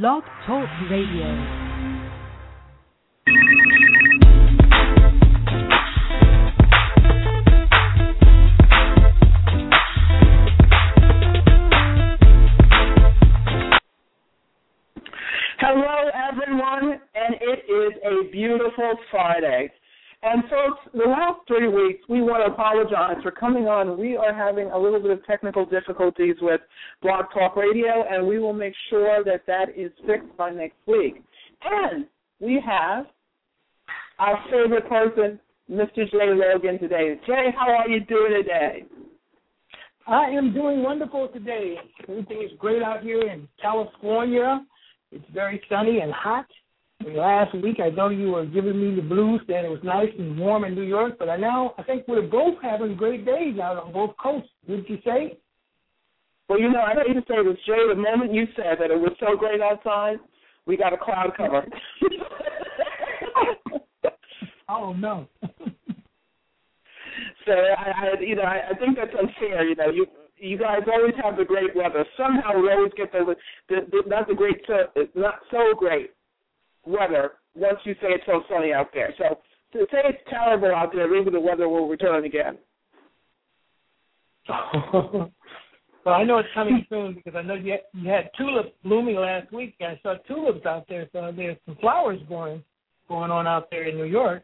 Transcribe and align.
Blog 0.00 0.22
Talk 0.46 0.66
Radio. 0.90 1.26
Hello, 15.58 16.08
everyone, 16.30 16.98
and 17.14 17.34
it 17.42 17.64
is 17.68 17.92
a 18.02 18.32
beautiful 18.32 18.94
Friday. 19.10 19.70
And 20.24 20.44
folks, 20.44 20.78
the 20.92 21.08
last 21.08 21.40
three 21.48 21.66
weeks, 21.66 22.00
we 22.08 22.22
want 22.22 22.46
to 22.46 22.52
apologize 22.52 23.20
for 23.24 23.32
coming 23.32 23.66
on. 23.66 23.98
We 23.98 24.16
are 24.16 24.32
having 24.32 24.70
a 24.70 24.78
little 24.78 25.00
bit 25.00 25.10
of 25.10 25.24
technical 25.26 25.66
difficulties 25.66 26.36
with 26.40 26.60
Blog 27.02 27.24
Talk 27.34 27.56
Radio, 27.56 28.04
and 28.08 28.26
we 28.26 28.38
will 28.38 28.52
make 28.52 28.74
sure 28.88 29.24
that 29.24 29.44
that 29.48 29.70
is 29.76 29.90
fixed 30.06 30.36
by 30.36 30.50
next 30.50 30.76
week. 30.86 31.24
And 31.64 32.06
we 32.38 32.62
have 32.64 33.06
our 34.20 34.38
favorite 34.44 34.88
person, 34.88 35.40
Mr. 35.68 36.08
Jaee 36.12 36.38
Logan, 36.38 36.78
today. 36.78 37.18
Jay, 37.26 37.48
how 37.58 37.72
are 37.72 37.88
you 37.88 38.04
doing 38.04 38.32
today? 38.44 38.84
I 40.06 40.26
am 40.26 40.54
doing 40.54 40.84
wonderful 40.84 41.28
today. 41.32 41.76
Everything 42.08 42.42
is 42.42 42.50
great 42.60 42.82
out 42.82 43.02
here 43.02 43.28
in 43.28 43.48
California. 43.60 44.64
It's 45.10 45.24
very 45.34 45.60
sunny 45.68 45.98
and 45.98 46.12
hot. 46.12 46.46
Last 47.08 47.54
week, 47.54 47.78
I 47.82 47.90
know 47.90 48.10
you 48.10 48.30
were 48.30 48.46
giving 48.46 48.80
me 48.80 48.94
the 48.94 49.02
blues, 49.02 49.40
saying 49.46 49.64
it 49.64 49.70
was 49.70 49.82
nice 49.82 50.10
and 50.18 50.38
warm 50.38 50.64
in 50.64 50.74
New 50.74 50.82
York, 50.82 51.14
but 51.18 51.28
I 51.28 51.36
now 51.36 51.74
I 51.78 51.82
think 51.82 52.06
we're 52.06 52.22
both 52.22 52.54
having 52.62 52.96
great 52.96 53.24
days 53.24 53.58
out 53.58 53.76
on 53.76 53.92
both 53.92 54.10
coasts. 54.22 54.48
Didn't 54.66 54.88
you 54.88 54.98
say? 55.04 55.38
Well, 56.48 56.60
you 56.60 56.70
know, 56.70 56.80
I 56.80 56.94
hate 56.94 57.14
to 57.14 57.20
say 57.20 57.42
this, 57.44 57.56
Jay. 57.66 57.78
The 57.88 57.94
moment 57.94 58.34
you 58.34 58.46
said 58.56 58.78
that 58.80 58.90
it 58.90 58.98
was 58.98 59.12
so 59.18 59.36
great 59.36 59.60
outside, 59.60 60.16
we 60.66 60.76
got 60.76 60.92
a 60.92 60.98
cloud 60.98 61.32
cover. 61.36 61.64
oh 64.68 64.92
no. 64.92 65.26
so 67.46 67.52
I, 67.52 67.90
I, 67.90 68.20
you 68.20 68.36
know, 68.36 68.42
I, 68.42 68.70
I 68.70 68.74
think 68.78 68.96
that's 68.96 69.14
unfair. 69.18 69.66
You 69.66 69.76
know, 69.76 69.90
you 69.90 70.06
you 70.36 70.58
guys 70.58 70.80
always 70.92 71.14
have 71.22 71.36
the 71.36 71.44
great 71.44 71.74
weather. 71.74 72.04
Somehow 72.16 72.60
we 72.60 72.70
always 72.70 72.92
get 72.96 73.12
the, 73.12 73.34
the, 73.68 73.76
the 73.90 74.02
not 74.06 74.28
the 74.28 74.34
great, 74.34 74.62
not 75.14 75.40
so 75.50 75.74
great 75.76 76.10
weather 76.84 77.32
once 77.54 77.78
you 77.84 77.94
say 77.94 78.08
it's 78.08 78.24
so 78.26 78.42
sunny 78.48 78.72
out 78.72 78.88
there. 78.92 79.14
So 79.18 79.38
to 79.72 79.86
say 79.90 80.00
it's 80.04 80.18
terrible 80.28 80.74
out 80.74 80.92
there, 80.94 81.08
maybe 81.10 81.30
the 81.30 81.40
weather 81.40 81.68
will 81.68 81.88
return 81.88 82.24
again. 82.24 82.58
well, 84.92 85.30
I 86.06 86.24
know 86.24 86.38
it's 86.38 86.48
coming 86.54 86.84
soon 86.88 87.14
because 87.14 87.34
I 87.36 87.42
know 87.42 87.54
you 87.54 87.72
had, 87.72 87.80
you 87.94 88.10
had 88.10 88.30
tulips 88.36 88.70
blooming 88.82 89.16
last 89.16 89.52
week. 89.52 89.74
And 89.80 89.92
I 89.92 90.00
saw 90.02 90.16
tulips 90.26 90.66
out 90.66 90.86
there, 90.88 91.08
so 91.12 91.32
there's 91.34 91.56
some 91.66 91.76
flowers 91.76 92.20
going 92.28 92.62
going 93.08 93.30
on 93.30 93.46
out 93.46 93.68
there 93.70 93.88
in 93.88 93.96
New 93.96 94.04
York. 94.04 94.42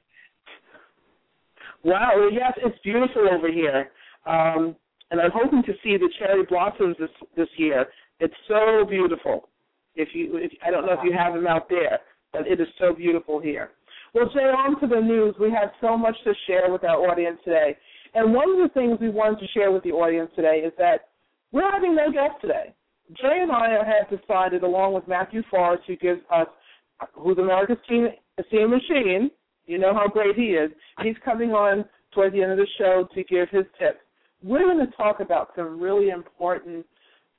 Wow, 1.85 2.11
well, 2.17 2.33
yes, 2.33 2.53
it's 2.57 2.79
beautiful 2.83 3.29
over 3.31 3.51
here. 3.51 3.91
Um, 4.27 4.77
and 5.11 5.21
I'm 5.21 5.31
hoping 5.33 5.63
to 5.63 5.73
see 5.83 5.97
the 5.97 6.11
cherry 6.19 6.45
blossoms 6.45 6.97
this 6.99 7.11
this 7.37 7.49
year. 7.57 7.87
It's 8.21 8.35
so 8.47 8.85
beautiful. 8.89 9.49
If 9.95 10.09
you, 10.13 10.37
if, 10.37 10.53
I 10.65 10.71
don't 10.71 10.87
know 10.87 10.93
if 10.93 11.01
you 11.03 11.13
have 11.17 11.35
them 11.35 11.47
out 11.47 11.69
there, 11.69 11.99
but 12.33 12.47
it 12.47 12.61
is 12.61 12.69
so 12.79 12.95
beautiful 12.95 13.41
here. 13.41 13.71
Well, 14.15 14.29
Jay, 14.33 14.41
on 14.41 14.81
to 14.81 14.87
the 14.87 15.01
news. 15.01 15.35
We 15.39 15.51
have 15.51 15.71
so 15.81 15.97
much 15.97 16.17
to 16.25 16.33
share 16.47 16.73
with 16.73 16.85
our 16.85 17.11
audience 17.11 17.39
today, 17.45 17.77
and 18.15 18.33
one 18.33 18.51
of 18.51 18.57
the 18.59 18.73
things 18.75 18.99
we 19.01 19.11
wanted 19.11 19.41
to 19.41 19.47
share 19.49 19.71
with 19.71 19.83
the 19.83 19.93
audience 19.93 20.31
today 20.35 20.63
is 20.65 20.73
that 20.79 21.09
we're 21.53 21.71
having 21.71 21.95
no 21.95 22.11
guest 22.11 22.41
today. 22.41 22.75
Jay 23.17 23.41
and 23.41 23.53
I 23.53 23.71
have 23.71 24.21
decided, 24.21 24.63
along 24.63 24.95
with 24.95 25.09
Matthew 25.09 25.43
Forrest, 25.51 25.83
who 25.87 25.97
gives 25.97 26.21
us, 26.31 26.47
who's 27.15 27.39
America's 27.39 27.79
Teen 27.89 28.09
Esteem 28.39 28.71
Machine. 28.71 29.31
You 29.67 29.79
know 29.79 29.95
how 29.95 30.09
great 30.09 30.37
he 30.37 30.53
is. 30.53 30.71
He's 31.03 31.17
coming 31.25 31.51
on 31.51 31.85
towards 32.13 32.35
the 32.35 32.43
end 32.43 32.53
of 32.53 32.59
the 32.59 32.67
show 32.79 33.07
to 33.15 33.25
give 33.25 33.49
his 33.51 33.65
tips 33.79 33.99
we're 34.43 34.61
going 34.61 34.85
to 34.85 34.93
talk 34.97 35.21
about 35.21 35.51
some 35.57 35.81
really 35.81 36.11
important 36.11 36.87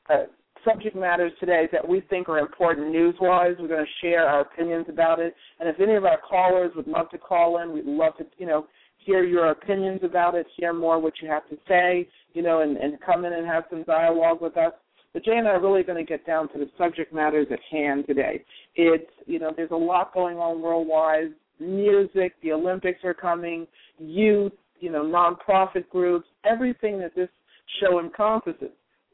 uh, 0.10 0.24
subject 0.66 0.96
matters 0.96 1.31
today 1.40 1.68
that 1.72 1.88
we 1.88 2.02
think 2.09 2.30
are 2.30 2.40
important 2.40 2.90
news-wise. 2.92 3.56
We're 3.59 3.68
going 3.68 3.86
to 3.86 4.06
share 4.06 4.28
our 4.28 4.42
opinions 4.42 4.86
about 4.90 5.20
it, 5.20 5.36
and 5.59 5.68
if 5.70 5.80
any 5.80 5.96
of 5.96 6.06
our 6.06 6.20
callers 6.20 6.72
would 6.75 6.88
love 6.88 7.09
to 7.12 7.18
call 7.18 7.62
in, 7.62 7.74
we'd 7.74 7.86
love 7.86 8.18
to, 8.18 8.25
you 8.38 8.46
know, 8.46 8.68
hear 8.98 9.24
your 9.24 9.52
opinions 9.52 10.02
about 10.03 10.36
it, 10.36 10.46
hear 10.58 10.74
more 10.74 11.00
what 11.00 11.14
you 11.22 11.30
have 11.30 11.48
to 11.50 11.58
say, 11.68 12.08
you 12.34 12.42
know, 12.42 12.62
and, 12.62 12.78
and 12.78 13.00
come 13.02 13.25
in 13.25 13.34
and 13.34 13.48
have 13.48 13.64
some 13.69 13.84
dialogue 13.84 14.42
with 14.42 14.58
us. 14.58 14.74
But 15.14 15.25
Jay 15.25 15.38
and 15.38 15.48
I 15.48 15.52
are 15.52 15.62
really 15.62 15.84
going 15.84 15.98
to 15.98 16.08
get 16.08 16.25
down 16.25 16.52
to 16.53 16.59
the 16.59 16.69
subject 16.78 17.14
matters 17.14 17.48
at 17.52 17.59
hand 17.72 18.06
today. 18.06 18.44
It's, 18.75 19.09
you 19.25 19.40
know, 19.40 19.52
there's 19.56 19.72
a 19.72 19.75
lot 19.75 20.14
going 20.14 20.38
on 20.38 20.62
worldwide. 20.62 21.31
Music, 21.59 22.34
the 22.44 22.52
Olympics 22.52 23.03
are 23.03 23.14
coming, 23.14 23.66
youth, 23.98 24.53
you 24.80 24.92
know, 24.92 25.03
nonprofit 25.03 25.90
groups, 25.90 26.28
everything 26.46 27.00
that 27.00 27.16
this 27.16 27.30
show 27.81 28.00
encompasses. 28.00 28.69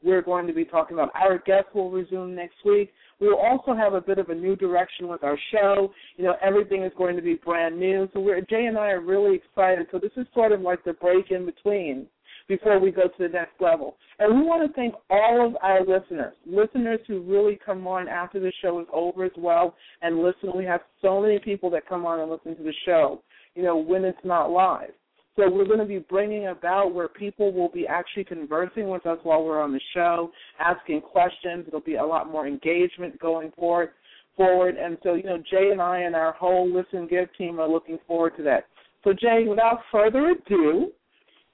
We're 0.06 0.22
going 0.22 0.46
to 0.46 0.52
be 0.52 0.64
talking 0.64 0.96
about. 0.96 1.10
Our 1.16 1.38
guests 1.38 1.70
will 1.74 1.90
resume 1.90 2.36
next 2.36 2.54
week. 2.64 2.92
We 3.18 3.26
will 3.26 3.40
also 3.40 3.74
have 3.74 3.94
a 3.94 4.00
bit 4.00 4.18
of 4.18 4.28
a 4.28 4.34
new 4.36 4.54
direction 4.54 5.08
with 5.08 5.24
our 5.24 5.36
show. 5.50 5.90
You 6.16 6.24
know, 6.24 6.36
everything 6.40 6.84
is 6.84 6.92
going 6.96 7.16
to 7.16 7.22
be 7.22 7.34
brand 7.34 7.76
new. 7.76 8.08
So 8.14 8.20
we're 8.20 8.40
Jay 8.40 8.66
and 8.66 8.78
I 8.78 8.90
are 8.90 9.00
really 9.00 9.34
excited. 9.34 9.88
So 9.90 9.98
this 9.98 10.12
is 10.16 10.28
sort 10.32 10.52
of 10.52 10.60
like 10.60 10.84
the 10.84 10.92
break 10.92 11.32
in 11.32 11.44
between 11.44 12.06
before 12.46 12.78
we 12.78 12.92
go 12.92 13.02
to 13.02 13.14
the 13.18 13.28
next 13.28 13.60
level. 13.60 13.96
And 14.20 14.38
we 14.38 14.46
want 14.46 14.64
to 14.64 14.72
thank 14.74 14.94
all 15.10 15.44
of 15.44 15.56
our 15.60 15.80
listeners, 15.80 16.34
listeners 16.46 17.00
who 17.08 17.22
really 17.22 17.58
come 17.66 17.84
on 17.88 18.06
after 18.06 18.38
the 18.38 18.52
show 18.62 18.78
is 18.78 18.86
over 18.92 19.24
as 19.24 19.32
well 19.36 19.74
and 20.02 20.22
listen. 20.22 20.52
We 20.54 20.64
have 20.66 20.82
so 21.02 21.20
many 21.20 21.40
people 21.40 21.68
that 21.70 21.88
come 21.88 22.06
on 22.06 22.20
and 22.20 22.30
listen 22.30 22.56
to 22.56 22.62
the 22.62 22.74
show, 22.84 23.22
you 23.56 23.64
know, 23.64 23.76
when 23.76 24.04
it's 24.04 24.16
not 24.22 24.52
live. 24.52 24.92
So 25.36 25.50
we're 25.50 25.66
going 25.66 25.80
to 25.80 25.84
be 25.84 25.98
bringing 25.98 26.46
about 26.46 26.94
where 26.94 27.08
people 27.08 27.52
will 27.52 27.68
be 27.68 27.86
actually 27.86 28.24
conversing 28.24 28.88
with 28.88 29.04
us 29.04 29.18
while 29.22 29.44
we're 29.44 29.62
on 29.62 29.72
the 29.72 29.80
show, 29.92 30.30
asking 30.58 31.02
questions. 31.02 31.66
It'll 31.68 31.80
be 31.80 31.96
a 31.96 32.04
lot 32.04 32.30
more 32.30 32.46
engagement 32.46 33.18
going 33.20 33.52
forward. 33.52 33.90
Forward, 34.34 34.76
and 34.76 34.98
so 35.02 35.14
you 35.14 35.22
know, 35.22 35.38
Jay 35.50 35.70
and 35.72 35.80
I 35.80 36.00
and 36.00 36.14
our 36.14 36.34
whole 36.34 36.70
Listen 36.70 37.06
Give 37.08 37.26
team 37.38 37.58
are 37.58 37.66
looking 37.66 37.98
forward 38.06 38.36
to 38.36 38.42
that. 38.42 38.66
So 39.02 39.14
Jay, 39.14 39.46
without 39.48 39.80
further 39.90 40.28
ado, 40.28 40.92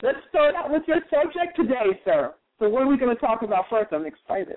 let's 0.03 0.19
start 0.29 0.57
out 0.57 0.69
with 0.69 0.83
your 0.89 0.97
subject 1.09 1.55
today, 1.55 2.01
sir. 2.05 2.35
So 2.59 2.69
what 2.69 2.83
are 2.83 2.89
we 2.89 2.97
going 2.97 3.15
to 3.15 3.21
talk 3.21 3.43
about 3.43 3.67
first? 3.71 3.93
I'm 3.93 4.05
excited. 4.05 4.57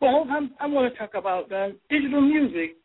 Well, 0.00 0.26
I'm 0.30 0.52
I'm 0.60 0.70
going 0.70 0.88
to 0.88 0.96
talk 0.96 1.14
about 1.14 1.50
uh, 1.50 1.70
digital 1.90 2.20
music 2.20 2.76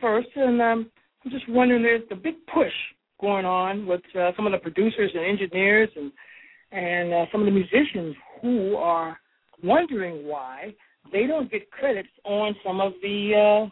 first, 0.00 0.30
and 0.34 0.60
um, 0.60 0.90
I'm 1.24 1.30
just 1.30 1.48
wondering. 1.48 1.84
There's 1.84 2.08
the 2.08 2.16
big 2.16 2.34
push 2.52 2.72
going 3.20 3.44
on 3.44 3.86
with 3.86 4.02
uh, 4.18 4.30
some 4.36 4.46
of 4.46 4.52
the 4.52 4.58
producers 4.58 5.10
and 5.14 5.24
engineers 5.24 5.88
and 5.96 6.12
and 6.72 7.12
uh, 7.12 7.26
some 7.32 7.40
of 7.40 7.46
the 7.46 7.52
musicians 7.52 8.14
who 8.40 8.76
are 8.76 9.18
wondering 9.64 10.26
why 10.26 10.72
they 11.12 11.26
don't 11.26 11.50
get 11.50 11.70
credits 11.70 12.08
on 12.24 12.54
some 12.64 12.80
of 12.80 12.92
the 13.02 13.66
uh, 13.66 13.70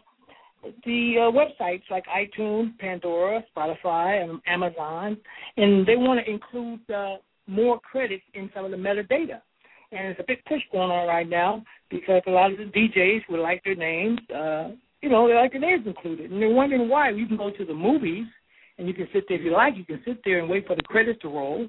the 0.85 1.15
uh, 1.17 1.31
websites 1.31 1.83
like 1.89 2.03
iTunes, 2.07 2.77
Pandora, 2.79 3.43
Spotify, 3.55 4.23
and 4.23 4.41
Amazon, 4.45 5.17
and 5.57 5.87
they 5.87 5.95
want 5.95 6.19
to 6.23 6.29
include 6.29 6.81
uh, 6.89 7.15
more 7.47 7.79
credits 7.79 8.23
in 8.33 8.49
some 8.53 8.65
of 8.65 8.71
the 8.71 8.77
metadata. 8.77 9.41
And 9.91 10.09
it's 10.09 10.19
a 10.19 10.25
big 10.27 10.43
push 10.45 10.61
going 10.71 10.91
on 10.91 11.07
right 11.07 11.27
now 11.27 11.63
because 11.89 12.21
a 12.27 12.31
lot 12.31 12.51
of 12.51 12.57
the 12.57 12.65
DJs 12.65 13.21
would 13.29 13.39
like 13.39 13.63
their 13.63 13.75
names, 13.75 14.19
uh, 14.35 14.69
you 15.01 15.09
know, 15.09 15.27
they 15.27 15.33
like 15.33 15.51
their 15.51 15.61
names 15.61 15.87
included, 15.87 16.31
and 16.31 16.41
they're 16.41 16.49
wondering 16.49 16.89
why. 16.89 17.09
You 17.09 17.25
can 17.25 17.37
go 17.37 17.51
to 17.51 17.65
the 17.65 17.73
movies 17.73 18.25
and 18.79 18.87
you 18.87 18.93
can 18.93 19.07
sit 19.13 19.25
there 19.27 19.37
if 19.37 19.43
you 19.43 19.51
like. 19.51 19.75
You 19.75 19.83
can 19.83 20.01
sit 20.05 20.19
there 20.23 20.39
and 20.39 20.49
wait 20.49 20.65
for 20.65 20.75
the 20.75 20.81
credits 20.83 21.21
to 21.21 21.27
roll, 21.27 21.67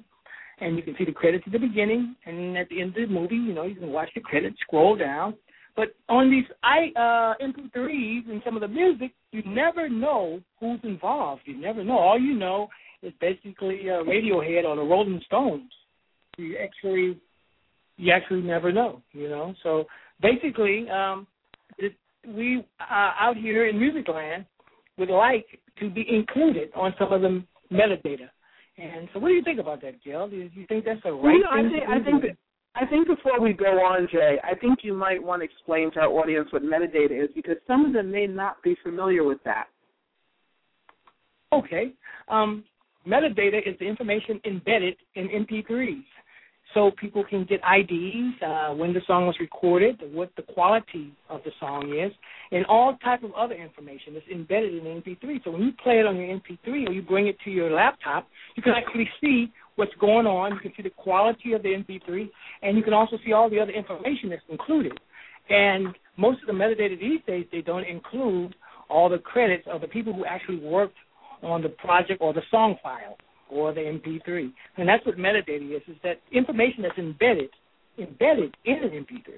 and 0.59 0.77
you 0.77 0.81
can 0.81 0.95
see 0.97 1.05
the 1.05 1.11
credits 1.11 1.43
at 1.45 1.51
the 1.51 1.59
beginning, 1.59 2.15
and 2.25 2.57
at 2.57 2.69
the 2.69 2.81
end 2.81 2.97
of 2.97 3.07
the 3.07 3.13
movie, 3.13 3.35
you 3.35 3.53
know, 3.53 3.65
you 3.65 3.75
can 3.75 3.91
watch 3.91 4.09
the 4.15 4.21
credits, 4.21 4.57
scroll 4.61 4.95
down. 4.95 5.35
But 5.75 5.89
on 6.09 6.31
these 6.31 6.45
I 6.63 6.91
uh, 6.95 7.45
MP3s 7.45 8.29
and 8.29 8.41
some 8.43 8.55
of 8.55 8.61
the 8.61 8.67
music, 8.67 9.11
you 9.31 9.43
never 9.45 9.89
know 9.89 10.41
who's 10.59 10.79
involved. 10.83 11.41
You 11.45 11.59
never 11.59 11.83
know. 11.83 11.97
All 11.97 12.19
you 12.19 12.33
know 12.33 12.67
is 13.03 13.13
basically 13.21 13.89
uh, 13.89 14.03
Radiohead 14.03 14.65
or 14.65 14.75
the 14.75 14.81
Rolling 14.81 15.21
Stones. 15.25 15.71
You 16.37 16.57
actually, 16.57 17.19
you 17.97 18.11
actually 18.11 18.41
never 18.41 18.71
know. 18.71 19.01
You 19.13 19.29
know. 19.29 19.53
So 19.63 19.85
basically, 20.21 20.89
um, 20.89 21.25
it, 21.77 21.93
we 22.27 22.65
uh, 22.79 23.11
out 23.19 23.37
here 23.37 23.67
in 23.67 23.77
Musicland 23.77 24.45
would 25.01 25.09
like 25.09 25.47
to 25.79 25.89
be 25.89 26.05
included 26.07 26.69
on 26.75 26.93
some 26.99 27.11
of 27.11 27.21
the 27.21 27.43
metadata. 27.71 28.29
And 28.77 29.09
so, 29.13 29.19
what 29.19 29.29
do 29.29 29.33
you 29.33 29.43
think 29.43 29.59
about 29.59 29.81
that, 29.81 30.01
Jill? 30.03 30.29
Do 30.29 30.35
you 30.35 30.65
think 30.67 30.85
that's 30.85 31.01
the 31.03 31.11
right 31.11 31.39
know, 31.39 31.69
thing 31.69 31.81
I 31.89 31.97
think, 31.97 32.03
I 32.03 32.03
think 32.03 32.21
that, 32.21 32.37
I 32.75 32.85
think 32.85 33.07
before 33.07 33.41
we 33.41 33.53
go 33.53 33.65
on, 33.65 34.07
Jay, 34.11 34.37
I 34.43 34.55
think 34.55 34.79
you 34.83 34.93
might 34.93 35.21
want 35.21 35.41
to 35.41 35.45
explain 35.45 35.91
to 35.93 36.01
our 36.01 36.07
audience 36.07 36.47
what 36.51 36.63
metadata 36.63 37.23
is 37.23 37.29
because 37.35 37.57
some 37.67 37.85
of 37.85 37.93
them 37.93 38.11
may 38.11 38.27
not 38.27 38.61
be 38.63 38.77
familiar 38.83 39.23
with 39.23 39.39
that. 39.43 39.65
Okay. 41.51 41.91
Um, 42.29 42.63
metadata 43.05 43.59
is 43.67 43.77
the 43.79 43.85
information 43.87 44.39
embedded 44.45 44.95
in 45.15 45.27
MP3s. 45.27 46.03
So 46.73 46.91
people 46.99 47.23
can 47.23 47.45
get 47.45 47.59
IDs, 47.59 48.41
uh, 48.41 48.73
when 48.73 48.93
the 48.93 49.01
song 49.05 49.27
was 49.27 49.35
recorded, 49.39 49.99
what 50.13 50.31
the 50.37 50.41
quality 50.41 51.11
of 51.29 51.41
the 51.43 51.51
song 51.59 51.93
is, 51.97 52.11
and 52.51 52.65
all 52.67 52.97
type 53.03 53.23
of 53.23 53.33
other 53.33 53.55
information 53.55 54.13
that's 54.13 54.27
embedded 54.31 54.75
in 54.75 54.83
the 54.83 54.89
MP3. 54.89 55.43
So 55.43 55.51
when 55.51 55.61
you 55.61 55.71
play 55.83 55.99
it 55.99 56.05
on 56.05 56.15
your 56.15 56.27
MP3 56.39 56.87
or 56.87 56.91
you 56.91 57.01
bring 57.01 57.27
it 57.27 57.37
to 57.43 57.49
your 57.49 57.71
laptop, 57.71 58.27
you 58.55 58.63
can 58.63 58.73
actually 58.73 59.09
see 59.19 59.51
what's 59.75 59.93
going 59.99 60.25
on. 60.25 60.53
You 60.53 60.59
can 60.59 60.73
see 60.77 60.83
the 60.83 60.91
quality 60.91 61.53
of 61.53 61.63
the 61.63 61.69
MP3, 61.69 62.29
and 62.61 62.77
you 62.77 62.83
can 62.83 62.93
also 62.93 63.17
see 63.25 63.33
all 63.33 63.49
the 63.49 63.59
other 63.59 63.71
information 63.71 64.29
that's 64.29 64.41
included. 64.49 64.93
And 65.49 65.95
most 66.17 66.41
of 66.41 66.47
the 66.47 66.53
metadata 66.53 66.99
these 66.99 67.19
days, 67.27 67.45
they 67.51 67.61
don't 67.61 67.85
include 67.85 68.55
all 68.89 69.09
the 69.09 69.17
credits 69.17 69.65
of 69.71 69.81
the 69.81 69.87
people 69.87 70.13
who 70.13 70.25
actually 70.25 70.59
worked 70.59 70.97
on 71.41 71.61
the 71.61 71.69
project 71.69 72.21
or 72.21 72.33
the 72.33 72.43
song 72.51 72.75
file 72.83 73.17
or 73.51 73.73
the 73.73 73.81
MP3. 73.81 74.51
And 74.77 74.87
that's 74.87 75.05
what 75.05 75.17
metadata 75.17 75.75
is, 75.75 75.81
is 75.87 75.97
that 76.03 76.19
information 76.31 76.83
that's 76.83 76.97
embedded 76.97 77.49
embedded 77.97 78.55
in 78.65 78.75
an 78.75 78.89
MP3. 78.89 79.33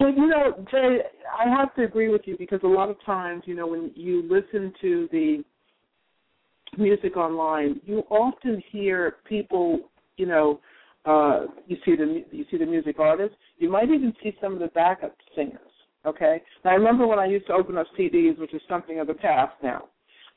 Well, 0.00 0.10
you 0.10 0.26
know, 0.26 0.64
Jay, 0.70 0.98
I 1.38 1.48
have 1.48 1.74
to 1.76 1.84
agree 1.84 2.08
with 2.08 2.22
you 2.24 2.36
because 2.38 2.60
a 2.64 2.68
lot 2.68 2.88
of 2.88 2.96
times, 3.04 3.42
you 3.46 3.54
know, 3.54 3.66
when 3.66 3.92
you 3.94 4.22
listen 4.22 4.72
to 4.80 5.08
the 5.12 5.44
music 6.78 7.16
online, 7.16 7.80
you 7.84 8.02
often 8.10 8.62
hear 8.70 9.16
people, 9.28 9.90
you 10.16 10.26
know, 10.26 10.60
uh, 11.04 11.46
you 11.66 11.76
see 11.84 11.96
the 11.96 12.24
you 12.30 12.44
see 12.50 12.58
the 12.58 12.66
music 12.66 12.98
artists. 12.98 13.36
You 13.58 13.70
might 13.70 13.90
even 13.90 14.14
see 14.22 14.36
some 14.40 14.54
of 14.54 14.60
the 14.60 14.68
backup 14.68 15.16
singers. 15.34 15.58
Okay. 16.06 16.40
Now 16.64 16.72
I 16.72 16.74
remember 16.74 17.06
when 17.06 17.18
I 17.18 17.26
used 17.26 17.46
to 17.48 17.52
open 17.52 17.76
up 17.76 17.86
CDs, 17.98 18.38
which 18.38 18.54
is 18.54 18.62
something 18.68 19.00
of 19.00 19.08
the 19.08 19.14
past 19.14 19.54
now. 19.62 19.84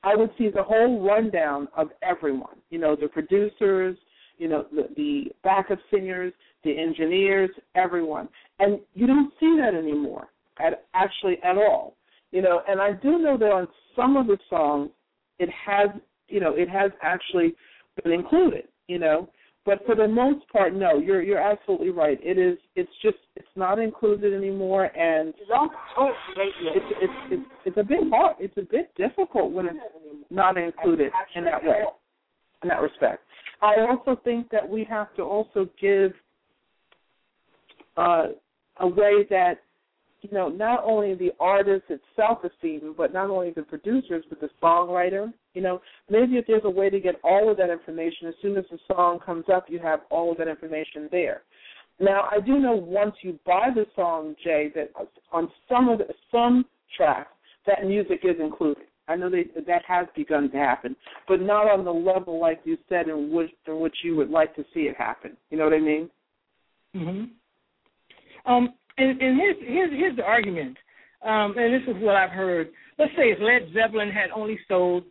I 0.05 0.15
would 0.15 0.29
see 0.37 0.49
the 0.49 0.63
whole 0.63 1.05
rundown 1.05 1.67
of 1.75 1.89
everyone. 2.03 2.57
You 2.69 2.77
know, 2.77 2.95
the 2.95 3.07
producers, 3.07 3.97
you 4.37 4.47
know, 4.47 4.65
the, 4.71 4.87
the 4.95 5.23
backup 5.43 5.79
singers, 5.91 6.31
the 6.63 6.77
engineers, 6.77 7.49
everyone. 7.73 8.29
And 8.59 8.79
you 8.93 9.07
don't 9.07 9.33
see 9.39 9.57
that 9.59 9.73
anymore, 9.73 10.27
at, 10.59 10.85
actually 10.93 11.39
at 11.43 11.57
all. 11.57 11.95
You 12.31 12.43
know, 12.43 12.61
and 12.67 12.79
I 12.79 12.93
do 12.93 13.17
know 13.17 13.37
that 13.37 13.51
on 13.51 13.67
some 13.95 14.15
of 14.15 14.27
the 14.27 14.37
songs, 14.49 14.91
it 15.39 15.49
has, 15.65 15.89
you 16.27 16.39
know, 16.39 16.53
it 16.53 16.69
has 16.69 16.91
actually 17.01 17.55
been 18.03 18.13
included. 18.13 18.67
You 18.87 18.99
know, 18.99 19.29
but 19.65 19.83
for 19.85 19.95
the 19.95 20.07
most 20.07 20.47
part, 20.49 20.75
no, 20.75 20.99
you're 20.99 21.23
you're 21.23 21.41
absolutely 21.41 21.89
right. 21.89 22.19
It 22.21 22.37
is. 22.37 22.57
It's 22.75 22.91
just 23.01 23.17
it's 23.35 23.47
not 23.55 23.79
included 23.79 24.33
anymore, 24.33 24.85
and 24.95 25.29
it's 25.29 25.39
it's 26.75 27.13
it's 27.31 27.43
it's, 27.65 27.77
a 27.77 27.83
bit 27.83 28.01
hard. 28.11 28.35
It's 28.39 28.55
a 28.57 28.61
bit 28.61 28.93
difficult 28.95 29.51
when 29.51 29.65
it's 29.65 29.77
not 30.29 30.57
included 30.57 31.11
in 31.35 31.45
that 31.45 31.63
way, 31.63 31.81
in 32.61 32.69
that 32.69 32.81
respect. 32.81 33.23
I 33.61 33.75
also 33.89 34.21
think 34.23 34.49
that 34.51 34.67
we 34.67 34.83
have 34.83 35.13
to 35.15 35.23
also 35.23 35.67
give 35.81 36.11
uh, 37.97 38.27
a 38.81 38.87
way 38.87 39.25
that 39.31 39.61
you 40.31 40.37
know 40.37 40.49
not 40.49 40.81
only 40.83 41.15
the 41.15 41.31
artist 41.39 41.85
itself 41.89 42.39
is 42.43 42.51
seen, 42.61 42.93
but 42.97 43.13
not 43.13 43.29
only 43.29 43.51
the 43.51 43.63
producers, 43.63 44.23
but 44.29 44.39
the 44.41 44.49
songwriter 44.61 45.31
you 45.55 45.61
know, 45.61 45.81
maybe 46.09 46.35
if 46.35 46.45
there's 46.45 46.61
a 46.65 46.69
way 46.69 46.89
to 46.89 46.99
get 46.99 47.15
all 47.23 47.49
of 47.49 47.57
that 47.57 47.71
information, 47.71 48.27
as 48.27 48.35
soon 48.41 48.57
as 48.57 48.65
the 48.69 48.77
song 48.87 49.19
comes 49.25 49.45
up, 49.51 49.65
you 49.69 49.79
have 49.79 50.01
all 50.11 50.31
of 50.31 50.37
that 50.37 50.49
information 50.49 51.07
there. 51.11 51.41
Now, 51.99 52.27
I 52.29 52.41
do 52.41 52.59
know 52.59 52.73
once 52.75 53.15
you 53.21 53.39
buy 53.45 53.69
the 53.73 53.85
song, 53.95 54.35
Jay, 54.43 54.69
that 54.75 54.91
on 55.31 55.49
some 55.69 55.87
of 55.87 55.99
the, 55.99 56.07
some 56.29 56.65
tracks 56.95 57.31
that 57.65 57.85
music 57.85 58.19
is 58.23 58.35
included. 58.39 58.83
I 59.07 59.15
know 59.15 59.29
they, 59.29 59.45
that 59.65 59.83
has 59.87 60.07
begun 60.15 60.51
to 60.51 60.57
happen, 60.57 60.95
but 61.27 61.39
not 61.39 61.69
on 61.69 61.85
the 61.85 61.91
level 61.91 62.39
like 62.39 62.59
you 62.65 62.77
said 62.89 63.07
in 63.07 63.31
which 63.31 63.51
in 63.67 63.79
which 63.79 63.95
you 64.03 64.15
would 64.17 64.29
like 64.29 64.55
to 64.55 64.65
see 64.73 64.81
it 64.81 64.97
happen. 64.97 65.37
You 65.51 65.57
know 65.59 65.63
what 65.63 65.73
I 65.73 65.79
mean? 65.79 66.09
Mhm. 66.95 67.29
Um, 68.45 68.73
and, 68.97 69.21
and 69.21 69.39
here's 69.39 69.57
here's 69.59 69.91
here's 69.91 70.15
the 70.15 70.23
argument, 70.23 70.77
um, 71.23 71.55
and 71.57 71.73
this 71.73 71.87
is 71.87 72.01
what 72.01 72.15
I've 72.15 72.31
heard. 72.31 72.69
Let's 72.97 73.11
say 73.17 73.31
if 73.31 73.39
Led 73.39 73.73
Zeppelin 73.73 74.09
had 74.09 74.29
only 74.35 74.59
sold 74.67 75.03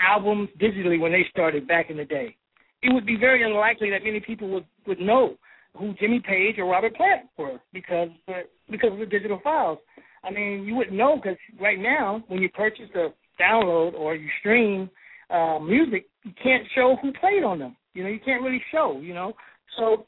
albums 0.00 0.48
digitally 0.60 1.00
when 1.00 1.12
they 1.12 1.24
started 1.30 1.66
back 1.66 1.90
in 1.90 1.96
the 1.96 2.04
day. 2.04 2.36
It 2.82 2.92
would 2.92 3.06
be 3.06 3.16
very 3.16 3.44
unlikely 3.44 3.90
that 3.90 4.04
many 4.04 4.20
people 4.20 4.50
would 4.50 4.66
would 4.86 5.00
know 5.00 5.36
who 5.76 5.94
Jimmy 5.94 6.20
Page 6.20 6.58
or 6.58 6.66
Robert 6.66 6.94
Plant 6.94 7.26
were 7.38 7.60
because 7.72 8.08
uh, 8.28 8.42
because 8.70 8.92
of 8.92 8.98
the 8.98 9.06
digital 9.06 9.40
files. 9.42 9.78
I 10.22 10.30
mean, 10.30 10.64
you 10.64 10.74
wouldn't 10.74 10.96
know 10.96 11.16
because 11.16 11.38
right 11.60 11.78
now, 11.78 12.24
when 12.28 12.40
you 12.40 12.48
purchase 12.50 12.88
a 12.94 13.08
download 13.40 13.94
or 13.94 14.14
you 14.14 14.28
stream 14.40 14.90
uh, 15.30 15.58
music, 15.58 16.06
you 16.22 16.32
can't 16.42 16.64
show 16.74 16.96
who 17.02 17.12
played 17.12 17.42
on 17.42 17.58
them. 17.58 17.76
You 17.92 18.04
know, 18.04 18.08
you 18.08 18.20
can't 18.24 18.42
really 18.42 18.62
show. 18.72 19.00
You 19.02 19.14
know, 19.14 19.32
so 19.78 20.06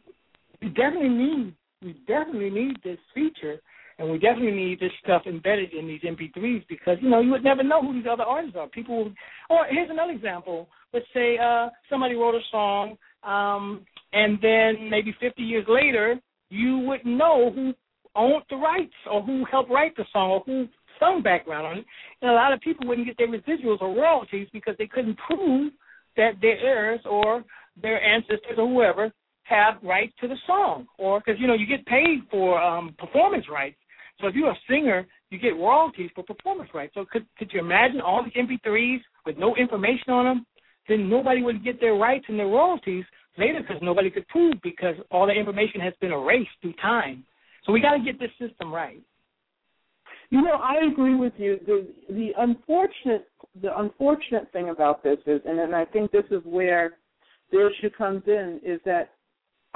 you 0.61 0.71
definitely 0.71 1.09
need 1.09 1.55
we 1.83 1.93
definitely 2.07 2.51
need 2.51 2.77
this 2.83 2.99
feature 3.15 3.61
and 3.99 4.11
we 4.11 4.19
definitely 4.19 4.53
need 4.53 4.81
this 4.81 4.93
stuff 5.03 5.23
embedded 5.27 5.73
in 5.73 5.87
these 5.87 6.03
MP3s 6.03 6.65
because 6.69 6.99
you 7.01 7.09
know 7.09 7.21
you 7.21 7.31
would 7.31 7.45
never 7.45 7.63
know 7.63 7.81
who 7.81 7.95
these 7.95 8.11
other 8.11 8.25
artists 8.25 8.57
are. 8.59 8.69
People, 8.69 9.05
would, 9.05 9.15
or 9.49 9.65
here's 9.71 9.91
another 9.91 10.13
example. 10.13 10.69
Let's 10.93 11.07
say 11.15 11.39
uh, 11.39 11.69
somebody 11.89 12.15
wrote 12.15 12.35
a 12.35 12.41
song, 12.51 12.97
um, 13.23 13.87
and 14.13 14.39
then 14.43 14.91
maybe 14.91 15.15
50 15.21 15.43
years 15.43 15.65
later, 15.69 16.17
you 16.51 16.79
wouldn't 16.79 17.17
know 17.17 17.51
who 17.55 17.73
owned 18.15 18.45
the 18.51 18.57
rights 18.57 18.95
or 19.11 19.23
who 19.23 19.45
helped 19.51 19.71
write 19.71 19.97
the 19.97 20.05
song 20.13 20.31
or 20.31 20.43
who 20.45 20.67
sung 21.01 21.23
background 21.23 21.67
on 21.67 21.79
it. 21.79 21.85
And 22.23 22.31
a 22.31 22.35
lot 22.35 22.53
of 22.53 22.61
people 22.61 22.87
wouldn't 22.87 23.07
get 23.07 23.17
their 23.19 23.29
residuals 23.29 23.81
or 23.81 23.95
royalties 23.95 24.49
because 24.53 24.75
they 24.79 24.87
couldn't 24.87 25.19
prove 25.27 25.73
that 26.17 26.33
their 26.41 26.59
heirs 26.59 27.01
or 27.05 27.45
their 27.81 28.03
ancestors 28.03 28.59
or 28.59 28.69
whoever 28.69 29.13
have 29.49 29.75
rights 29.83 30.13
to 30.21 30.29
the 30.29 30.37
song, 30.47 30.87
or 30.99 31.21
because 31.21 31.41
you 31.41 31.47
know 31.47 31.55
you 31.55 31.67
get 31.67 31.85
paid 31.87 32.21
for 32.31 32.61
um, 32.61 32.95
performance 32.99 33.47
rights. 33.51 33.77
So 34.21 34.27
if 34.29 34.35
you're 34.35 34.51
a 34.51 34.59
singer, 34.69 35.07
you 35.31 35.39
get 35.39 35.57
royalties 35.57 36.11
for 36.15 36.25
performance 36.25 36.71
rights. 36.75 36.95
So 36.95 37.05
could 37.11 37.27
could 37.39 37.51
you 37.53 37.61
imagine 37.61 38.01
all 38.01 38.25
these 38.25 38.33
MP3s 38.33 39.01
with 39.25 39.37
no 39.39 39.55
information 39.57 40.13
on 40.13 40.25
them? 40.25 40.47
Then 40.89 41.09
nobody 41.09 41.43
would 41.43 41.65
get 41.65 41.81
their 41.81 41.95
rights 41.95 42.27
and 42.29 42.39
their 42.39 42.47
royalties 42.47 43.05
later 43.39 43.61
because 43.61 43.83
nobody 43.83 44.11
could 44.11 44.27
prove 44.29 44.55
because 44.63 44.95
all 45.11 45.27
the 45.27 45.33
information 45.33 45.81
has 45.81 45.93
been 46.01 46.13
erased 46.13 46.51
through 46.61 46.75
time. 46.75 47.25
So 47.65 47.73
we 47.73 47.81
got 47.81 47.93
to 47.93 48.03
get 48.03 48.19
this 48.19 48.31
system 48.39 48.73
right. 48.73 49.03
You 50.31 50.43
know, 50.43 50.55
I 50.55 50.87
agree 50.91 51.15
with 51.15 51.35
you. 51.37 51.59
The 51.67 51.87
the 52.13 52.31
unfortunate 52.39 53.29
the 53.61 53.79
unfortunate 53.79 54.51
thing 54.53 54.71
about 54.71 55.03
this 55.03 55.19
is, 55.27 55.41
and, 55.47 55.59
and 55.59 55.75
I 55.75 55.85
think 55.85 56.11
this 56.11 56.25
is 56.31 56.43
where 56.45 56.95
the 57.53 57.69
issue 57.69 57.91
comes 57.91 58.23
in, 58.27 58.61
is 58.65 58.81
that 58.85 59.11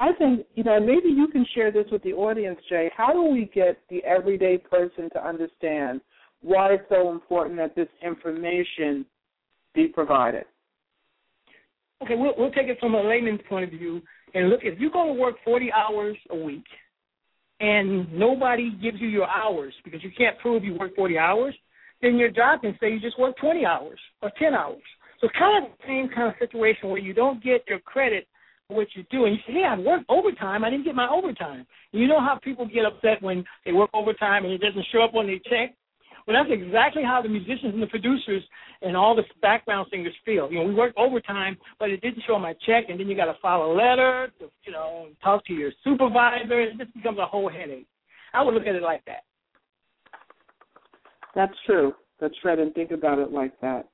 I 0.00 0.14
think, 0.14 0.46
you 0.54 0.64
know, 0.64 0.80
maybe 0.80 1.10
you 1.10 1.28
can 1.28 1.44
share 1.54 1.70
this 1.70 1.84
with 1.92 2.02
the 2.02 2.14
audience, 2.14 2.58
Jay. 2.70 2.90
How 2.96 3.12
do 3.12 3.22
we 3.22 3.50
get 3.54 3.78
the 3.90 4.02
everyday 4.02 4.56
person 4.56 5.10
to 5.10 5.24
understand 5.24 6.00
why 6.40 6.72
it's 6.72 6.84
so 6.88 7.10
important 7.10 7.58
that 7.58 7.76
this 7.76 7.88
information 8.02 9.04
be 9.74 9.88
provided? 9.88 10.44
Okay, 12.02 12.14
we'll, 12.16 12.32
we'll 12.38 12.50
take 12.50 12.68
it 12.68 12.78
from 12.80 12.94
a 12.94 13.02
layman's 13.02 13.42
point 13.46 13.64
of 13.64 13.78
view 13.78 14.00
and 14.34 14.48
look. 14.48 14.60
If 14.62 14.78
you're 14.78 14.90
going 14.90 15.14
to 15.14 15.20
work 15.20 15.34
40 15.44 15.70
hours 15.70 16.16
a 16.30 16.36
week 16.36 16.64
and 17.60 18.10
nobody 18.10 18.70
gives 18.82 19.02
you 19.02 19.08
your 19.08 19.28
hours 19.28 19.74
because 19.84 20.02
you 20.02 20.10
can't 20.16 20.38
prove 20.38 20.64
you 20.64 20.78
work 20.78 20.96
40 20.96 21.18
hours, 21.18 21.54
then 22.00 22.16
your 22.16 22.30
job 22.30 22.62
can 22.62 22.74
say 22.80 22.90
you 22.90 23.00
just 23.00 23.18
work 23.18 23.36
20 23.36 23.66
hours 23.66 24.00
or 24.22 24.32
10 24.38 24.54
hours. 24.54 24.80
So 25.20 25.26
it's 25.26 25.36
kind 25.36 25.62
of 25.62 25.72
the 25.72 25.84
same 25.86 26.08
kind 26.08 26.28
of 26.28 26.34
situation 26.38 26.88
where 26.88 26.98
you 26.98 27.12
don't 27.12 27.44
get 27.44 27.68
your 27.68 27.80
credit 27.80 28.26
what 28.70 28.88
you 28.94 29.04
do. 29.10 29.24
And 29.24 29.34
you 29.34 29.40
say, 29.46 29.52
hey, 29.54 29.64
I 29.68 29.78
worked 29.78 30.06
overtime. 30.08 30.64
I 30.64 30.70
didn't 30.70 30.84
get 30.84 30.94
my 30.94 31.08
overtime. 31.08 31.66
You 31.92 32.06
know 32.06 32.20
how 32.20 32.38
people 32.42 32.66
get 32.66 32.84
upset 32.84 33.22
when 33.22 33.44
they 33.64 33.72
work 33.72 33.90
overtime 33.94 34.44
and 34.44 34.52
it 34.52 34.60
doesn't 34.60 34.86
show 34.92 35.02
up 35.02 35.14
on 35.14 35.26
their 35.26 35.38
check? 35.38 35.74
Well, 36.26 36.36
that's 36.36 36.52
exactly 36.52 37.02
how 37.02 37.22
the 37.22 37.28
musicians 37.28 37.74
and 37.74 37.82
the 37.82 37.86
producers 37.86 38.42
and 38.82 38.96
all 38.96 39.16
the 39.16 39.24
background 39.42 39.88
singers 39.90 40.14
feel. 40.24 40.50
You 40.50 40.60
know, 40.60 40.64
we 40.64 40.74
worked 40.74 40.96
overtime, 40.96 41.56
but 41.78 41.90
it 41.90 42.00
didn't 42.02 42.22
show 42.26 42.34
on 42.34 42.42
my 42.42 42.54
check, 42.66 42.84
and 42.88 43.00
then 43.00 43.08
you 43.08 43.16
got 43.16 43.24
to 43.26 43.36
file 43.42 43.62
a 43.62 43.72
letter 43.72 44.30
to, 44.38 44.46
you 44.64 44.72
know, 44.72 45.08
talk 45.22 45.44
to 45.46 45.52
your 45.52 45.72
supervisor. 45.82 46.60
It 46.60 46.78
just 46.78 46.94
becomes 46.94 47.18
a 47.18 47.26
whole 47.26 47.50
headache. 47.50 47.88
I 48.32 48.42
would 48.42 48.54
look 48.54 48.66
at 48.66 48.74
it 48.74 48.82
like 48.82 49.04
that. 49.06 49.24
That's 51.34 51.54
true. 51.66 51.94
That's 52.20 52.34
right. 52.44 52.58
And 52.58 52.74
think 52.74 52.90
about 52.90 53.18
it 53.18 53.32
like 53.32 53.58
that. 53.60 53.88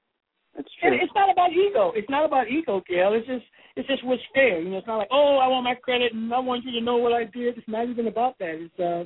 That's 0.57 0.69
true. 0.81 0.93
And 0.93 1.03
it's 1.03 1.13
not 1.15 1.31
about 1.31 1.53
ego. 1.53 1.93
It's 1.95 2.09
not 2.09 2.25
about 2.25 2.49
ego, 2.49 2.83
Gail. 2.89 3.13
It's 3.13 3.27
just 3.27 3.45
it's 3.77 3.87
just 3.87 4.05
what's 4.05 4.23
fair. 4.33 4.61
You 4.61 4.71
know, 4.71 4.79
it's 4.79 4.87
not 4.87 4.97
like, 4.97 5.13
oh, 5.13 5.37
I 5.37 5.49
want 5.49 5.65
my 5.65 5.75
credit 5.75 6.15
and 6.15 6.33
I 6.33 6.39
want 6.39 6.65
you 6.65 6.73
to 6.73 6.81
know 6.81 6.97
what 6.97 7.13
I 7.13 7.25
did. 7.25 7.59
It's 7.59 7.69
not 7.69 7.89
even 7.89 8.07
about 8.07 8.39
that. 8.39 8.57
It's 8.57 8.81
uh, 8.81 9.05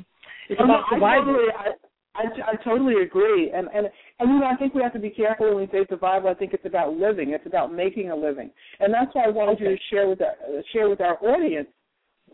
it's 0.48 0.60
about 0.60 0.86
no, 0.90 0.96
survival. 0.96 1.36
I, 1.58 1.74
I, 2.14 2.22
I, 2.22 2.52
I 2.52 2.64
totally 2.64 3.02
agree, 3.02 3.50
and 3.50 3.68
and 3.74 3.88
and 4.18 4.30
you 4.30 4.38
know 4.38 4.46
I 4.46 4.56
think 4.56 4.74
we 4.74 4.82
have 4.82 4.92
to 4.92 4.98
be 4.98 5.10
careful 5.10 5.54
when 5.54 5.66
we 5.66 5.72
say 5.72 5.86
survival. 5.88 6.30
I 6.30 6.34
think 6.34 6.54
it's 6.54 6.66
about 6.66 6.94
living. 6.94 7.30
It's 7.30 7.46
about 7.46 7.74
making 7.74 8.10
a 8.10 8.16
living, 8.16 8.50
and 8.78 8.94
that's 8.94 9.14
why 9.14 9.24
I 9.24 9.30
wanted 9.30 9.56
okay. 9.56 9.64
you 9.64 9.70
to 9.70 9.82
share 9.90 10.08
with 10.08 10.20
our, 10.20 10.34
uh, 10.46 10.62
share 10.72 10.88
with 10.88 11.00
our 11.00 11.18
audience. 11.24 11.68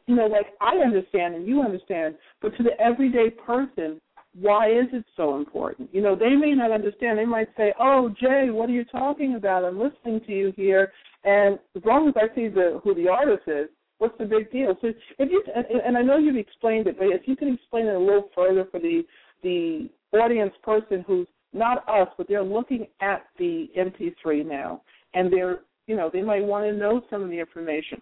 You 0.07 0.15
know, 0.15 0.27
like 0.27 0.47
I 0.61 0.77
understand 0.77 1.35
and 1.35 1.47
you 1.47 1.63
understand, 1.63 2.15
but 2.41 2.57
to 2.57 2.63
the 2.63 2.79
everyday 2.81 3.31
person, 3.31 4.01
why 4.39 4.71
is 4.71 4.87
it 4.93 5.05
so 5.17 5.37
important? 5.37 5.89
You 5.93 6.03
know, 6.03 6.15
they 6.15 6.35
may 6.35 6.53
not 6.53 6.71
understand. 6.71 7.19
They 7.19 7.25
might 7.25 7.49
say, 7.57 7.73
"Oh, 7.81 8.11
Jay, 8.21 8.51
what 8.51 8.69
are 8.69 8.73
you 8.73 8.85
talking 8.85 9.35
about? 9.35 9.65
I'm 9.65 9.79
listening 9.79 10.21
to 10.27 10.33
you 10.33 10.53
here." 10.57 10.93
And 11.25 11.59
as 11.75 11.85
long 11.85 12.09
as 12.09 12.15
I 12.17 12.35
see 12.35 12.49
the 12.49 12.81
who 12.85 12.95
the 12.95 13.09
artist 13.09 13.49
is, 13.49 13.69
What's 13.99 14.17
the 14.19 14.27
big 14.27 14.51
deal? 14.51 14.77
So 14.81 14.89
if 14.89 15.31
you 15.31 15.43
and, 15.55 15.65
and 15.81 15.97
I 15.97 16.03
know 16.03 16.19
you've 16.19 16.37
explained 16.37 16.87
it, 16.87 16.99
but 16.99 17.07
if 17.07 17.23
you 17.25 17.35
can 17.35 17.55
explain 17.55 17.87
it 17.87 17.95
a 17.95 17.99
little 17.99 18.29
further 18.35 18.67
for 18.71 18.79
the 18.79 19.03
the 19.43 19.89
audience 20.13 20.53
person 20.63 21.05
who's 21.07 21.27
not 21.53 21.89
us, 21.89 22.09
but 22.19 22.29
they're 22.29 22.43
looking 22.43 22.87
at 23.01 23.25
the 23.39 23.71
MP3 23.77 24.47
now, 24.47 24.83
and 25.15 25.33
they're 25.33 25.61
you 25.87 25.97
know 25.97 26.11
they 26.13 26.23
might 26.23 26.45
want 26.45 26.67
to 26.67 26.77
know 26.77 27.03
some 27.09 27.23
of 27.23 27.31
the 27.31 27.39
information. 27.39 28.01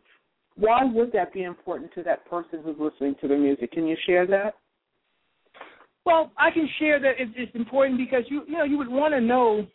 Why 0.56 0.84
would 0.84 1.12
that 1.12 1.32
be 1.32 1.44
important 1.44 1.92
to 1.94 2.02
that 2.04 2.28
person 2.28 2.60
who's 2.64 2.76
listening 2.78 3.14
to 3.20 3.28
the 3.28 3.36
music? 3.36 3.72
Can 3.72 3.86
you 3.86 3.96
share 4.06 4.26
that? 4.26 4.54
Well, 6.04 6.32
I 6.36 6.50
can 6.50 6.68
share 6.78 7.00
that 7.00 7.14
it's, 7.18 7.54
important 7.54 7.98
because 7.98 8.24
you 8.28 8.42
you 8.46 8.58
know 8.58 8.64
you 8.64 8.78
would 8.78 8.88
want 8.88 9.14
to 9.14 9.20
know 9.20 9.66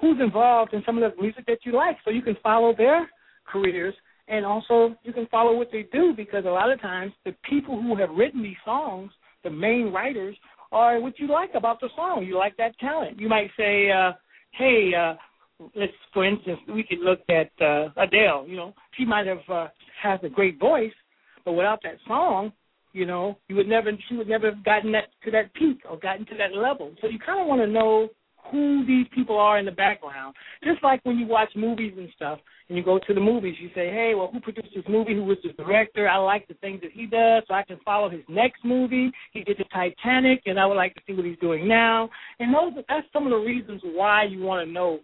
who's 0.00 0.18
involved 0.20 0.72
in 0.72 0.82
some 0.86 1.00
of 1.00 1.12
the 1.14 1.20
music 1.20 1.46
that 1.46 1.58
you 1.64 1.72
like, 1.72 1.96
so 2.04 2.10
you 2.10 2.22
can 2.22 2.36
follow 2.42 2.74
their 2.76 3.08
careers 3.46 3.94
and 4.28 4.44
also 4.44 4.94
you 5.02 5.12
can 5.12 5.26
follow 5.26 5.56
what 5.56 5.68
they 5.70 5.86
do 5.92 6.12
because 6.16 6.44
a 6.44 6.48
lot 6.48 6.70
of 6.70 6.80
times 6.80 7.12
the 7.24 7.34
people 7.48 7.80
who 7.80 7.96
have 7.96 8.10
written 8.10 8.42
these 8.42 8.56
songs, 8.64 9.10
the 9.42 9.50
main 9.50 9.92
writers, 9.92 10.36
are 10.72 11.00
what 11.00 11.18
you 11.18 11.28
like 11.28 11.50
about 11.54 11.80
the 11.80 11.88
song. 11.94 12.24
You 12.24 12.36
like 12.36 12.56
that 12.56 12.78
talent. 12.78 13.20
You 13.20 13.28
might 13.28 13.50
say, 13.56 13.90
uh, 13.90 14.12
"Hey, 14.52 14.92
uh, 14.94 15.14
let's 15.76 15.92
for 16.12 16.24
instance, 16.24 16.58
we 16.68 16.82
could 16.82 17.00
look 17.00 17.20
at 17.28 17.50
uh, 17.60 17.88
Adele. 17.96 18.46
You 18.48 18.56
know, 18.56 18.74
she 18.96 19.04
might 19.04 19.26
have 19.26 19.48
uh, 19.48 19.68
has 20.02 20.20
a 20.22 20.28
great 20.28 20.58
voice, 20.58 20.92
but 21.44 21.52
without 21.52 21.80
that 21.82 21.96
song, 22.06 22.52
you 22.94 23.04
know, 23.04 23.36
you 23.48 23.56
would 23.56 23.68
never 23.68 23.90
she 24.08 24.16
would 24.16 24.28
never 24.28 24.50
have 24.50 24.64
gotten 24.64 24.92
that 24.92 25.08
to 25.24 25.30
that 25.32 25.52
peak 25.54 25.82
or 25.88 25.98
gotten 25.98 26.24
to 26.26 26.36
that 26.38 26.56
level. 26.56 26.94
So 27.02 27.08
you 27.08 27.18
kind 27.18 27.40
of 27.40 27.46
want 27.46 27.60
to 27.60 27.66
know 27.66 28.08
who 28.50 28.84
these 28.86 29.06
people 29.14 29.38
are 29.38 29.58
in 29.58 29.64
the 29.64 29.72
background. 29.72 30.34
Just 30.62 30.82
like 30.82 31.00
when 31.04 31.18
you 31.18 31.26
watch 31.26 31.50
movies 31.56 31.94
and 31.96 32.08
stuff, 32.14 32.38
and 32.68 32.78
you 32.78 32.84
go 32.84 32.98
to 32.98 33.14
the 33.14 33.20
movies, 33.20 33.56
you 33.60 33.68
say, 33.74 33.90
hey, 33.90 34.12
well, 34.16 34.30
who 34.32 34.40
produced 34.40 34.74
this 34.74 34.84
movie? 34.88 35.14
Who 35.14 35.24
was 35.24 35.36
the 35.42 35.52
director? 35.62 36.08
I 36.08 36.16
like 36.16 36.48
the 36.48 36.54
things 36.54 36.80
that 36.80 36.92
he 36.92 37.06
does, 37.06 37.42
so 37.46 37.54
I 37.54 37.62
can 37.62 37.78
follow 37.84 38.08
his 38.08 38.22
next 38.28 38.64
movie. 38.64 39.10
He 39.32 39.44
did 39.44 39.58
the 39.58 39.64
Titanic, 39.64 40.42
and 40.46 40.58
I 40.58 40.64
would 40.64 40.76
like 40.76 40.94
to 40.94 41.00
see 41.06 41.12
what 41.12 41.26
he's 41.26 41.38
doing 41.40 41.68
now. 41.68 42.08
And 42.38 42.54
those 42.54 42.72
that's 42.88 43.06
some 43.12 43.24
of 43.24 43.30
the 43.30 43.36
reasons 43.36 43.82
why 43.84 44.24
you 44.24 44.40
want 44.40 44.66
to 44.66 44.72
know 44.72 45.00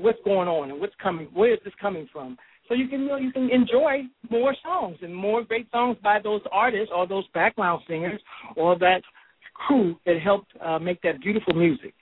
what's 0.00 0.18
going 0.24 0.48
on 0.48 0.70
and 0.70 0.80
what's 0.80 0.94
coming. 1.00 1.28
Where 1.32 1.52
is 1.52 1.60
this 1.64 1.74
coming 1.80 2.08
from? 2.12 2.36
So 2.68 2.74
you 2.74 2.88
can 2.88 3.02
you, 3.02 3.08
know, 3.08 3.16
you 3.16 3.32
can 3.32 3.50
enjoy 3.50 4.02
more 4.30 4.54
songs 4.62 4.96
and 5.02 5.14
more 5.14 5.44
great 5.44 5.70
songs 5.70 5.98
by 6.02 6.18
those 6.22 6.40
artists 6.50 6.90
or 6.94 7.06
those 7.06 7.24
background 7.34 7.82
singers 7.86 8.20
or 8.56 8.78
that 8.78 9.02
crew 9.54 9.96
that 10.06 10.20
helped 10.20 10.52
uh, 10.64 10.78
make 10.78 11.00
that 11.02 11.20
beautiful 11.20 11.54
music. 11.54 11.94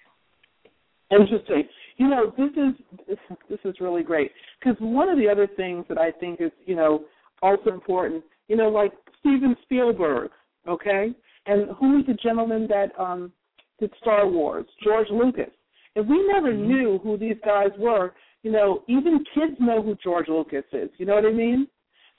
Interesting. 1.10 1.64
You 1.98 2.08
know, 2.08 2.32
this 2.38 2.50
is 2.56 3.18
this 3.48 3.58
is 3.64 3.74
really 3.80 4.02
great 4.02 4.30
because 4.58 4.76
one 4.80 5.08
of 5.08 5.18
the 5.18 5.28
other 5.28 5.46
things 5.46 5.84
that 5.88 5.98
I 5.98 6.10
think 6.10 6.40
is 6.40 6.50
you 6.64 6.74
know 6.74 7.04
also 7.42 7.70
important, 7.70 8.24
you 8.48 8.56
know, 8.56 8.68
like 8.68 8.92
Steven 9.20 9.54
Spielberg, 9.62 10.30
okay, 10.66 11.10
and 11.46 11.70
who 11.78 11.98
is 11.98 12.06
the 12.06 12.14
gentleman 12.14 12.66
that 12.68 12.98
um 12.98 13.32
did 13.78 13.92
Star 14.00 14.26
Wars, 14.26 14.64
George 14.82 15.08
Lucas. 15.10 15.50
If 15.94 16.06
we 16.06 16.26
never 16.32 16.52
mm-hmm. 16.52 16.68
knew 16.68 17.00
who 17.02 17.18
these 17.18 17.36
guys 17.44 17.70
were, 17.78 18.14
you 18.42 18.50
know, 18.50 18.82
even 18.88 19.24
kids 19.34 19.56
know 19.60 19.82
who 19.82 19.96
George 20.02 20.28
Lucas 20.28 20.64
is. 20.72 20.90
You 20.98 21.06
know 21.06 21.14
what 21.14 21.26
I 21.26 21.32
mean? 21.32 21.66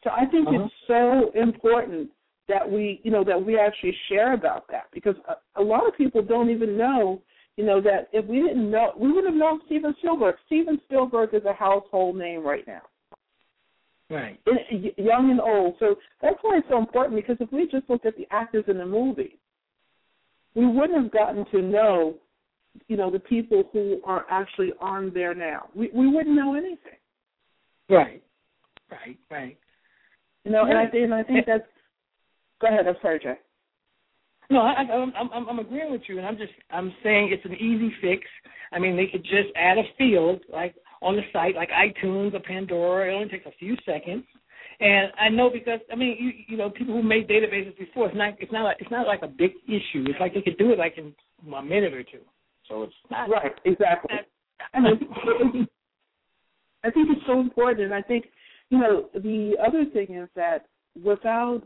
So 0.03 0.09
I 0.09 0.25
think 0.25 0.47
uh-huh. 0.47 0.65
it's 0.65 0.73
so 0.87 1.39
important 1.39 2.09
that 2.49 2.69
we, 2.69 2.99
you 3.03 3.11
know, 3.11 3.23
that 3.23 3.43
we 3.43 3.57
actually 3.57 3.95
share 4.09 4.33
about 4.33 4.65
that 4.69 4.85
because 4.93 5.15
a, 5.27 5.61
a 5.61 5.63
lot 5.63 5.87
of 5.87 5.95
people 5.97 6.21
don't 6.21 6.49
even 6.49 6.77
know 6.77 7.21
you 7.55 7.65
know 7.65 7.79
that 7.81 8.09
if 8.11 8.25
we 8.25 8.41
didn't 8.41 8.71
know, 8.71 8.93
we 8.97 9.11
wouldn't 9.11 9.33
have 9.33 9.39
known 9.39 9.61
Steven 9.67 9.93
Spielberg. 9.99 10.35
Steven 10.47 10.79
Spielberg 10.85 11.33
is 11.33 11.45
a 11.45 11.53
household 11.53 12.17
name 12.17 12.43
right 12.43 12.65
now. 12.65 12.81
Right. 14.09 14.39
Young 14.97 15.31
and 15.31 15.39
old. 15.39 15.75
So 15.79 15.95
that's 16.21 16.37
why 16.41 16.57
it's 16.57 16.67
so 16.69 16.77
important 16.77 17.15
because 17.15 17.37
if 17.39 17.51
we 17.51 17.67
just 17.67 17.89
looked 17.89 18.05
at 18.05 18.17
the 18.17 18.27
actors 18.31 18.65
in 18.67 18.77
the 18.77 18.85
movie, 18.85 19.39
we 20.55 20.65
wouldn't 20.65 21.01
have 21.01 21.11
gotten 21.11 21.45
to 21.51 21.61
know, 21.61 22.15
you 22.87 22.97
know, 22.97 23.11
the 23.11 23.19
people 23.19 23.63
who 23.71 24.01
are 24.05 24.25
actually 24.29 24.71
on 24.79 25.11
there 25.13 25.33
now. 25.33 25.67
We 25.75 25.89
we 25.93 26.07
wouldn't 26.07 26.35
know 26.35 26.55
anything. 26.55 26.99
Right. 27.89 28.23
Right. 28.91 29.17
Right. 29.29 29.57
You 30.43 30.51
know, 30.51 30.65
and 30.65 30.77
I 30.77 30.87
think 30.87 31.05
and 31.05 31.13
I 31.13 31.23
think 31.23 31.45
that's. 31.45 31.63
Go 32.61 32.67
ahead. 32.67 32.87
I'm 32.87 32.95
sorry, 33.01 33.19
Jay. 33.19 33.35
No, 34.49 34.59
I, 34.59 34.73
I'm, 34.81 35.13
I'm 35.15 35.49
I'm 35.49 35.59
agreeing 35.59 35.91
with 35.91 36.01
you, 36.07 36.17
and 36.17 36.27
I'm 36.27 36.37
just 36.37 36.51
I'm 36.69 36.93
saying 37.01 37.29
it's 37.31 37.45
an 37.45 37.55
easy 37.55 37.91
fix. 38.01 38.23
I 38.71 38.79
mean, 38.79 38.95
they 38.95 39.07
could 39.07 39.23
just 39.23 39.49
add 39.55 39.77
a 39.77 39.83
field 39.97 40.41
like 40.51 40.75
on 41.01 41.15
the 41.15 41.21
site, 41.31 41.55
like 41.55 41.69
iTunes 41.69 42.33
or 42.33 42.39
Pandora. 42.39 43.09
It 43.09 43.15
only 43.15 43.29
takes 43.29 43.45
a 43.45 43.57
few 43.57 43.75
seconds, 43.85 44.25
and 44.79 45.11
I 45.19 45.29
know 45.29 45.49
because 45.49 45.79
I 45.91 45.95
mean, 45.95 46.17
you 46.19 46.31
you 46.47 46.57
know, 46.57 46.69
people 46.69 46.93
who 46.93 47.03
made 47.03 47.27
databases 47.27 47.77
before, 47.77 48.07
it's 48.07 48.17
not 48.17 48.33
it's 48.39 48.51
not 48.51 48.63
like 48.63 48.77
it's 48.79 48.91
not 48.91 49.07
like 49.07 49.21
a 49.23 49.27
big 49.27 49.51
issue. 49.65 50.05
It's 50.07 50.19
like 50.19 50.33
they 50.33 50.41
could 50.41 50.57
do 50.57 50.71
it 50.71 50.77
like 50.77 50.97
in 50.97 51.13
a 51.53 51.61
minute 51.63 51.93
or 51.93 52.03
two. 52.03 52.19
So 52.67 52.83
it's 52.83 52.93
not 53.11 53.29
right. 53.29 53.53
Exactly. 53.65 54.11
I 54.73 54.79
mean, 54.79 55.67
I 56.83 56.89
think 56.91 57.09
it's 57.11 57.25
so 57.27 57.39
important, 57.39 57.85
and 57.85 57.93
I 57.93 58.01
think 58.01 58.25
you 58.69 58.77
know 58.79 59.09
the 59.13 59.55
other 59.65 59.85
thing 59.85 60.15
is 60.15 60.29
that 60.35 60.67
without 61.03 61.63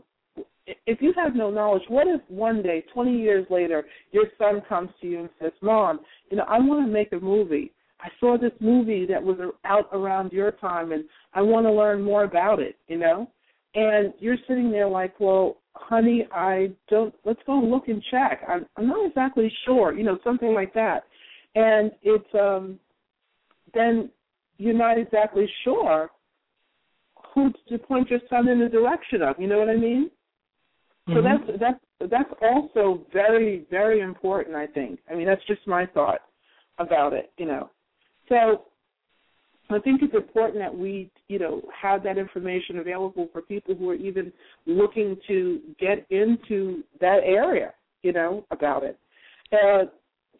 if 0.86 1.00
you 1.00 1.12
have 1.16 1.34
no 1.34 1.50
knowledge, 1.50 1.82
what 1.88 2.06
if 2.06 2.20
one 2.28 2.62
day, 2.62 2.84
20 2.92 3.16
years 3.16 3.46
later, 3.50 3.84
your 4.12 4.24
son 4.36 4.62
comes 4.68 4.90
to 5.00 5.06
you 5.06 5.20
and 5.20 5.28
says, 5.40 5.52
Mom, 5.62 6.00
you 6.30 6.36
know, 6.36 6.44
I 6.48 6.58
want 6.58 6.86
to 6.86 6.92
make 6.92 7.12
a 7.12 7.20
movie. 7.20 7.72
I 8.00 8.08
saw 8.20 8.36
this 8.38 8.52
movie 8.60 9.06
that 9.06 9.22
was 9.22 9.38
out 9.64 9.88
around 9.92 10.32
your 10.32 10.52
time 10.52 10.92
and 10.92 11.04
I 11.34 11.42
want 11.42 11.66
to 11.66 11.72
learn 11.72 12.02
more 12.02 12.24
about 12.24 12.60
it, 12.60 12.76
you 12.86 12.98
know? 12.98 13.30
And 13.74 14.12
you're 14.18 14.36
sitting 14.46 14.70
there 14.70 14.88
like, 14.88 15.18
well, 15.18 15.58
honey, 15.78 16.26
I 16.32 16.70
don't, 16.88 17.14
let's 17.24 17.40
go 17.46 17.54
look 17.58 17.88
and 17.88 18.02
check. 18.10 18.42
I'm, 18.48 18.66
I'm 18.76 18.88
not 18.88 19.06
exactly 19.06 19.50
sure, 19.64 19.96
you 19.96 20.04
know, 20.04 20.18
something 20.22 20.54
like 20.54 20.74
that. 20.74 21.04
And 21.54 21.90
it's, 22.02 22.34
um, 22.34 22.78
then 23.74 24.10
you're 24.58 24.74
not 24.74 24.98
exactly 24.98 25.48
sure 25.64 26.10
who 27.34 27.52
to 27.68 27.78
point 27.78 28.10
your 28.10 28.20
son 28.28 28.48
in 28.48 28.60
the 28.60 28.68
direction 28.68 29.22
of, 29.22 29.36
you 29.38 29.46
know 29.46 29.58
what 29.58 29.68
I 29.68 29.76
mean? 29.76 30.10
So 31.08 31.14
mm-hmm. 31.14 31.24
that's 31.48 31.58
that's 32.00 32.10
that's 32.10 32.32
also 32.42 33.06
very 33.12 33.66
very 33.70 34.00
important. 34.00 34.54
I 34.54 34.66
think. 34.66 35.00
I 35.10 35.14
mean, 35.14 35.26
that's 35.26 35.44
just 35.46 35.66
my 35.66 35.86
thought 35.86 36.20
about 36.78 37.14
it. 37.14 37.32
You 37.38 37.46
know, 37.46 37.70
so 38.28 38.64
I 39.70 39.78
think 39.78 40.02
it's 40.02 40.14
important 40.14 40.58
that 40.58 40.76
we 40.76 41.10
you 41.28 41.38
know 41.38 41.62
have 41.80 42.02
that 42.04 42.18
information 42.18 42.78
available 42.78 43.28
for 43.32 43.42
people 43.42 43.74
who 43.74 43.90
are 43.90 43.94
even 43.94 44.32
looking 44.66 45.16
to 45.28 45.60
get 45.78 46.06
into 46.10 46.82
that 47.00 47.20
area. 47.24 47.74
You 48.02 48.12
know 48.12 48.44
about 48.50 48.84
it. 48.84 48.98
Uh, 49.52 49.84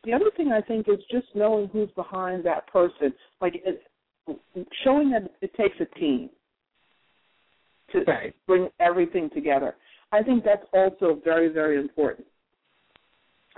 the 0.05 0.13
other 0.13 0.31
thing 0.37 0.53
I 0.53 0.61
think 0.61 0.89
is 0.89 0.99
just 1.11 1.27
knowing 1.35 1.69
who's 1.69 1.91
behind 1.91 2.45
that 2.45 2.67
person, 2.69 3.13
like 3.41 3.61
it, 3.65 3.83
showing 4.85 5.11
that 5.11 5.31
it 5.41 5.55
takes 5.55 5.77
a 5.81 5.99
team 5.99 6.31
to 7.93 8.01
right. 8.07 8.35
bring 8.47 8.69
everything 8.81 9.31
together. 9.35 9.75
I 10.13 10.23
think 10.23 10.45
that's 10.45 10.65
also 10.73 11.21
very, 11.25 11.49
very 11.49 11.79
important. 11.79 12.27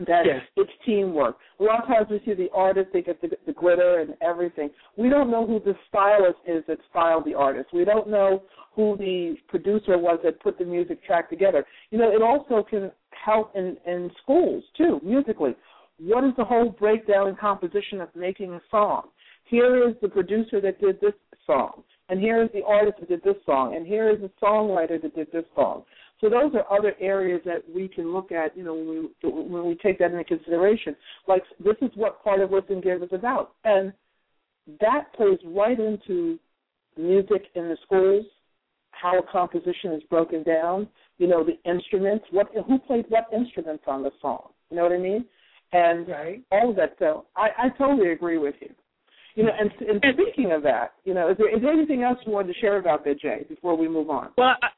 That 0.07 0.25
yes. 0.25 0.43
it's 0.57 0.71
teamwork. 0.87 1.37
A 1.59 1.63
lot 1.63 1.83
of 1.83 1.87
times 1.87 2.07
we 2.11 2.21
see 2.25 2.35
the 2.35 2.49
artist, 2.55 2.89
they 2.93 3.03
get 3.03 3.21
the, 3.21 3.31
the 3.47 3.53
glitter 3.53 4.01
and 4.01 4.15
everything. 4.23 4.71
We 4.97 5.09
don't 5.09 5.31
know 5.31 5.47
who 5.47 5.61
the 5.61 5.75
stylist 5.89 6.39
is 6.47 6.65
that 6.69 6.79
styled 6.89 7.27
the 7.27 7.35
artist. 7.35 7.69
We 7.73 7.85
don't 7.85 8.09
know 8.09 8.43
who 8.75 8.97
the 8.97 9.37
producer 9.49 9.99
was 9.99 10.19
that 10.25 10.41
put 10.41 10.59
the 10.59 10.65
music 10.65 11.05
track 11.05 11.29
together. 11.29 11.67
You 11.91 11.99
know, 11.99 12.11
it 12.11 12.23
also 12.23 12.67
can 12.69 12.91
help 13.11 13.55
in, 13.55 13.77
in 13.87 14.11
schools 14.23 14.65
too, 14.77 15.01
musically. 15.05 15.55
What 15.99 16.25
is 16.25 16.33
the 16.37 16.45
whole 16.45 16.71
breakdown 16.71 17.29
and 17.29 17.39
composition 17.39 18.01
of 18.01 18.09
making 18.15 18.55
a 18.55 18.61
song? 18.71 19.09
Here 19.45 19.89
is 19.89 19.97
the 20.01 20.09
producer 20.09 20.61
that 20.61 20.81
did 20.81 21.01
this 21.01 21.13
song, 21.45 21.83
and 22.09 22.21
here 22.21 22.43
is 22.43 22.49
the 22.55 22.63
artist 22.65 23.01
that 23.01 23.09
did 23.09 23.23
this 23.23 23.43
song, 23.45 23.75
and 23.75 23.87
here 23.87 24.09
is 24.09 24.21
the 24.21 24.31
songwriter 24.43 25.03
that 25.03 25.15
did 25.15 25.27
this 25.33 25.45
song. 25.55 25.83
So 26.21 26.29
those 26.29 26.53
are 26.55 26.71
other 26.71 26.95
areas 27.01 27.41
that 27.47 27.63
we 27.75 27.89
can 27.89 28.13
look 28.13 28.31
at, 28.31 28.57
you 28.57 28.63
know, 28.63 28.75
when 28.75 29.09
we 29.23 29.31
when 29.31 29.67
we 29.67 29.75
take 29.77 29.99
that 30.01 30.11
into 30.11 30.25
consideration. 30.25 30.95
Like 31.27 31.43
this 31.59 31.77
is 31.81 31.91
what 31.95 32.23
part 32.23 32.41
of 32.41 32.51
Listen 32.51 32.81
Give 32.81 33.03
is 33.03 33.09
about, 33.13 33.53
and 33.65 33.93
that 34.81 35.13
plays 35.17 35.39
right 35.45 35.79
into 35.79 36.39
music 36.97 37.45
in 37.55 37.69
the 37.69 37.77
schools, 37.85 38.27
how 38.91 39.19
a 39.19 39.23
composition 39.33 39.93
is 39.93 40.03
broken 40.11 40.43
down. 40.43 40.89
You 41.19 41.29
know, 41.29 41.45
the 41.45 41.59
instruments, 41.71 42.25
what 42.31 42.49
who 42.67 42.79
played 42.81 43.07
what 43.09 43.27
instruments 43.33 43.85
on 43.87 44.03
the 44.03 44.11
song. 44.21 44.51
You 44.71 44.77
know 44.77 44.83
what 44.83 44.93
I 44.93 44.99
mean? 44.99 45.25
And 45.73 46.09
right. 46.09 46.43
all 46.51 46.71
of 46.71 46.77
that. 46.77 46.97
So 46.99 47.27
I, 47.37 47.49
I 47.57 47.69
totally 47.79 48.13
agree 48.13 48.39
with 48.39 48.57
you. 48.61 48.71
You 49.37 49.45
know, 49.45 49.53
and, 49.59 49.71
and 49.89 50.03
speaking 50.15 50.53
of 50.53 50.63
that, 50.65 50.95
you 51.05 51.15
know, 51.15 51.31
is 51.31 51.37
there, 51.39 51.55
is 51.55 51.63
there 51.63 51.73
anything 51.73 52.03
else 52.03 52.19
you 52.27 52.33
wanted 52.33 52.53
to 52.53 52.59
share 52.59 52.79
about 52.79 53.05
that, 53.05 53.21
Jay, 53.21 53.47
before 53.49 53.77
we 53.77 53.89
move 53.89 54.11
on? 54.11 54.31
Well, 54.37 54.57
I, 54.61 54.69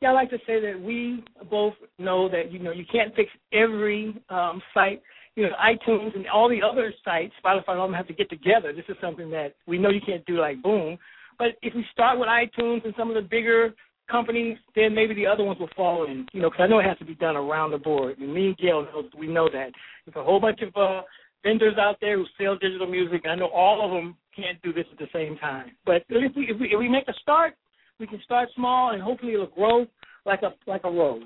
yeah, 0.00 0.10
I 0.10 0.12
like 0.12 0.30
to 0.30 0.38
say 0.46 0.60
that 0.60 0.80
we 0.80 1.24
both 1.50 1.74
know 1.98 2.28
that 2.28 2.52
you 2.52 2.58
know 2.58 2.70
you 2.70 2.84
can't 2.90 3.14
fix 3.14 3.30
every 3.52 4.14
um, 4.28 4.62
site. 4.74 5.02
You 5.34 5.44
know, 5.44 5.50
iTunes 5.62 6.14
and 6.14 6.26
all 6.28 6.48
the 6.48 6.60
other 6.62 6.92
sites, 7.04 7.34
Spotify, 7.44 7.76
all 7.76 7.86
them 7.86 7.94
have 7.94 8.06
to 8.08 8.14
get 8.14 8.30
together. 8.30 8.72
This 8.72 8.86
is 8.88 8.96
something 9.02 9.30
that 9.30 9.54
we 9.66 9.78
know 9.78 9.90
you 9.90 10.00
can't 10.04 10.24
do 10.24 10.38
like 10.38 10.62
boom. 10.62 10.96
But 11.38 11.48
if 11.60 11.74
we 11.74 11.84
start 11.92 12.18
with 12.18 12.28
iTunes 12.28 12.84
and 12.84 12.94
some 12.96 13.10
of 13.10 13.14
the 13.14 13.28
bigger 13.28 13.74
companies, 14.10 14.56
then 14.74 14.94
maybe 14.94 15.14
the 15.14 15.26
other 15.26 15.44
ones 15.44 15.60
will 15.60 15.68
fall 15.76 16.06
in. 16.06 16.26
You 16.32 16.40
know, 16.40 16.50
because 16.50 16.64
I 16.64 16.66
know 16.68 16.78
it 16.78 16.86
has 16.86 16.98
to 16.98 17.04
be 17.04 17.14
done 17.16 17.36
around 17.36 17.72
the 17.72 17.78
board. 17.78 18.18
Me 18.18 18.46
and 18.46 18.56
Gail 18.56 18.82
know 18.82 19.08
we 19.18 19.26
know 19.26 19.48
that. 19.52 19.72
There's 20.04 20.16
a 20.16 20.24
whole 20.24 20.40
bunch 20.40 20.60
of 20.62 20.74
uh, 20.76 21.02
vendors 21.42 21.76
out 21.78 21.96
there 22.00 22.16
who 22.16 22.24
sell 22.38 22.56
digital 22.56 22.86
music. 22.86 23.22
I 23.28 23.34
know 23.34 23.48
all 23.48 23.84
of 23.84 23.90
them 23.90 24.16
can't 24.34 24.60
do 24.62 24.72
this 24.72 24.86
at 24.92 24.98
the 24.98 25.08
same 25.12 25.36
time. 25.38 25.72
But 25.84 26.04
if 26.08 26.34
we 26.34 26.48
if 26.50 26.60
we, 26.60 26.66
if 26.68 26.78
we 26.78 26.88
make 26.88 27.08
a 27.08 27.14
start, 27.20 27.54
we 27.98 28.06
can 28.06 28.20
start 28.24 28.48
small 28.54 28.92
and 28.92 29.02
hopefully 29.02 29.34
it'll 29.34 29.46
grow 29.46 29.86
like 30.24 30.42
a 30.42 30.54
like 30.68 30.82
a 30.84 30.90
rose. 30.90 31.22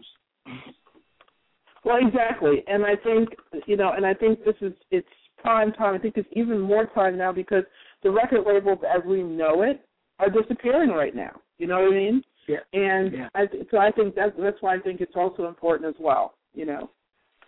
Well, 1.85 1.99
exactly, 2.07 2.63
and 2.67 2.85
I 2.85 2.97
think 2.97 3.31
you 3.67 3.77
know, 3.77 3.93
and 3.97 4.05
I 4.05 4.15
think 4.15 4.45
this 4.45 4.57
is 4.61 4.73
it's 4.91 5.09
prime 5.39 5.73
time. 5.73 5.95
I 5.95 5.99
think 5.99 6.17
it's 6.17 6.29
even 6.33 6.61
more 6.61 6.87
time 6.87 7.17
now 7.17 7.33
because 7.33 7.65
the 8.03 8.11
record 8.11 8.45
labels, 8.47 8.79
as 8.89 9.03
we 9.07 9.23
know 9.23 9.63
it, 9.63 9.87
are 10.19 10.31
disappearing 10.31 10.91
right 10.91 11.15
now. 11.15 11.41
You 11.59 11.67
know 11.67 11.81
what 11.81 11.93
I 11.93 11.97
mean? 11.97 12.23
Yeah. 12.49 12.59
And 12.73 13.13
yeah. 13.13 13.29
I, 13.35 13.45
so 13.71 13.79
I 13.79 13.91
think 13.93 14.15
that's 14.15 14.33
that's 14.39 14.57
why 14.61 14.77
I 14.77 14.81
think 14.81 15.01
it's 15.01 15.17
also 15.17 15.47
important 15.47 15.89
as 15.89 16.01
well. 16.01 16.35
You 16.55 16.67
know, 16.67 16.91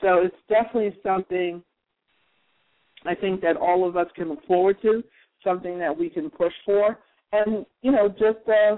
so 0.01 0.19
it's 0.19 0.37
definitely 0.49 0.97
something 1.03 1.63
I 3.05 3.15
think 3.15 3.41
that 3.41 3.57
all 3.57 3.87
of 3.87 3.97
us 3.97 4.07
can 4.15 4.29
look 4.29 4.45
forward 4.47 4.77
to, 4.83 5.03
something 5.43 5.79
that 5.79 5.97
we 5.97 6.09
can 6.09 6.31
push 6.31 6.53
for, 6.65 6.99
and 7.33 7.67
you 7.83 7.91
know, 7.93 8.09
just 8.09 8.49
uh, 8.49 8.77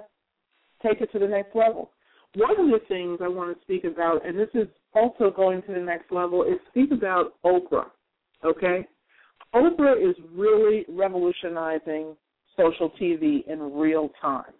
take 0.87 1.01
it 1.01 1.11
to 1.13 1.19
the 1.19 1.29
next 1.29 1.55
level. 1.55 1.91
One 2.37 2.51
of 2.51 2.67
the 2.67 2.81
things 2.89 3.21
I 3.23 3.29
want 3.29 3.57
to 3.57 3.63
speak 3.63 3.85
about, 3.85 4.27
and 4.27 4.39
this 4.39 4.49
is 4.55 4.67
also 4.93 5.31
going 5.31 5.63
to 5.63 5.73
the 5.73 5.81
next 5.81 6.11
level, 6.11 6.43
is 6.43 6.59
speak 6.69 6.91
about 6.91 7.35
Oprah. 7.45 7.87
Okay, 8.45 8.87
Oprah 9.55 9.97
is 9.97 10.17
really 10.35 10.85
revolutionizing 10.89 12.17
social 12.57 12.91
TV 13.01 13.47
in 13.47 13.73
real 13.73 14.11
time. 14.21 14.53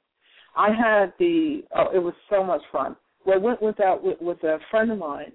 I 0.57 0.69
had 0.69 1.13
the 1.19 1.63
oh, 1.77 1.89
it 1.95 1.99
was 1.99 2.15
so 2.31 2.45
much 2.45 2.63
fun. 2.71 2.97
Well, 3.27 3.37
I 3.37 3.39
went 3.39 3.61
with 3.61 3.77
that 3.79 4.01
with, 4.01 4.21
with 4.21 4.43
a 4.45 4.59
friend 4.71 4.91
of 4.93 4.99
mine 4.99 5.33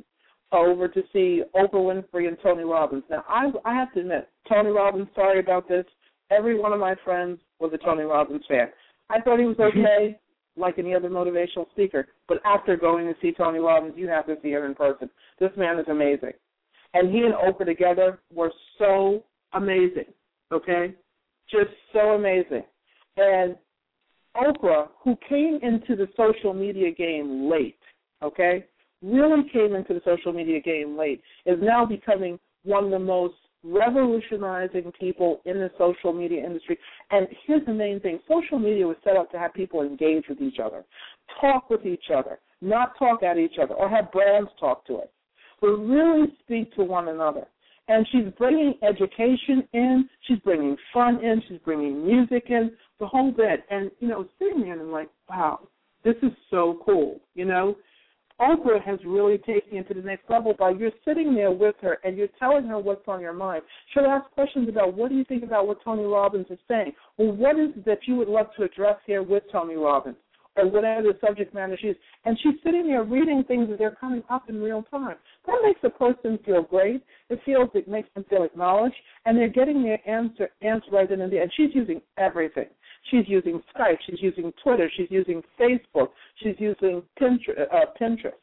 over 0.52 0.88
to 0.88 1.02
see 1.14 1.44
Oprah 1.56 1.74
Winfrey 1.74 2.28
and 2.28 2.38
Tony 2.42 2.64
Robbins. 2.64 3.04
Now, 3.10 3.24
I 3.28 3.52
I 3.66 3.74
have 3.76 3.94
to 3.94 4.00
admit, 4.00 4.30
Tony 4.48 4.70
Robbins. 4.70 5.08
Sorry 5.14 5.40
about 5.40 5.68
this. 5.68 5.86
Every 6.32 6.58
one 6.58 6.74
of 6.74 6.80
my 6.80 6.96
friends 7.04 7.40
was 7.60 7.72
a 7.74 7.78
Tony 7.78 8.04
Robbins 8.04 8.44
fan. 8.48 8.70
I 9.10 9.20
thought 9.22 9.40
he 9.40 9.46
was 9.46 9.58
okay, 9.60 10.18
like 10.58 10.80
any 10.80 10.94
other 10.94 11.10
motivational 11.10 11.70
speaker. 11.72 12.08
But 12.28 12.40
after 12.46 12.76
going 12.76 13.08
to 13.08 13.16
see 13.22 13.32
Tony 13.32 13.60
Robbins, 13.60 13.94
you 13.96 14.08
have 14.08 14.26
to 14.28 14.36
see 14.42 14.50
him 14.50 14.64
in 14.64 14.76
person. 14.76 15.10
This 15.40 15.52
man 15.58 15.80
is 15.80 15.86
amazing, 15.90 16.34
and 16.94 17.14
he 17.14 17.20
and 17.20 17.34
Oprah 17.34 17.66
together 17.66 18.20
were 18.34 18.52
so 18.78 19.24
amazing. 19.54 20.06
Okay, 20.52 20.96
just 21.50 21.70
so 21.94 22.00
amazing. 22.16 22.64
And 23.18 23.56
Oprah, 24.36 24.88
who 25.04 25.18
came 25.28 25.60
into 25.62 25.96
the 25.96 26.08
social 26.16 26.54
media 26.54 26.92
game 26.92 27.50
late, 27.50 27.80
okay, 28.24 28.66
really 29.02 29.50
came 29.52 29.76
into 29.76 29.94
the 29.94 30.02
social 30.06 30.34
media 30.34 30.60
game 30.60 30.98
late, 30.98 31.22
is 31.46 31.58
now 31.62 31.86
becoming 31.86 32.40
one 32.64 32.86
of 32.86 32.92
the 32.92 33.00
most 33.00 33.36
revolutionizing 33.64 34.92
people 35.00 35.42
in 35.46 35.58
the 35.58 35.70
social 35.78 36.14
media 36.14 36.44
industry. 36.44 36.78
And 37.12 37.28
here's 37.46 37.66
the 37.66 37.74
main 37.74 38.00
thing 38.00 38.20
social 38.28 38.60
media 38.60 38.88
was 38.88 38.98
set 39.04 39.18
up 39.18 39.32
to 39.32 39.40
have 39.40 39.54
people 39.54 39.82
engage 39.82 40.26
with 40.30 40.42
each 40.42 40.60
other, 40.64 40.86
talk 41.42 41.70
with 41.70 41.86
each 41.86 42.06
other, 42.16 42.40
not 42.62 42.98
talk 42.98 43.24
at 43.24 43.38
each 43.38 43.56
other, 43.62 43.74
or 43.74 43.90
have 43.90 44.12
brands 44.12 44.50
talk 44.60 44.86
to 44.88 44.98
us, 44.98 45.08
but 45.62 45.70
really 45.70 46.28
speak 46.44 46.74
to 46.76 46.84
one 46.84 47.10
another. 47.10 47.46
And 47.88 48.06
she's 48.12 48.32
bringing 48.38 48.76
education 48.84 49.68
in, 49.74 50.08
she's 50.28 50.38
bringing 50.40 50.78
fun 50.94 51.24
in, 51.24 51.42
she's 51.48 51.60
bringing 51.66 52.06
music 52.06 52.46
in, 52.50 52.72
the 53.00 53.08
whole 53.08 53.32
bit. 53.32 53.64
And, 53.72 53.90
you 54.00 54.08
know, 54.08 54.28
sitting 54.38 54.62
there 54.62 54.74
and 54.74 54.82
I'm 54.82 54.92
like, 54.92 55.10
wow, 55.28 55.68
this 56.04 56.16
is 56.22 56.32
so 56.52 56.80
cool, 56.86 57.20
you 57.34 57.46
know? 57.46 57.76
Oprah 58.40 58.82
has 58.84 59.00
really 59.06 59.38
taken 59.38 59.78
it 59.78 59.88
to 59.90 59.94
the 59.94 60.02
next 60.02 60.30
level 60.30 60.54
by 60.58 60.70
you're 60.72 60.92
sitting 61.06 61.36
there 61.36 61.52
with 61.52 61.76
her 61.82 61.98
and 62.04 62.18
you're 62.18 62.30
telling 62.40 62.66
her 62.66 62.80
what's 62.80 63.08
on 63.08 63.22
your 63.22 63.34
mind. 63.34 63.64
She'll 63.94 64.06
ask 64.06 64.30
questions 64.32 64.70
about 64.70 64.94
what 64.94 65.10
do 65.10 65.16
you 65.16 65.26
think 65.26 65.44
about 65.44 65.68
what 65.68 65.84
Tony 65.84 66.04
Robbins 66.04 66.48
is 66.50 66.60
saying? 66.68 66.94
Well, 67.18 67.34
what 67.34 67.60
is 67.60 67.70
it 67.76 67.86
that 67.86 68.00
you 68.06 68.16
would 68.16 68.30
love 68.30 68.48
to 68.58 68.64
address 68.64 68.98
here 69.06 69.24
with 69.24 69.44
Tony 69.52 69.76
Robbins? 69.76 70.16
Or 70.56 70.68
whatever 70.68 71.04
the 71.04 71.18
subject 71.26 71.54
matter 71.54 71.78
is. 71.82 71.96
And 72.26 72.38
she's 72.42 72.56
sitting 72.64 72.88
there 72.88 73.04
reading 73.04 73.44
things 73.48 73.70
that 73.70 73.82
are 73.82 73.96
coming 73.96 74.24
up 74.30 74.50
in 74.50 74.62
real 74.62 74.84
time. 74.84 75.16
That 75.46 75.60
makes 75.64 75.80
a 75.84 75.90
person 75.90 76.40
feel 76.46 76.64
great. 76.64 77.04
It 77.30 77.40
feels 77.46 77.70
it 77.74 77.88
makes 77.88 78.10
them 78.14 78.26
feel 78.30 78.44
acknowledged 78.44 78.96
and 79.26 79.38
they're 79.38 79.48
getting 79.48 79.84
their 79.84 80.00
answer 80.10 80.50
answer 80.62 80.92
right 80.92 81.08
then 81.08 81.22
and 81.22 81.32
there. 81.32 81.44
And 81.44 81.52
she's 81.56 81.74
using 81.74 82.02
everything. 82.18 82.66
She's 83.10 83.26
using 83.28 83.62
Skype. 83.76 83.98
She's 84.06 84.22
using 84.22 84.52
Twitter. 84.64 84.90
She's 84.96 85.10
using 85.10 85.42
Facebook. 85.60 86.10
She's 86.44 86.56
using 86.60 87.02
Pinterest. 87.20 87.68
Uh, 87.72 87.86
Pinterest. 88.00 88.34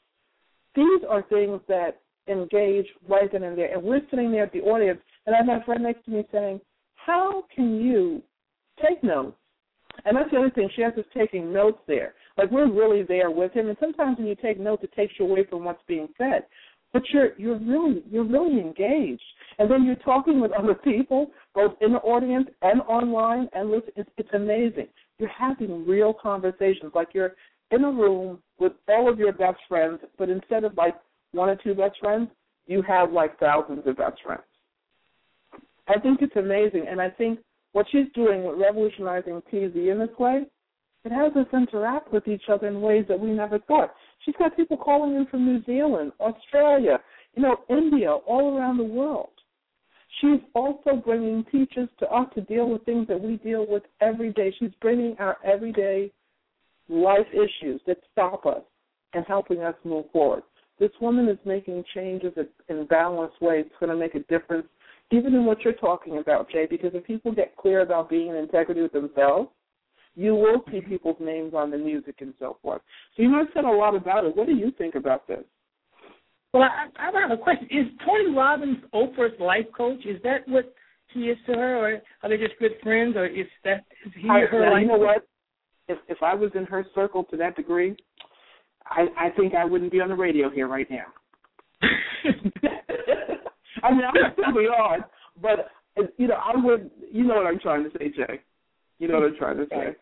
These 0.75 1.01
are 1.09 1.23
things 1.23 1.61
that 1.69 2.01
engage 2.29 2.87
right 3.09 3.31
then 3.31 3.45
and 3.45 3.57
there. 3.57 3.73
And 3.73 3.83
we're 3.83 4.01
sitting 4.11 4.33
there 4.33 4.45
at 4.45 4.53
the 4.53 4.61
audience, 4.61 5.01
and 5.27 5.35
I 5.35 5.39
have 5.39 5.47
my 5.47 5.63
friend 5.65 5.83
next 5.83 6.05
to 6.05 6.11
me 6.11 6.27
saying, 6.33 6.61
"How 6.95 7.45
can 7.55 7.81
you 7.81 8.23
take 8.83 9.03
notes?" 9.03 9.37
And 10.05 10.17
that's 10.17 10.31
the 10.31 10.39
other 10.39 10.51
thing. 10.51 10.69
She 10.77 10.83
has 10.83 10.93
us 10.95 11.05
taking 11.17 11.53
notes 11.53 11.79
there. 11.87 12.15
Like 12.37 12.51
we're 12.51 12.71
really 12.71 13.03
there 13.03 13.31
with 13.31 13.53
him. 13.53 13.69
And 13.69 13.77
sometimes 13.81 14.19
when 14.19 14.27
you 14.27 14.35
take 14.35 14.61
notes, 14.61 14.85
it 14.85 14.93
takes 14.93 15.15
you 15.19 15.27
away 15.27 15.45
from 15.45 15.65
what's 15.65 15.83
being 15.87 16.09
said. 16.19 16.45
But 16.93 17.03
you're 17.13 17.39
you're 17.39 17.59
really 17.59 18.03
you're 18.11 18.25
really 18.25 18.61
engaged. 18.61 19.23
And 19.59 19.71
then 19.71 19.85
you're 19.85 19.97
talking 19.97 20.41
with 20.41 20.53
other 20.53 20.75
people, 20.75 21.31
both 21.55 21.73
in 21.81 21.93
the 21.93 21.99
audience 21.99 22.49
and 22.63 22.81
online, 22.83 23.49
and 23.55 23.71
listen, 23.71 23.91
it's, 23.97 24.11
it's 24.19 24.29
amazing. 24.35 24.89
You're 25.19 25.31
having 25.31 25.87
real 25.87 26.13
conversations, 26.13 26.93
like 26.95 27.09
you're 27.15 27.35
in 27.71 27.85
a 27.85 27.91
room 27.91 28.39
with 28.59 28.73
all 28.89 29.11
of 29.11 29.19
your 29.19 29.33
best 29.33 29.59
friends, 29.69 30.01
but 30.19 30.29
instead 30.29 30.65
of 30.65 30.77
like 30.77 30.95
one 31.33 31.49
or 31.49 31.57
two 31.57 31.75
best 31.75 31.99
friends, 32.01 32.29
you 32.67 32.83
have 32.83 33.13
like 33.13 33.39
thousands 33.39 33.87
of 33.87 33.97
best 33.97 34.21
friends. 34.25 34.43
I 35.89 35.99
think 35.99 36.21
it's 36.21 36.37
amazing, 36.37 36.87
and 36.89 37.01
I 37.01 37.11
think 37.11 37.39
what 37.73 37.87
she's 37.91 38.07
doing 38.15 38.45
with 38.45 38.59
revolutionizing 38.59 39.43
TV 39.53 39.93
in 39.93 39.99
this 39.99 40.17
way, 40.19 40.45
it 41.05 41.13
has 41.13 41.33
us 41.37 41.47
interact 41.53 42.13
with 42.13 42.27
each 42.27 42.43
other 42.49 42.67
in 42.67 42.81
ways 42.81 43.05
that 43.09 43.21
we 43.21 43.31
never 43.31 43.61
thought. 43.61 43.95
She's 44.25 44.35
got 44.39 44.57
people 44.57 44.77
calling 44.77 45.15
in 45.15 45.27
from 45.27 45.47
New 45.47 45.63
Zealand, 45.65 46.13
Australia, 46.19 46.99
you 47.35 47.43
know, 47.43 47.59
India, 47.69 48.11
all 48.11 48.57
around 48.57 48.79
the 48.79 48.85
world. 48.85 49.31
She's 50.21 50.41
also 50.55 50.97
bringing 51.05 51.45
teachers 51.53 51.89
to 51.99 52.07
us 52.09 52.27
to 52.35 52.41
deal 52.43 52.69
with 52.71 52.85
things 52.85 53.07
that 53.09 53.21
we 53.21 53.37
deal 53.37 53.67
with 53.69 53.83
every 54.01 54.33
day. 54.33 54.55
She's 54.59 54.71
bringing 54.81 55.17
our 55.19 55.37
everyday 55.45 56.11
life 56.89 57.27
issues 57.33 57.81
that 57.87 57.99
stop 58.13 58.47
us 58.47 58.63
and 59.13 59.25
helping 59.27 59.61
us 59.61 59.75
move 59.85 60.07
forward. 60.13 60.43
This 60.79 60.91
woman 61.01 61.29
is 61.29 61.39
making 61.45 61.85
changes 61.95 62.33
in 62.69 62.87
balanced 62.87 63.41
ways. 63.41 63.65
It's 63.67 63.75
going 63.81 63.91
to 63.91 63.97
make 63.97 64.15
a 64.15 64.21
difference, 64.21 64.67
even 65.11 65.35
in 65.35 65.45
what 65.45 65.63
you're 65.63 65.73
talking 65.73 66.19
about, 66.19 66.51
Jay, 66.51 66.67
because 66.69 66.91
if 66.95 67.05
people 67.05 67.33
get 67.33 67.57
clear 67.57 67.81
about 67.81 68.11
being 68.11 68.29
in 68.29 68.37
integrity 68.37 68.83
with 68.83 68.93
themselves, 68.93 69.49
you 70.15 70.35
will 70.35 70.63
see 70.71 70.81
people's 70.81 71.17
names 71.21 71.53
on 71.55 71.71
the 71.71 71.79
music 71.79 72.17
and 72.21 72.33
so 72.39 72.57
forth. 72.63 72.81
So 73.17 73.23
you 73.23 73.33
have 73.35 73.49
said 73.55 73.65
a 73.65 73.71
lot 73.71 73.95
about 73.95 74.25
it. 74.25 74.37
What 74.37 74.47
do 74.47 74.55
you 74.55 74.71
think 74.79 74.95
about 74.95 75.27
this? 75.29 75.45
Well, 76.53 76.63
I, 76.63 76.89
I 76.99 77.21
have 77.21 77.31
a 77.31 77.37
question. 77.37 77.69
Is 77.71 77.87
Tony 78.05 78.35
Robbins 78.35 78.79
Oprah's 78.95 79.39
life 79.41 79.67
coach? 79.77 80.05
Is 80.07 80.21
that 80.23 80.47
what 80.47 80.75
he 81.13 81.25
is 81.25 81.39
to 81.47 81.53
her, 81.53 81.77
or 81.77 82.01
are 82.23 82.29
they 82.29 82.37
just 82.37 82.59
good 82.59 82.73
friends, 82.83 83.17
or 83.17 83.27
is 83.27 83.47
that 83.65 83.85
is 84.05 84.13
he 84.21 84.29
I, 84.29 84.41
her 84.41 84.61
now, 84.61 84.73
life 84.73 84.83
you 84.83 84.89
know 84.89 84.99
what? 84.99 85.27
If 85.89 85.99
if 86.09 86.19
I 86.23 86.35
was 86.35 86.51
in 86.55 86.65
her 86.65 86.85
circle 86.95 87.25
to 87.25 87.37
that 87.37 87.57
degree, 87.57 87.97
I 88.87 89.07
I 89.19 89.31
think 89.37 89.55
I 89.55 89.65
wouldn't 89.65 89.93
be 89.93 90.01
on 90.01 90.09
the 90.09 90.15
radio 90.15 90.51
here 90.51 90.69
right 90.69 90.91
now. 90.91 91.07
I 93.83 93.91
mean, 93.93 94.03
I'm 94.05 94.33
still 94.33 94.73
on, 94.73 95.05
but 95.41 95.71
you 96.17 96.29
know, 96.29 96.35
I 96.35 96.53
would. 96.57 96.91
You 97.13 97.25
know 97.25 97.37
what 97.37 97.47
I'm 97.47 97.61
trying 97.61 97.85
to 97.85 97.91
say, 97.99 98.09
Jay. 98.09 98.41
You 98.99 99.09
know 99.09 99.15
what 99.21 99.25
I'm 99.25 99.37
trying 99.37 99.59
to 99.59 99.67
say. 99.71 99.97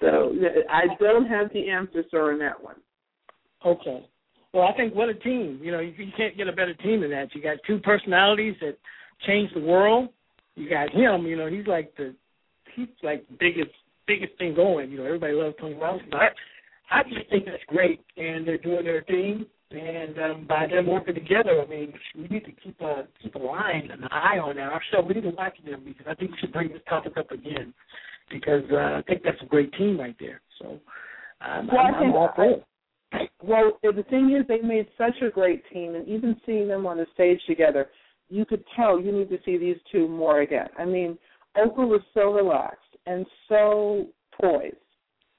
So 0.00 0.32
I 0.70 0.86
don't 1.00 1.26
have 1.26 1.52
the 1.52 1.68
answer, 1.70 2.04
sir, 2.10 2.32
on 2.32 2.38
that 2.38 2.62
one. 2.62 2.76
Okay. 3.64 4.06
Well, 4.52 4.66
I 4.66 4.76
think 4.76 4.94
what 4.94 5.08
a 5.08 5.14
team. 5.14 5.60
You 5.62 5.72
know, 5.72 5.80
you, 5.80 5.92
you 5.96 6.12
can't 6.16 6.36
get 6.36 6.48
a 6.48 6.52
better 6.52 6.74
team 6.74 7.02
than 7.02 7.10
that. 7.10 7.34
You 7.34 7.42
got 7.42 7.58
two 7.66 7.78
personalities 7.80 8.54
that 8.60 8.78
change 9.26 9.50
the 9.54 9.60
world. 9.60 10.08
You 10.54 10.68
got 10.70 10.90
him. 10.90 11.26
You 11.26 11.36
know, 11.36 11.46
he's 11.48 11.66
like 11.66 11.94
the 11.96 12.14
he's 12.74 12.88
like 13.02 13.26
the 13.28 13.36
biggest 13.38 13.74
biggest 14.06 14.36
thing 14.38 14.54
going. 14.54 14.90
You 14.90 14.98
know, 14.98 15.04
everybody 15.04 15.34
loves 15.34 15.54
Tony 15.60 15.74
Robbins. 15.74 16.10
I 16.12 16.28
I 16.90 17.02
just 17.02 17.28
think 17.30 17.44
that's 17.44 17.62
great, 17.68 18.00
and 18.16 18.46
they're 18.46 18.58
doing 18.58 18.84
their 18.84 19.02
thing. 19.02 19.46
And 19.70 20.18
um, 20.18 20.46
by 20.48 20.66
them 20.66 20.86
working 20.86 21.14
together, 21.14 21.62
I 21.62 21.68
mean, 21.68 21.92
we 22.16 22.22
need 22.22 22.46
to 22.46 22.52
keep 22.52 22.80
a 22.80 23.06
keep 23.22 23.34
a 23.34 23.38
line, 23.38 23.90
an 23.92 24.04
eye 24.10 24.38
on 24.38 24.56
that. 24.56 24.72
Our 24.72 24.80
show, 24.90 25.02
we 25.02 25.12
need 25.12 25.24
to 25.24 25.30
watch 25.30 25.58
them 25.62 25.82
because 25.84 26.06
I 26.08 26.14
think 26.14 26.30
we 26.30 26.38
should 26.40 26.54
bring 26.54 26.72
this 26.72 26.80
topic 26.88 27.18
up 27.18 27.30
again 27.30 27.74
because 28.30 28.62
uh, 28.72 28.76
I 28.76 29.02
think 29.06 29.22
that's 29.22 29.40
a 29.42 29.46
great 29.46 29.70
team 29.74 30.00
right 30.00 30.16
there. 30.18 30.40
So 30.58 30.80
um, 31.46 31.68
Well, 31.70 31.80
I'm, 31.86 31.94
I 31.94 31.98
I'm 31.98 32.12
all 32.14 32.30
for 32.34 32.44
it. 32.44 32.64
Well, 33.42 33.78
the 33.82 34.04
thing 34.10 34.36
is, 34.38 34.46
they 34.46 34.60
made 34.60 34.86
such 34.98 35.14
a 35.22 35.30
great 35.30 35.62
team, 35.72 35.94
and 35.94 36.06
even 36.06 36.40
seeing 36.44 36.68
them 36.68 36.86
on 36.86 36.98
the 36.98 37.06
stage 37.14 37.40
together, 37.46 37.88
you 38.28 38.44
could 38.44 38.64
tell 38.76 39.00
you 39.00 39.12
need 39.12 39.30
to 39.30 39.38
see 39.44 39.56
these 39.56 39.78
two 39.90 40.08
more 40.08 40.40
again. 40.40 40.68
I 40.78 40.84
mean, 40.84 41.16
Oprah 41.56 41.88
was 41.88 42.02
so 42.12 42.32
relaxed 42.32 42.82
and 43.06 43.24
so 43.48 44.06
poised, 44.40 44.76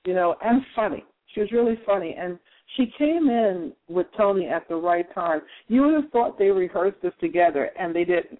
you 0.06 0.14
know, 0.14 0.36
and 0.42 0.62
funny. 0.76 1.06
She 1.34 1.42
was 1.42 1.52
really 1.52 1.78
funny, 1.86 2.16
and 2.20 2.40
she 2.76 2.92
came 2.98 3.30
in 3.30 3.74
with 3.88 4.08
Tony 4.18 4.48
at 4.48 4.68
the 4.68 4.76
right 4.76 5.06
time. 5.14 5.42
You 5.68 5.84
would 5.84 5.94
have 5.96 6.12
thought 6.12 6.40
they 6.40 6.50
rehearsed 6.50 7.02
this 7.04 7.14
together, 7.20 7.70
and 7.80 7.96
they 7.96 8.06
didn't. 8.06 8.40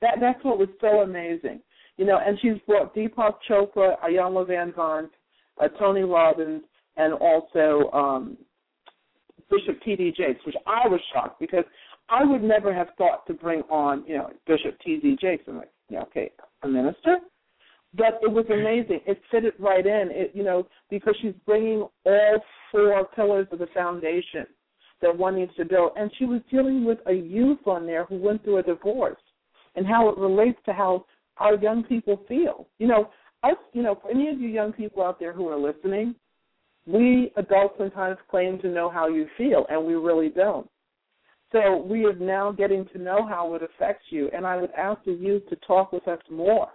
That 0.00 0.16
that's 0.20 0.42
what 0.44 0.58
was 0.58 0.68
so 0.80 1.00
amazing, 1.00 1.60
you 1.96 2.04
know. 2.04 2.18
And 2.24 2.38
she's 2.40 2.60
brought 2.66 2.94
Deepak 2.94 3.34
Chopra, 3.48 3.98
Iyanla 4.00 4.48
Vanzant, 4.48 5.10
uh, 5.60 5.68
Tony 5.78 6.02
Robbins, 6.02 6.62
and 6.98 7.14
also 7.14 7.90
um, 7.92 8.36
Bishop 9.50 9.80
T.D. 9.82 10.12
Jakes, 10.16 10.40
which 10.44 10.56
I 10.66 10.86
was 10.86 11.00
shocked 11.12 11.40
because 11.40 11.64
I 12.10 12.24
would 12.24 12.42
never 12.42 12.74
have 12.74 12.88
thought 12.98 13.26
to 13.26 13.34
bring 13.34 13.62
on, 13.62 14.04
you 14.06 14.16
know, 14.16 14.30
Bishop 14.46 14.78
T.D. 14.84 15.16
Jakes. 15.20 15.44
I'm 15.48 15.58
like, 15.58 15.70
yeah, 15.88 16.02
okay, 16.02 16.32
a 16.62 16.68
minister, 16.68 17.18
but 17.94 18.18
it 18.22 18.30
was 18.30 18.44
amazing. 18.50 19.00
It 19.06 19.20
fitted 19.30 19.54
right 19.58 19.86
in. 19.86 20.08
It, 20.10 20.32
you 20.34 20.42
know, 20.42 20.66
because 20.90 21.14
she's 21.22 21.32
bringing 21.46 21.86
all 22.04 22.44
four 22.70 23.06
pillars 23.16 23.46
of 23.52 23.60
the 23.60 23.68
foundation 23.72 24.46
that 25.00 25.16
one 25.16 25.36
needs 25.36 25.54
to 25.56 25.64
build, 25.64 25.92
and 25.96 26.10
she 26.18 26.24
was 26.24 26.40
dealing 26.50 26.84
with 26.84 26.98
a 27.06 27.12
youth 27.12 27.60
on 27.66 27.86
there 27.86 28.04
who 28.04 28.18
went 28.18 28.42
through 28.42 28.58
a 28.58 28.62
divorce, 28.62 29.20
and 29.76 29.86
how 29.86 30.08
it 30.08 30.18
relates 30.18 30.58
to 30.66 30.72
how 30.72 31.04
our 31.36 31.54
young 31.54 31.84
people 31.84 32.20
feel. 32.26 32.66
You 32.78 32.88
know, 32.88 33.10
us, 33.44 33.56
you 33.72 33.82
know, 33.82 33.96
for 34.02 34.10
any 34.10 34.28
of 34.28 34.40
you 34.40 34.48
young 34.48 34.72
people 34.72 35.02
out 35.02 35.20
there 35.20 35.32
who 35.32 35.48
are 35.48 35.58
listening, 35.58 36.16
we 36.88 37.30
adults 37.36 37.74
sometimes 37.76 38.16
claim 38.30 38.58
to 38.60 38.68
know 38.68 38.88
how 38.88 39.08
you 39.08 39.26
feel, 39.36 39.66
and 39.68 39.84
we 39.84 39.94
really 39.94 40.30
don't. 40.30 40.68
So 41.52 41.76
we 41.76 42.04
are 42.06 42.14
now 42.14 42.50
getting 42.52 42.86
to 42.92 42.98
know 42.98 43.26
how 43.26 43.54
it 43.54 43.62
affects 43.62 44.04
you, 44.10 44.30
and 44.34 44.46
I 44.46 44.56
would 44.56 44.70
ask 44.72 45.02
the 45.04 45.12
youth 45.12 45.42
to 45.50 45.56
talk 45.66 45.92
with 45.92 46.06
us 46.08 46.20
more 46.30 46.68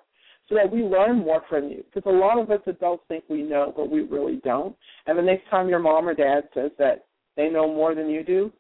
so 0.50 0.56
that 0.56 0.72
we 0.72 0.82
learn 0.82 1.20
more 1.20 1.42
from 1.50 1.70
you. 1.70 1.84
Because 1.94 2.12
a 2.12 2.16
lot 2.16 2.40
of 2.40 2.52
us 2.52 2.60
adults 2.68 3.04
think 3.08 3.24
we 3.30 3.42
know, 3.42 3.74
but 3.76 3.90
we 3.90 4.02
really 4.02 4.40
don't. 4.44 4.76
And 5.08 5.18
the 5.18 5.22
next 5.22 5.50
time 5.50 5.70
your 5.70 5.80
mom 5.80 6.08
or 6.08 6.14
dad 6.14 6.44
says 6.54 6.72
that 6.78 7.06
they 7.36 7.50
know 7.50 7.68
more 7.68 7.96
than 7.96 8.10
you 8.10 8.24
do, 8.24 8.52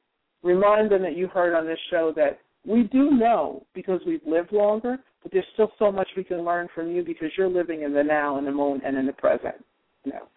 remind 0.43 0.91
them 0.91 1.01
that 1.03 1.17
you 1.17 1.27
heard 1.27 1.55
on 1.55 1.67
this 1.67 1.79
show 1.91 2.13
that 2.15 2.39
we 2.65 2.83
do 2.83 3.11
know 3.11 3.65
because 3.73 3.99
we've 4.07 4.25
lived 4.25 4.53
longer, 4.53 4.97
but 5.21 5.31
there's 5.31 5.45
still 5.53 5.71
so 5.77 5.91
much 5.91 6.07
we 6.15 6.23
can 6.23 6.43
learn 6.43 6.67
from 6.73 6.91
you 6.91 7.03
because 7.03 7.29
you're 7.37 7.49
living 7.49 7.83
in 7.83 7.93
the 7.93 8.03
now, 8.03 8.37
in 8.37 8.45
the 8.45 8.51
moment, 8.51 8.83
and 8.85 8.97
in 8.97 9.05
the 9.05 9.13
present. 9.13 9.55
You 10.03 10.13
know. 10.13 10.27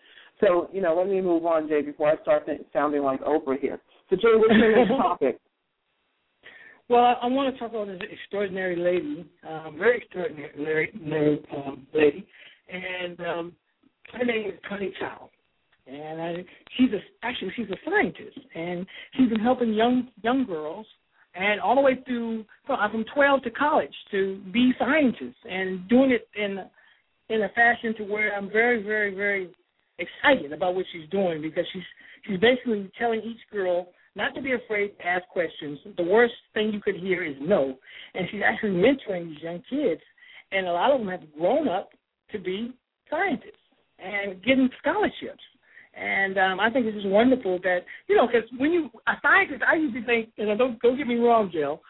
So, 0.41 0.69
you 0.73 0.83
know, 0.83 0.95
let 0.95 1.09
me 1.09 1.21
move 1.21 1.47
on, 1.47 1.69
Jay, 1.69 1.83
before 1.83 2.11
I 2.11 2.21
start 2.23 2.49
sounding 2.73 3.03
like 3.03 3.21
Oprah 3.23 3.59
here. 3.59 3.81
So, 4.11 4.17
Jay, 4.17 4.35
what's 4.35 4.55
your 4.55 4.77
next 4.77 4.91
topic? 4.91 5.41
Well, 6.89 7.17
I 7.21 7.27
want 7.27 7.53
to 7.53 7.59
talk 7.59 7.71
about 7.71 7.89
this 7.89 8.01
extraordinary 8.13 8.77
lady, 8.77 9.29
um, 9.49 9.77
very 9.77 9.99
extraordinary 9.99 11.43
um, 11.57 11.85
lady, 11.93 12.25
and 12.73 13.21
um, 13.21 13.53
her 14.13 14.25
name 14.25 14.51
is 14.51 14.59
Connie 14.69 14.93
Chow, 15.01 15.29
and 15.89 16.23
I, 16.23 16.35
she's 16.77 16.93
a 16.93 17.01
actually 17.27 17.51
she's 17.57 17.67
a 17.71 17.77
scientist, 17.85 18.39
and 18.55 18.87
she's 19.17 19.29
been 19.29 19.41
helping 19.41 19.75
young 19.75 20.09
young 20.23 20.47
girls, 20.47 20.87
and 21.35 21.61
all 21.61 21.75
the 21.75 21.81
way 21.81 21.99
through 22.07 22.45
from, 22.67 22.79
from 22.93 23.05
12 23.13 23.43
to 23.43 23.51
college 23.51 23.95
to 24.13 24.41
be 24.53 24.73
scientists, 24.79 25.43
and 25.51 25.89
doing 25.89 26.13
it 26.13 26.29
in 26.41 26.59
in 27.35 27.43
a 27.43 27.49
fashion 27.49 27.97
to 27.97 28.05
where 28.05 28.33
I'm 28.37 28.49
very 28.49 28.81
very 28.81 29.13
very 29.13 29.51
excited 29.99 30.53
about 30.53 30.75
what 30.75 30.87
she's 30.93 31.09
doing 31.11 31.43
because 31.43 31.65
she's 31.73 31.83
she's 32.27 32.41
basically 32.41 32.91
telling 32.99 33.21
each 33.21 33.41
girl 33.53 33.89
not 34.15 34.35
to 34.35 34.43
be 34.43 34.53
afraid 34.53 34.97
to 34.99 35.07
ask 35.07 35.27
questions. 35.29 35.79
The 35.97 36.03
worst 36.03 36.35
thing 36.55 36.73
you 36.73 36.81
could 36.81 36.97
hear 36.97 37.23
is 37.23 37.37
no. 37.41 37.77
And 38.15 38.27
she's 38.31 38.41
actually 38.45 38.71
mentoring 38.71 39.29
these 39.29 39.43
young 39.43 39.63
kids, 39.69 40.01
and 40.53 40.67
a 40.67 40.73
lot 40.73 40.93
of 40.93 41.01
them 41.01 41.09
have 41.09 41.33
grown 41.39 41.69
up 41.69 41.91
to 42.33 42.39
be 42.39 42.73
scientists 43.11 43.53
and 43.99 44.43
getting 44.43 44.69
scholarships. 44.81 45.43
And 45.95 46.37
um, 46.39 46.61
I 46.61 46.71
think 46.71 46.87
it's 46.87 46.97
just 46.97 47.09
wonderful 47.09 47.59
that 47.63 47.81
you 48.09 48.17
know 48.17 48.27
because 48.27 48.49
when 48.59 48.73
you 48.73 48.91
a 49.07 49.13
scientist, 49.23 49.63
I 49.67 49.77
usually 49.77 50.05
think, 50.05 50.31
and 50.37 50.59
don't 50.59 50.81
don't 50.81 50.97
get 50.97 51.07
me 51.07 51.17
wrong, 51.17 51.51
Jill. 51.53 51.81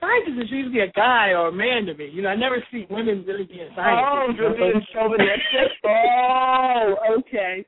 Scientist 0.00 0.44
is 0.44 0.50
usually 0.50 0.80
a 0.80 0.92
guy 0.92 1.30
or 1.30 1.48
a 1.48 1.52
man 1.52 1.86
to 1.86 1.94
me. 1.94 2.10
You 2.12 2.22
know, 2.22 2.28
I 2.28 2.36
never 2.36 2.62
see 2.70 2.86
women 2.90 3.24
really 3.26 3.44
being 3.44 3.68
oh, 3.72 3.76
scientists. 3.76 4.12
Oh, 4.12 4.26
you're 4.36 4.56
being 4.56 4.82
chauvinistic. 4.92 5.70
oh, 5.84 6.94
okay. 7.18 7.64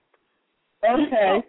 Okay. 0.84 1.42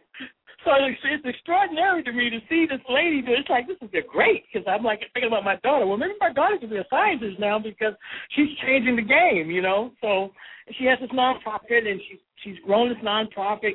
So 0.65 0.71
it's, 0.75 0.99
it's 1.05 1.23
extraordinary 1.25 2.03
to 2.03 2.11
me 2.11 2.29
to 2.29 2.39
see 2.49 2.65
this 2.69 2.83
lady 2.89 3.21
do. 3.21 3.31
It's 3.31 3.49
like 3.49 3.67
this 3.67 3.77
is 3.81 3.89
great 4.11 4.43
because 4.51 4.67
I'm 4.67 4.83
like 4.83 4.99
thinking 5.13 5.31
about 5.31 5.45
my 5.45 5.55
daughter. 5.63 5.85
Well, 5.85 5.97
maybe 5.97 6.13
my 6.19 6.33
daughter 6.33 6.57
could 6.59 6.69
be 6.69 6.77
a 6.77 6.87
scientist 6.89 7.39
now 7.39 7.59
because 7.59 7.93
she's 8.35 8.49
changing 8.65 8.97
the 8.97 9.07
game, 9.07 9.49
you 9.49 9.61
know. 9.61 9.91
So 10.01 10.31
she 10.77 10.85
has 10.85 10.99
this 10.99 11.09
nonprofit 11.11 11.87
and 11.87 11.99
she's 12.09 12.19
she's 12.43 12.59
grown 12.65 12.89
this 12.89 12.97
nonprofit 13.03 13.73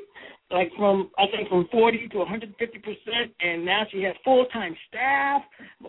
like 0.54 0.70
from 0.78 1.10
I 1.18 1.24
think 1.34 1.48
from 1.48 1.68
40 1.70 2.08
to 2.08 2.18
150 2.18 2.78
percent, 2.78 3.34
and 3.40 3.64
now 3.64 3.82
she 3.90 4.02
has 4.02 4.14
full 4.24 4.46
time 4.52 4.74
staff, 4.88 5.42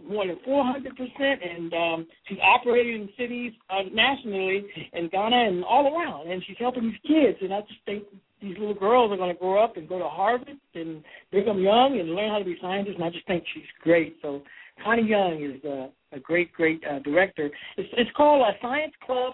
more 0.10 0.26
than 0.26 0.38
400 0.44 0.96
percent, 0.98 1.40
and 1.44 1.74
um, 1.74 2.08
she's 2.28 2.40
operating 2.42 3.04
in 3.04 3.10
cities 3.18 3.54
uh, 3.70 3.84
nationally 3.94 4.66
in 4.94 5.08
Ghana 5.10 5.48
and 5.48 5.64
all 5.64 5.96
around, 5.96 6.32
and 6.32 6.44
she's 6.46 6.58
helping 6.60 6.84
these 6.84 7.02
kids. 7.06 7.38
And 7.42 7.54
I 7.54 7.62
just 7.62 7.80
think 7.86 8.04
these 8.42 8.58
little 8.58 8.74
girls 8.74 9.12
are 9.12 9.18
going 9.18 9.34
to 9.34 9.40
grow 9.40 9.64
up 9.64 9.78
and 9.78 9.88
go 9.88 10.00
to 10.00 10.10
Harvard 10.10 10.58
and 10.74 11.04
become 11.32 11.60
young 11.60 12.00
and 12.00 12.10
learn 12.10 12.32
how 12.32 12.40
to 12.40 12.46
be 12.46 12.58
scientists. 12.60 12.96
And 12.96 13.04
I 13.04 13.10
just 13.10 13.28
think 13.28 13.44
she's 13.54 13.64
great. 13.82 14.18
So 14.22 14.42
Connie 14.84 15.08
Young 15.08 15.42
is 15.44 15.64
uh, 15.64 15.88
a 16.12 16.20
great, 16.20 16.52
great 16.54 16.84
uh, 16.90 17.00
director. 17.00 17.50
It's, 17.78 17.90
it's 17.94 18.12
called 18.18 18.42
a 18.42 18.52
Science 18.62 18.94
Club 19.06 19.34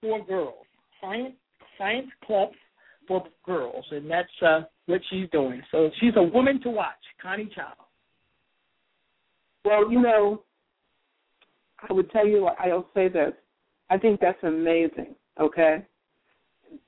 for 0.00 0.24
Girls. 0.24 0.64
Science 1.00 1.34
Science 1.78 2.08
Club 2.26 2.50
for 3.10 3.24
Girls, 3.44 3.84
and 3.90 4.08
that's 4.08 4.28
uh, 4.40 4.60
what 4.86 5.00
she's 5.10 5.28
doing. 5.32 5.60
So 5.72 5.90
she's 5.98 6.12
a 6.14 6.22
woman 6.22 6.62
to 6.62 6.70
watch, 6.70 7.02
Connie 7.20 7.50
Chow. 7.52 7.72
Well, 9.64 9.90
you 9.90 10.00
know, 10.00 10.44
I 11.88 11.92
would 11.92 12.08
tell 12.12 12.24
you, 12.24 12.46
I'll 12.46 12.86
say 12.94 13.08
this. 13.08 13.32
I 13.90 13.98
think 13.98 14.20
that's 14.20 14.38
amazing. 14.44 15.16
Okay, 15.40 15.84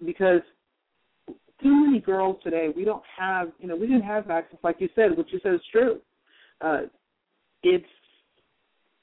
because 0.07 0.43
too 1.61 1.87
many 1.87 1.99
girls 1.99 2.37
today. 2.45 2.69
We 2.75 2.85
don't 2.85 3.03
have, 3.19 3.49
you 3.59 3.67
know, 3.67 3.75
we 3.75 3.89
didn't 3.89 4.03
have 4.03 4.31
access, 4.31 4.61
like 4.63 4.77
you 4.79 4.89
said, 4.95 5.17
which 5.17 5.29
you 5.33 5.41
said 5.43 5.55
is 5.55 5.61
true. 5.73 6.01
Uh, 6.61 6.83
it's 7.65 7.85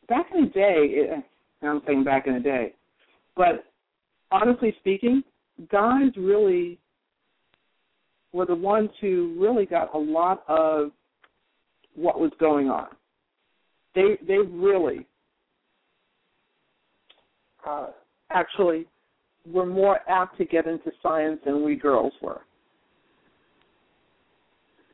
back 0.07 0.27
in 0.33 0.45
the 0.45 0.49
day. 0.51 0.85
It, 0.87 1.23
I'm 1.65 1.81
saying 1.85 2.05
back 2.05 2.27
in 2.27 2.35
the 2.35 2.39
day, 2.39 2.75
but 3.35 3.65
honestly 4.31 4.73
speaking, 4.79 5.21
guys 5.69 6.11
really 6.15 6.79
were 8.31 8.45
the 8.45 8.55
ones 8.55 8.89
who 9.01 9.35
really 9.39 9.65
got 9.65 9.93
a 9.93 9.97
lot 9.97 10.43
of 10.47 10.91
what 11.95 12.19
was 12.19 12.31
going 12.39 12.69
on. 12.69 12.87
They 13.95 14.17
they 14.27 14.37
really 14.37 15.07
uh, 17.67 17.87
actually 18.31 18.85
were 19.51 19.65
more 19.65 19.99
apt 20.07 20.37
to 20.37 20.45
get 20.45 20.67
into 20.67 20.91
science 21.01 21.39
than 21.45 21.63
we 21.63 21.75
girls 21.75 22.13
were. 22.21 22.41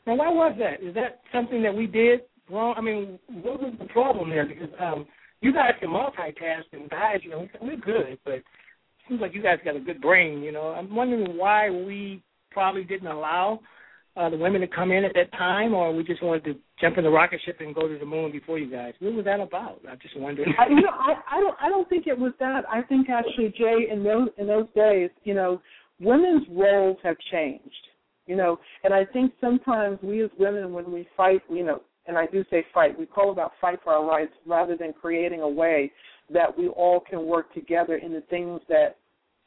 Now, 0.07 0.15
why 0.15 0.29
was 0.29 0.55
that? 0.59 0.83
Is 0.87 0.93
that 0.95 1.21
something 1.33 1.63
that 1.63 1.75
we 1.75 1.87
did 1.87 2.21
wrong? 2.49 2.75
I 2.77 2.81
mean, 2.81 3.19
what 3.27 3.59
was 3.61 3.73
the 3.79 3.85
problem 3.85 4.29
there? 4.29 4.45
Because 4.45 4.69
um, 4.79 5.05
you 5.41 5.51
guys 5.51 5.71
can 5.79 5.89
multitask, 5.89 6.63
and 6.73 6.89
guys, 6.89 7.19
you 7.23 7.31
know, 7.31 7.47
we're 7.61 7.77
good, 7.77 8.17
but 8.23 8.35
it 8.35 8.43
seems 9.07 9.19
like 9.19 9.33
you 9.33 9.41
guys 9.41 9.57
got 9.65 9.75
a 9.75 9.79
good 9.79 10.01
brain. 10.01 10.41
You 10.41 10.51
know, 10.51 10.67
I'm 10.67 10.93
wondering 10.95 11.37
why 11.37 11.69
we 11.69 12.23
probably 12.55 12.83
didn't 12.83 13.07
allow 13.07 13.59
uh, 14.17 14.29
the 14.29 14.37
women 14.37 14.61
to 14.61 14.67
come 14.67 14.91
in 14.91 15.03
at 15.03 15.13
that 15.13 15.31
time, 15.33 15.75
or 15.75 15.93
we 15.93 16.03
just 16.03 16.23
wanted 16.23 16.43
to 16.45 16.55
jump 16.81 16.97
in 16.97 17.03
the 17.03 17.09
rocket 17.09 17.39
ship 17.45 17.57
and 17.59 17.75
go 17.75 17.87
to 17.87 17.99
the 17.99 18.05
moon 18.05 18.31
before 18.31 18.57
you 18.57 18.71
guys. 18.71 18.93
What 18.99 19.13
was 19.13 19.25
that 19.25 19.39
about? 19.39 19.81
I'm 19.87 19.99
just 20.01 20.17
wondering. 20.17 20.51
I, 20.57 20.69
you 20.69 20.81
know, 20.81 20.89
I, 20.91 21.37
I 21.37 21.39
don't, 21.39 21.57
I 21.61 21.69
don't 21.69 21.87
think 21.87 22.07
it 22.07 22.17
was 22.17 22.31
that. 22.39 22.63
I 22.71 22.81
think 22.81 23.09
actually, 23.09 23.53
Jay, 23.57 23.91
in 23.91 24.03
those 24.03 24.29
in 24.39 24.47
those 24.47 24.67
days, 24.73 25.11
you 25.23 25.35
know, 25.35 25.61
women's 25.99 26.47
roles 26.49 26.97
have 27.03 27.17
changed 27.31 27.85
you 28.27 28.35
know. 28.35 28.59
And 28.83 28.93
I 28.93 29.05
think 29.05 29.33
sometimes 29.39 29.99
we 30.01 30.23
as 30.23 30.29
women, 30.37 30.73
when 30.73 30.91
we 30.91 31.07
fight, 31.15 31.41
you 31.49 31.63
know, 31.63 31.81
and 32.07 32.17
I 32.17 32.27
do 32.27 32.43
say 32.49 32.65
fight, 32.73 32.97
we 32.97 33.05
call 33.05 33.31
about 33.31 33.53
fight 33.59 33.79
for 33.83 33.93
our 33.93 34.05
rights 34.05 34.33
rather 34.45 34.75
than 34.77 34.93
creating 34.93 35.41
a 35.41 35.49
way 35.49 35.91
that 36.31 36.55
we 36.57 36.67
all 36.67 36.99
can 36.99 37.25
work 37.25 37.53
together 37.53 37.95
in 37.95 38.13
the 38.13 38.21
things 38.29 38.61
that 38.69 38.97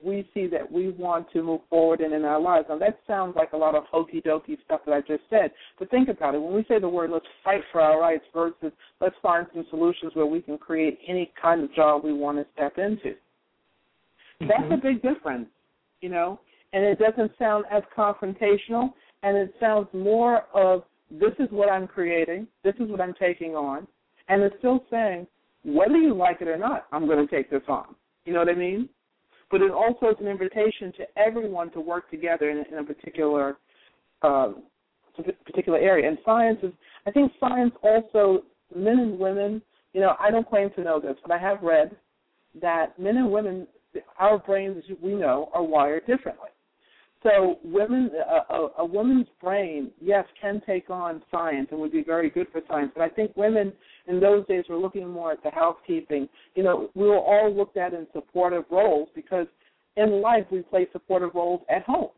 we 0.02 0.28
see 0.32 0.46
that 0.46 0.70
we 0.70 0.90
want 0.90 1.30
to 1.32 1.42
move 1.42 1.60
forward 1.68 2.00
in 2.00 2.12
in 2.12 2.24
our 2.24 2.40
lives. 2.40 2.66
Now 2.68 2.78
that 2.78 3.00
sounds 3.06 3.34
like 3.36 3.52
a 3.52 3.56
lot 3.56 3.74
of 3.74 3.84
hokey 3.90 4.20
dokey 4.20 4.56
stuff 4.64 4.80
that 4.86 4.92
I 4.92 5.00
just 5.00 5.22
said, 5.28 5.50
but 5.78 5.90
think 5.90 6.08
about 6.08 6.34
it. 6.34 6.42
When 6.42 6.54
we 6.54 6.64
say 6.68 6.78
the 6.78 6.88
word 6.88 7.10
let's 7.10 7.26
fight 7.42 7.62
for 7.72 7.80
our 7.80 8.00
rights 8.00 8.24
versus 8.32 8.72
let's 9.00 9.16
find 9.22 9.46
some 9.52 9.66
solutions 9.70 10.12
where 10.14 10.26
we 10.26 10.40
can 10.40 10.58
create 10.58 10.98
any 11.06 11.32
kind 11.40 11.64
of 11.64 11.74
job 11.74 12.04
we 12.04 12.12
want 12.12 12.38
to 12.38 12.46
step 12.54 12.78
into. 12.78 13.16
Mm-hmm. 14.40 14.46
That's 14.48 14.72
a 14.72 14.76
big 14.76 15.02
difference, 15.02 15.48
you 16.00 16.10
know 16.10 16.38
and 16.72 16.84
it 16.84 16.98
doesn't 16.98 17.32
sound 17.38 17.64
as 17.70 17.82
confrontational, 17.96 18.92
and 19.22 19.36
it 19.36 19.54
sounds 19.58 19.88
more 19.92 20.44
of 20.54 20.84
this 21.10 21.32
is 21.38 21.48
what 21.50 21.70
I'm 21.70 21.86
creating, 21.86 22.46
this 22.62 22.74
is 22.78 22.90
what 22.90 23.00
I'm 23.00 23.14
taking 23.14 23.54
on, 23.54 23.86
and 24.28 24.42
it's 24.42 24.56
still 24.58 24.84
saying 24.90 25.26
whether 25.64 25.96
you 25.96 26.14
like 26.14 26.40
it 26.40 26.48
or 26.48 26.58
not, 26.58 26.86
I'm 26.92 27.06
going 27.06 27.26
to 27.26 27.34
take 27.34 27.50
this 27.50 27.62
on. 27.68 27.94
You 28.24 28.34
know 28.34 28.40
what 28.40 28.48
I 28.48 28.54
mean? 28.54 28.88
But 29.50 29.62
it 29.62 29.70
also 29.70 30.08
is 30.08 30.16
an 30.20 30.26
invitation 30.26 30.92
to 30.98 31.04
everyone 31.16 31.70
to 31.72 31.80
work 31.80 32.10
together 32.10 32.50
in, 32.50 32.64
in 32.70 32.78
a 32.78 32.84
particular 32.84 33.56
um, 34.22 34.62
particular 35.44 35.78
area. 35.78 36.08
And 36.08 36.18
science 36.24 36.58
is, 36.62 36.72
I 37.06 37.10
think, 37.10 37.32
science 37.40 37.72
also 37.82 38.44
men 38.74 38.98
and 38.98 39.18
women. 39.18 39.62
You 39.92 40.00
know, 40.00 40.14
I 40.20 40.30
don't 40.30 40.48
claim 40.48 40.70
to 40.76 40.82
know 40.82 41.00
this, 41.00 41.16
but 41.22 41.32
I 41.32 41.38
have 41.38 41.62
read 41.62 41.96
that 42.60 42.98
men 42.98 43.16
and 43.16 43.30
women, 43.30 43.66
our 44.18 44.38
brains, 44.38 44.82
as 44.90 44.96
we 45.02 45.14
know, 45.14 45.50
are 45.52 45.62
wired 45.62 46.06
differently. 46.06 46.50
So 47.22 47.58
women, 47.64 48.10
a, 48.50 48.68
a, 48.78 48.84
woman's 48.84 49.26
brain, 49.42 49.90
yes, 50.00 50.24
can 50.40 50.62
take 50.64 50.88
on 50.88 51.20
science 51.32 51.68
and 51.72 51.80
would 51.80 51.90
be 51.90 52.04
very 52.04 52.30
good 52.30 52.46
for 52.52 52.60
science. 52.68 52.92
But 52.94 53.02
I 53.02 53.08
think 53.08 53.36
women 53.36 53.72
in 54.06 54.20
those 54.20 54.46
days 54.46 54.64
were 54.68 54.78
looking 54.78 55.08
more 55.08 55.32
at 55.32 55.42
the 55.42 55.50
housekeeping. 55.50 56.28
You 56.54 56.62
know, 56.62 56.90
we 56.94 57.06
were 57.08 57.18
all 57.18 57.52
looked 57.52 57.76
at 57.76 57.92
in 57.92 58.06
supportive 58.12 58.64
roles 58.70 59.08
because 59.16 59.48
in 59.96 60.22
life 60.22 60.44
we 60.52 60.62
play 60.62 60.86
supportive 60.92 61.34
roles 61.34 61.62
at 61.68 61.82
home. 61.82 62.10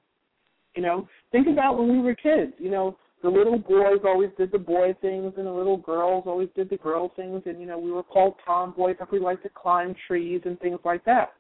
You 0.77 0.83
know, 0.83 1.09
think 1.33 1.49
about 1.49 1.79
when 1.79 1.91
we 1.91 2.01
were 2.01 2.15
kids. 2.15 2.53
You 2.59 2.71
know, 2.71 2.99
the 3.23 3.29
little 3.29 3.59
boys 3.59 4.01
always 4.05 4.31
did 4.37 4.53
the 4.53 4.59
boy 4.59 4.95
things, 5.01 5.33
and 5.39 5.47
the 5.47 5.53
little 5.53 5.79
girls 5.79 6.25
always 6.27 6.49
did 6.55 6.69
the 6.69 6.77
girl 6.77 7.11
things. 7.17 7.43
And 7.47 7.59
you 7.59 7.67
know, 7.67 7.79
we 7.79 7.91
were 7.91 8.03
called 8.03 8.35
tomboys 8.47 8.97
if 9.01 9.11
we 9.11 9.19
liked 9.19 9.43
to 9.45 9.51
climb 9.51 9.95
trees 10.07 10.43
and 10.45 10.61
things 10.61 10.79
like 10.85 11.05
that. 11.07 11.33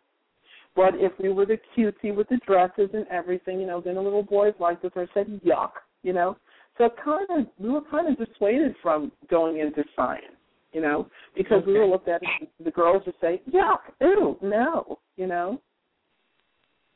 But 0.76 0.94
if 0.94 1.12
we 1.18 1.30
were 1.30 1.46
the 1.46 1.58
cutesy 1.76 2.14
with 2.14 2.28
the 2.28 2.38
dresses 2.46 2.90
and 2.94 3.06
everything, 3.08 3.60
you 3.60 3.66
know, 3.66 3.80
then 3.80 3.96
the 3.96 4.00
little 4.00 4.22
boys 4.22 4.54
liked 4.60 4.84
us 4.84 4.92
or 4.94 5.08
said 5.12 5.40
yuck, 5.44 5.72
you 6.02 6.12
know. 6.12 6.36
So 6.78 6.88
kind 7.04 7.26
of 7.30 7.46
we 7.58 7.68
were 7.68 7.82
kind 7.90 8.08
of 8.08 8.16
dissuaded 8.16 8.74
from 8.82 9.12
going 9.28 9.58
into 9.58 9.84
science, 9.96 10.36
you 10.72 10.80
know, 10.80 11.08
because 11.36 11.62
okay. 11.62 11.72
we 11.72 11.78
were 11.78 11.86
looked 11.86 12.08
at 12.08 12.22
the 12.64 12.70
girls 12.70 13.02
would 13.06 13.16
say 13.20 13.42
yuck, 13.52 13.80
ew, 14.00 14.38
no, 14.42 14.98
you 15.16 15.26
know. 15.26 15.60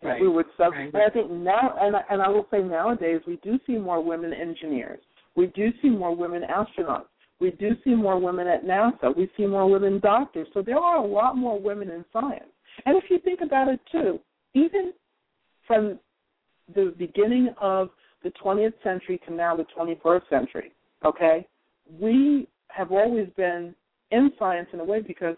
Right. 0.02 0.20
We 0.20 0.28
would 0.28 0.46
sub. 0.56 0.72
Right. 0.72 0.92
And 0.92 1.02
I 1.02 1.08
think 1.08 1.30
now, 1.30 1.74
and 1.80 1.96
and 2.10 2.22
I 2.22 2.28
will 2.28 2.46
say 2.50 2.60
nowadays, 2.60 3.20
we 3.26 3.38
do 3.42 3.58
see 3.66 3.76
more 3.76 4.02
women 4.02 4.32
engineers. 4.32 5.00
We 5.34 5.48
do 5.48 5.70
see 5.82 5.88
more 5.88 6.14
women 6.14 6.42
astronauts. 6.42 7.06
We 7.40 7.50
do 7.52 7.70
see 7.82 7.94
more 7.94 8.18
women 8.18 8.46
at 8.46 8.64
NASA. 8.64 9.16
We 9.16 9.28
see 9.36 9.46
more 9.46 9.68
women 9.68 9.98
doctors. 10.00 10.46
So 10.54 10.62
there 10.62 10.78
are 10.78 10.98
a 10.98 11.06
lot 11.06 11.36
more 11.36 11.60
women 11.60 11.90
in 11.90 12.04
science. 12.12 12.44
And 12.86 12.96
if 12.96 13.04
you 13.10 13.18
think 13.20 13.40
about 13.40 13.68
it 13.68 13.80
too, 13.90 14.20
even 14.54 14.92
from 15.66 15.98
the 16.74 16.94
beginning 16.98 17.54
of 17.60 17.90
the 18.22 18.32
20th 18.42 18.74
century 18.82 19.20
to 19.26 19.34
now 19.34 19.56
the 19.56 19.66
21st 19.76 20.28
century, 20.30 20.72
okay, 21.04 21.46
we 22.00 22.48
have 22.68 22.90
always 22.90 23.28
been 23.36 23.74
in 24.10 24.30
science 24.38 24.68
in 24.72 24.80
a 24.80 24.84
way 24.84 25.00
because 25.00 25.36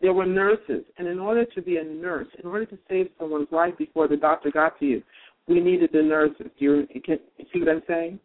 there 0.00 0.12
were 0.12 0.26
nurses, 0.26 0.84
and 0.98 1.06
in 1.06 1.18
order 1.18 1.44
to 1.44 1.62
be 1.62 1.76
a 1.76 1.84
nurse, 1.84 2.26
in 2.42 2.48
order 2.48 2.66
to 2.66 2.78
save 2.88 3.08
someone's 3.18 3.48
life 3.50 3.74
before 3.78 4.08
the 4.08 4.16
doctor 4.16 4.50
got 4.50 4.78
to 4.80 4.84
you, 4.84 5.02
we 5.46 5.60
needed 5.60 5.90
the 5.92 6.02
nurses. 6.02 6.46
Do 6.58 6.64
you, 6.64 6.86
can, 7.04 7.18
you 7.38 7.46
see 7.52 7.60
what 7.60 7.68
I'm 7.68 7.82
saying? 7.86 8.18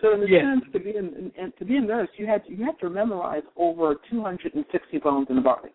So 0.00 0.14
in 0.14 0.22
a 0.22 0.26
yes. 0.26 0.42
sense, 0.44 0.64
to 0.72 0.78
be 0.78 0.90
a, 0.90 1.50
to 1.50 1.64
be 1.64 1.76
a 1.76 1.80
nurse, 1.80 2.08
you 2.16 2.26
had 2.26 2.44
to, 2.46 2.52
you 2.54 2.64
had 2.64 2.78
to 2.80 2.88
memorize 2.88 3.42
over 3.56 3.96
260 4.10 4.98
bones 4.98 5.26
in 5.28 5.36
the 5.36 5.42
body. 5.42 5.70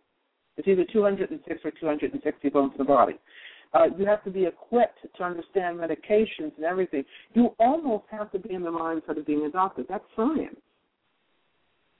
It's 0.57 0.67
either 0.67 0.85
206 0.91 1.61
or 1.63 1.71
260 1.71 2.49
bones 2.49 2.71
in 2.73 2.77
the 2.77 2.83
body. 2.83 3.13
Uh, 3.73 3.85
you 3.97 4.05
have 4.05 4.23
to 4.23 4.29
be 4.29 4.45
equipped 4.45 4.99
to 5.17 5.23
understand 5.23 5.79
medications 5.79 6.51
and 6.57 6.63
everything. 6.63 7.03
You 7.33 7.55
almost 7.59 8.03
have 8.11 8.31
to 8.33 8.39
be 8.39 8.53
in 8.53 8.61
the 8.63 8.69
mindset 8.69 9.17
of 9.17 9.25
being 9.25 9.45
a 9.45 9.49
doctor. 9.49 9.83
That's 9.89 10.03
science. 10.15 10.57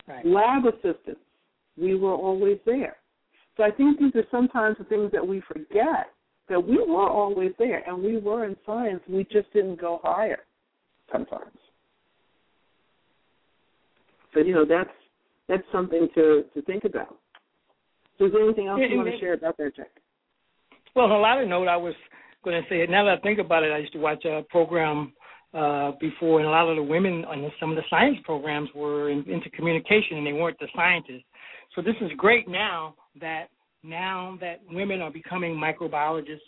Right. 0.07 0.25
Lab 0.25 0.65
assistants, 0.65 1.21
we 1.77 1.95
were 1.95 2.13
always 2.13 2.57
there. 2.65 2.97
So 3.57 3.63
I 3.63 3.71
think 3.71 3.99
these 3.99 4.15
are 4.15 4.25
sometimes 4.29 4.77
the 4.77 4.83
things 4.83 5.11
that 5.13 5.25
we 5.25 5.41
forget 5.41 6.11
that 6.49 6.59
we 6.59 6.77
were 6.77 7.09
always 7.09 7.51
there 7.57 7.87
and 7.87 8.03
we 8.03 8.17
were 8.17 8.45
in 8.45 8.55
science. 8.65 9.01
We 9.07 9.23
just 9.23 9.51
didn't 9.53 9.79
go 9.79 9.99
higher 10.03 10.39
sometimes. 11.11 11.57
But 14.33 14.45
you 14.45 14.53
know 14.53 14.65
that's 14.65 14.89
that's 15.47 15.63
something 15.71 16.09
to 16.15 16.43
to 16.53 16.61
think 16.63 16.83
about. 16.83 17.17
There 18.31 18.43
anything 18.43 18.67
else 18.67 18.79
you 18.87 18.97
want 18.97 19.09
to 19.09 19.19
share 19.19 19.33
about 19.33 19.57
that, 19.57 19.75
Jack? 19.75 19.91
Well, 20.95 21.05
on 21.05 21.11
a 21.11 21.19
lighter 21.19 21.45
note, 21.45 21.67
I 21.67 21.77
was 21.77 21.95
going 22.43 22.61
to 22.61 22.69
say, 22.69 22.85
now 22.89 23.05
that 23.05 23.19
I 23.19 23.21
think 23.21 23.39
about 23.39 23.63
it, 23.63 23.71
I 23.71 23.77
used 23.77 23.93
to 23.93 23.99
watch 23.99 24.23
a 24.25 24.43
program 24.49 25.13
uh, 25.53 25.91
before, 25.99 26.39
and 26.39 26.47
a 26.47 26.51
lot 26.51 26.69
of 26.69 26.75
the 26.75 26.83
women 26.83 27.25
on 27.25 27.51
some 27.59 27.71
of 27.71 27.75
the 27.75 27.83
science 27.89 28.17
programs 28.23 28.69
were 28.75 29.09
in, 29.09 29.27
into 29.29 29.49
communication, 29.51 30.17
and 30.17 30.27
they 30.27 30.33
weren't 30.33 30.59
the 30.59 30.67
scientists. 30.75 31.25
So 31.75 31.81
this 31.81 31.95
is 32.01 32.11
great 32.17 32.47
now 32.47 32.95
that 33.19 33.47
now 33.83 34.37
that 34.41 34.61
women 34.69 35.01
are 35.01 35.11
becoming 35.11 35.53
microbiologists 35.55 36.39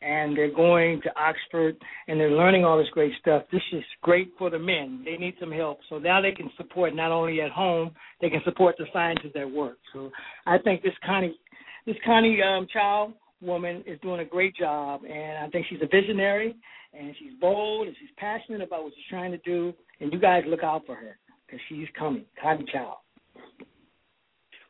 and 0.00 0.36
they're 0.36 0.54
going 0.54 1.00
to 1.02 1.10
Oxford 1.18 1.76
and 2.08 2.20
they're 2.20 2.30
learning 2.30 2.64
all 2.64 2.78
this 2.78 2.88
great 2.92 3.12
stuff. 3.20 3.44
This 3.52 3.62
is 3.72 3.82
great 4.02 4.32
for 4.38 4.50
the 4.50 4.58
men. 4.58 5.02
They 5.04 5.16
need 5.16 5.34
some 5.40 5.50
help. 5.50 5.78
So 5.88 5.98
now 5.98 6.20
they 6.20 6.32
can 6.32 6.50
support 6.56 6.94
not 6.94 7.10
only 7.10 7.40
at 7.40 7.50
home, 7.50 7.92
they 8.20 8.30
can 8.30 8.40
support 8.44 8.76
the 8.78 8.86
scientists 8.92 9.36
at 9.36 9.50
work. 9.50 9.78
So 9.92 10.10
I 10.46 10.58
think 10.58 10.82
this 10.82 10.92
Connie 11.04 11.38
this 11.86 11.96
Connie 12.04 12.40
um 12.42 12.66
child 12.72 13.14
woman 13.40 13.82
is 13.86 13.98
doing 14.00 14.20
a 14.20 14.24
great 14.24 14.56
job 14.56 15.02
and 15.04 15.38
I 15.38 15.48
think 15.50 15.66
she's 15.68 15.80
a 15.82 15.86
visionary 15.86 16.56
and 16.92 17.14
she's 17.18 17.32
bold 17.40 17.88
and 17.88 17.96
she's 18.00 18.10
passionate 18.16 18.62
about 18.62 18.84
what 18.84 18.92
she's 18.96 19.04
trying 19.10 19.32
to 19.32 19.38
do 19.38 19.72
and 20.00 20.12
you 20.12 20.18
guys 20.18 20.44
look 20.46 20.62
out 20.62 20.82
for 20.86 20.94
her 20.94 21.18
because 21.46 21.60
she's 21.68 21.88
coming. 21.98 22.24
Connie 22.40 22.64
Child. 22.72 22.96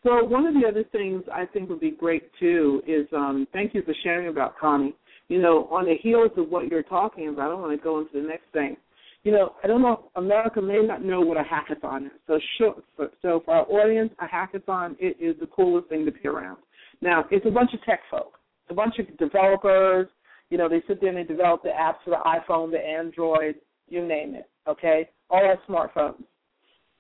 Well, 0.05 0.29
one 0.29 0.47
of 0.47 0.53
the 0.53 0.69
other 0.69 0.85
things 0.93 1.23
I 1.33 1.47
think 1.47 1.71
would 1.71 1.81
be 1.81 1.91
great 1.91 2.31
too 2.39 2.83
is 2.87 3.07
um, 3.13 3.49
thank 3.55 3.75
you 3.75 3.83
for 3.83 3.95
sharing 4.03 4.29
about 4.29 4.59
Connie. 4.59 4.95
You 5.29 5.41
know, 5.41 5.67
on 5.71 5.87
the 5.87 5.95
heels 6.01 6.31
of 6.37 6.51
what 6.51 6.69
you're 6.69 6.83
talking 6.83 7.31
about, 7.31 7.51
I 7.51 7.55
want 7.55 7.79
to 7.79 7.83
go 7.83 8.01
into 8.01 8.21
the 8.21 8.29
next 8.29 8.45
thing. 8.53 8.77
You 9.23 9.33
know, 9.33 9.55
I 9.65 9.67
don't 9.67 9.81
know. 9.81 10.11
America 10.17 10.61
may 10.61 10.83
not 10.83 11.03
know 11.03 11.23
what 11.23 11.39
a 11.39 11.43
hackathon 11.43 12.07
is. 12.07 12.13
So, 12.27 12.39
sure, 12.59 12.75
so 13.23 13.43
for 13.47 13.55
our 13.55 13.65
audience, 13.65 14.13
a 14.21 14.27
hackathon 14.27 14.97
it 14.99 15.17
is 15.19 15.35
the 15.41 15.47
coolest 15.47 15.89
thing 15.89 16.05
to 16.05 16.13
be 16.13 16.29
around. 16.29 16.59
Now, 17.01 17.25
it's 17.31 17.47
a 17.47 17.51
bunch 17.51 17.73
of 17.73 17.83
tech 17.85 18.01
folk, 18.11 18.35
a 18.69 18.75
bunch 18.75 18.97
of 18.99 19.17
developers. 19.17 20.09
You 20.51 20.59
know, 20.59 20.69
they 20.69 20.83
sit 20.87 21.01
there 21.01 21.09
and 21.09 21.17
they 21.17 21.25
develop 21.25 21.63
the 21.63 21.71
apps 21.71 22.05
for 22.05 22.11
the 22.11 22.17
iPhone, 22.17 22.71
the 22.71 22.79
Android, 22.79 23.55
you 23.89 24.07
name 24.07 24.35
it. 24.35 24.51
Okay, 24.69 25.09
all 25.31 25.43
our 25.43 25.59
smartphones. 25.67 26.23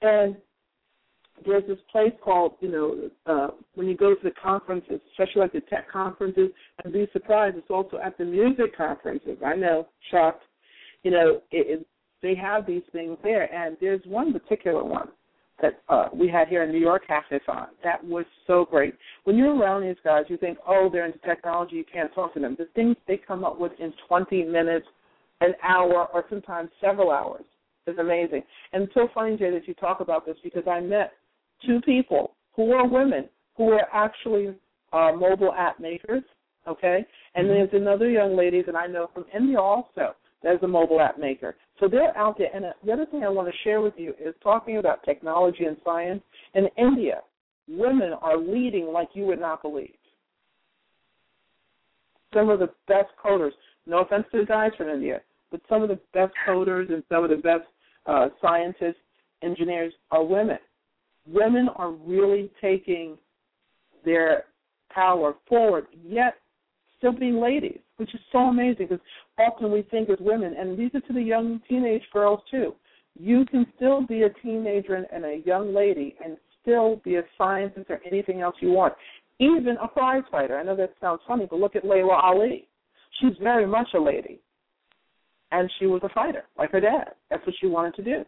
And 0.00 0.36
there's 1.44 1.66
this 1.66 1.78
place 1.90 2.12
called, 2.22 2.54
you 2.60 2.70
know, 2.70 3.10
uh, 3.26 3.48
when 3.74 3.86
you 3.86 3.96
go 3.96 4.14
to 4.14 4.20
the 4.22 4.30
conferences, 4.30 5.00
especially 5.12 5.42
like 5.42 5.52
the 5.52 5.60
tech 5.62 5.90
conferences, 5.90 6.50
and 6.82 6.92
be 6.92 7.06
surprised, 7.12 7.56
it's 7.56 7.70
also 7.70 7.98
at 7.98 8.16
the 8.18 8.24
music 8.24 8.76
conferences. 8.76 9.38
I 9.44 9.54
know, 9.54 9.88
shocked. 10.10 10.44
You 11.02 11.10
know, 11.10 11.40
it, 11.50 11.80
it, 11.80 11.86
they 12.22 12.34
have 12.34 12.66
these 12.66 12.82
things 12.92 13.18
there, 13.22 13.52
and 13.52 13.76
there's 13.80 14.00
one 14.06 14.32
particular 14.32 14.84
one 14.84 15.08
that 15.60 15.82
uh, 15.88 16.08
we 16.12 16.28
had 16.28 16.48
here 16.48 16.64
in 16.64 16.72
New 16.72 16.80
York 16.80 17.02
Hackathon. 17.08 17.66
That 17.82 18.02
was 18.04 18.24
so 18.46 18.66
great. 18.68 18.94
When 19.24 19.36
you're 19.36 19.54
around 19.54 19.82
these 19.82 19.96
guys, 20.02 20.24
you 20.28 20.36
think, 20.36 20.58
oh, 20.66 20.88
they're 20.90 21.06
into 21.06 21.18
technology, 21.18 21.76
you 21.76 21.84
can't 21.90 22.12
talk 22.14 22.34
to 22.34 22.40
them. 22.40 22.56
The 22.58 22.68
things 22.74 22.96
they 23.06 23.16
come 23.18 23.44
up 23.44 23.60
with 23.60 23.72
in 23.78 23.92
20 24.08 24.44
minutes, 24.44 24.86
an 25.40 25.52
hour, 25.62 26.08
or 26.12 26.24
sometimes 26.28 26.70
several 26.80 27.10
hours 27.10 27.44
is 27.86 27.98
amazing. 27.98 28.42
And 28.72 28.84
it's 28.84 28.94
so 28.94 29.08
funny, 29.14 29.36
Jay, 29.36 29.50
that 29.50 29.68
you 29.68 29.74
talk 29.74 30.00
about 30.00 30.26
this 30.26 30.36
because 30.42 30.64
I 30.68 30.80
met 30.80 31.12
two 31.66 31.80
people 31.82 32.34
who 32.54 32.72
are 32.72 32.86
women 32.86 33.28
who 33.56 33.70
are 33.70 33.86
actually 33.92 34.54
uh, 34.92 35.12
mobile 35.12 35.52
app 35.56 35.80
makers. 35.80 36.22
Okay, 36.66 37.04
and 37.34 37.46
mm-hmm. 37.46 37.54
there's 37.54 37.82
another 37.82 38.08
young 38.08 38.36
lady 38.36 38.62
that 38.62 38.74
I 38.74 38.86
know 38.86 39.10
from 39.12 39.26
India 39.36 39.60
also 39.60 40.14
that's 40.42 40.62
a 40.62 40.68
mobile 40.68 41.00
app 41.00 41.18
maker. 41.18 41.56
So 41.80 41.88
they're 41.88 42.16
out 42.16 42.38
there. 42.38 42.54
And 42.54 42.66
uh, 42.66 42.72
the 42.84 42.92
other 42.92 43.06
thing 43.06 43.24
I 43.24 43.28
want 43.28 43.48
to 43.48 43.58
share 43.64 43.80
with 43.80 43.94
you 43.96 44.10
is 44.20 44.34
talking 44.42 44.76
about 44.76 45.02
technology 45.02 45.64
and 45.64 45.76
science. 45.84 46.22
In 46.54 46.68
India, 46.78 47.20
women 47.66 48.12
are 48.20 48.38
leading 48.38 48.86
like 48.86 49.08
you 49.14 49.24
would 49.24 49.40
not 49.40 49.62
believe. 49.62 49.94
Some 52.32 52.50
of 52.50 52.58
the 52.58 52.70
best 52.88 53.08
coders. 53.24 53.52
No 53.86 54.00
offense 54.00 54.24
to 54.32 54.40
the 54.40 54.46
guys 54.46 54.72
from 54.76 54.88
India, 54.88 55.20
but 55.50 55.60
some 55.68 55.82
of 55.82 55.88
the 55.88 56.00
best 56.12 56.32
coders 56.48 56.92
and 56.92 57.02
some 57.10 57.24
of 57.24 57.30
the 57.30 57.36
best 57.36 57.64
uh, 58.06 58.28
scientists, 58.40 59.00
engineers 59.42 59.92
are 60.10 60.24
women 60.24 60.58
women 61.26 61.68
are 61.76 61.90
really 61.90 62.50
taking 62.60 63.16
their 64.04 64.44
power 64.90 65.34
forward, 65.48 65.86
yet 66.04 66.34
still 66.98 67.12
being 67.12 67.40
ladies, 67.40 67.78
which 67.96 68.14
is 68.14 68.20
so 68.32 68.38
amazing 68.38 68.86
because 68.88 69.04
often 69.38 69.70
we 69.70 69.82
think 69.90 70.08
as 70.10 70.18
women, 70.20 70.54
and 70.58 70.78
these 70.78 70.90
are 70.94 71.00
to 71.00 71.12
the 71.12 71.22
young 71.22 71.60
teenage 71.68 72.02
girls 72.12 72.40
too, 72.50 72.74
you 73.18 73.44
can 73.46 73.66
still 73.76 74.06
be 74.06 74.22
a 74.22 74.30
teenager 74.42 74.94
and, 74.94 75.24
a 75.24 75.42
young 75.44 75.74
lady 75.74 76.16
and 76.24 76.36
still 76.60 77.00
be 77.04 77.16
a 77.16 77.22
scientist 77.38 77.86
or 77.88 78.00
anything 78.10 78.40
else 78.40 78.56
you 78.60 78.70
want. 78.70 78.94
Even 79.38 79.76
a 79.82 79.88
prize 79.88 80.22
fighter. 80.30 80.58
I 80.58 80.62
know 80.62 80.76
that 80.76 80.94
sounds 81.00 81.20
funny, 81.26 81.46
but 81.48 81.58
look 81.58 81.76
at 81.76 81.84
Laila 81.84 82.14
Ali. 82.14 82.68
She's 83.20 83.36
very 83.42 83.66
much 83.66 83.88
a 83.94 84.00
lady. 84.00 84.40
And 85.52 85.70
she 85.78 85.86
was 85.86 86.00
a 86.04 86.08
fighter, 86.08 86.44
like 86.58 86.72
her 86.72 86.80
dad. 86.80 87.12
That's 87.30 87.44
what 87.46 87.54
she 87.60 87.66
wanted 87.66 87.94
to 87.96 88.02
do. 88.02 88.24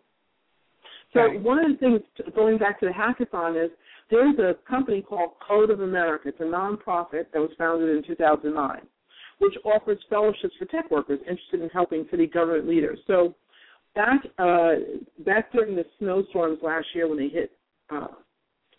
So 1.16 1.22
right. 1.22 1.42
one 1.42 1.58
of 1.58 1.72
the 1.72 1.78
things, 1.78 2.00
going 2.34 2.58
back 2.58 2.78
to 2.80 2.86
the 2.86 2.92
hackathon, 2.92 3.64
is 3.64 3.70
there's 4.10 4.38
a 4.38 4.54
company 4.68 5.02
called 5.02 5.30
Code 5.46 5.70
of 5.70 5.80
America. 5.80 6.28
It's 6.28 6.40
a 6.40 6.44
nonprofit 6.44 7.26
that 7.32 7.40
was 7.40 7.50
founded 7.58 7.96
in 7.96 8.02
2009. 8.06 8.80
which 9.38 9.54
offers 9.64 9.98
fellowships 10.08 10.54
for 10.58 10.64
tech 10.66 10.90
workers 10.90 11.20
interested 11.28 11.60
in 11.60 11.68
helping 11.70 12.06
city 12.10 12.26
government 12.26 12.68
leaders. 12.68 12.98
So 13.06 13.34
back 13.94 14.20
uh, 14.38 14.72
back 15.24 15.52
during 15.52 15.76
the 15.76 15.84
snowstorms 15.98 16.58
last 16.62 16.86
year 16.94 17.08
when 17.08 17.18
they 17.18 17.28
hit 17.28 17.50
uh, 17.90 18.08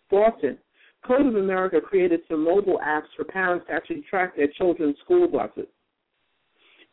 Boston, 0.10 0.58
Code 1.06 1.28
of 1.28 1.36
America 1.36 1.80
created 1.82 2.21
some 2.30 2.43
mobile 2.43 2.80
apps 2.86 3.08
for 3.15 3.23
parents 3.23 3.65
to 3.67 3.73
actually 3.73 4.04
track 4.10 4.36
their 4.36 4.47
children's 4.58 4.97
school 5.04 5.28
buses. 5.28 5.67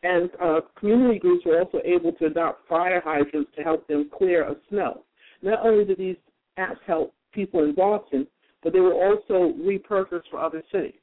And 0.03 0.31
uh, 0.43 0.61
community 0.79 1.19
groups 1.19 1.47
were 1.47 1.59
also 1.59 1.79
able 1.85 2.13
to 2.13 2.27
adopt 2.27 2.69
fire 2.69 3.01
hydrants 3.03 3.51
to 3.57 3.63
help 3.63 3.87
them 3.89 4.11
clear 4.17 4.45
of 4.45 4.59
snow. 4.69 5.03
Not 5.45 5.65
only 5.65 5.85
did 5.85 5.99
these 5.99 6.17
apps 6.59 6.79
help 6.87 7.13
people 7.33 7.65
in 7.65 7.75
Boston, 7.75 8.27
but 8.63 8.73
they 8.73 8.81
were 8.81 8.95
also 8.95 9.53
repurposed 9.61 10.23
for 10.31 10.41
other 10.41 10.63
cities. 10.73 10.95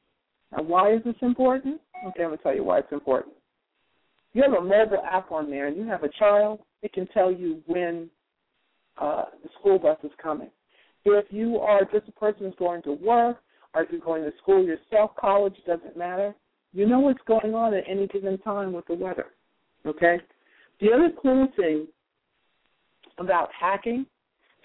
Now, 0.50 0.64
why 0.64 0.94
is 0.94 1.04
this 1.04 1.14
important? 1.22 1.80
Okay, 2.08 2.24
I'm 2.24 2.30
going 2.30 2.38
to 2.38 2.42
tell 2.42 2.54
you 2.54 2.64
why 2.64 2.80
it's 2.80 2.92
important. 2.92 3.34
You 4.32 4.42
have 4.42 4.52
a 4.52 4.60
mobile 4.60 5.02
app 5.08 5.30
on 5.30 5.48
there 5.48 5.68
and 5.68 5.76
you 5.76 5.86
have 5.86 6.02
a 6.02 6.08
child, 6.18 6.58
it 6.82 6.92
can 6.92 7.06
tell 7.08 7.30
you 7.30 7.62
when 7.66 8.10
uh, 9.00 9.26
the 9.44 9.48
school 9.60 9.78
bus 9.78 9.98
is 10.02 10.10
coming. 10.20 10.50
If 11.04 11.26
you 11.30 11.58
are 11.58 11.82
just 11.84 12.08
a 12.08 12.12
person 12.12 12.46
who's 12.46 12.54
going 12.58 12.82
to 12.82 12.94
work, 12.94 13.38
or 13.74 13.82
if 13.82 13.90
you're 13.92 14.00
going 14.00 14.24
to 14.24 14.32
school 14.42 14.64
yourself, 14.64 15.12
college, 15.20 15.54
doesn't 15.66 15.96
matter. 15.96 16.34
You 16.72 16.86
know 16.86 17.00
what's 17.00 17.20
going 17.28 17.54
on 17.54 17.74
at 17.74 17.84
any 17.88 18.08
given 18.08 18.38
time 18.38 18.72
with 18.72 18.86
the 18.86 18.94
weather. 18.94 19.26
Okay? 19.86 20.18
The 20.80 20.92
other 20.92 21.10
cool 21.22 21.46
thing 21.56 21.86
about 23.18 23.50
hacking 23.58 24.06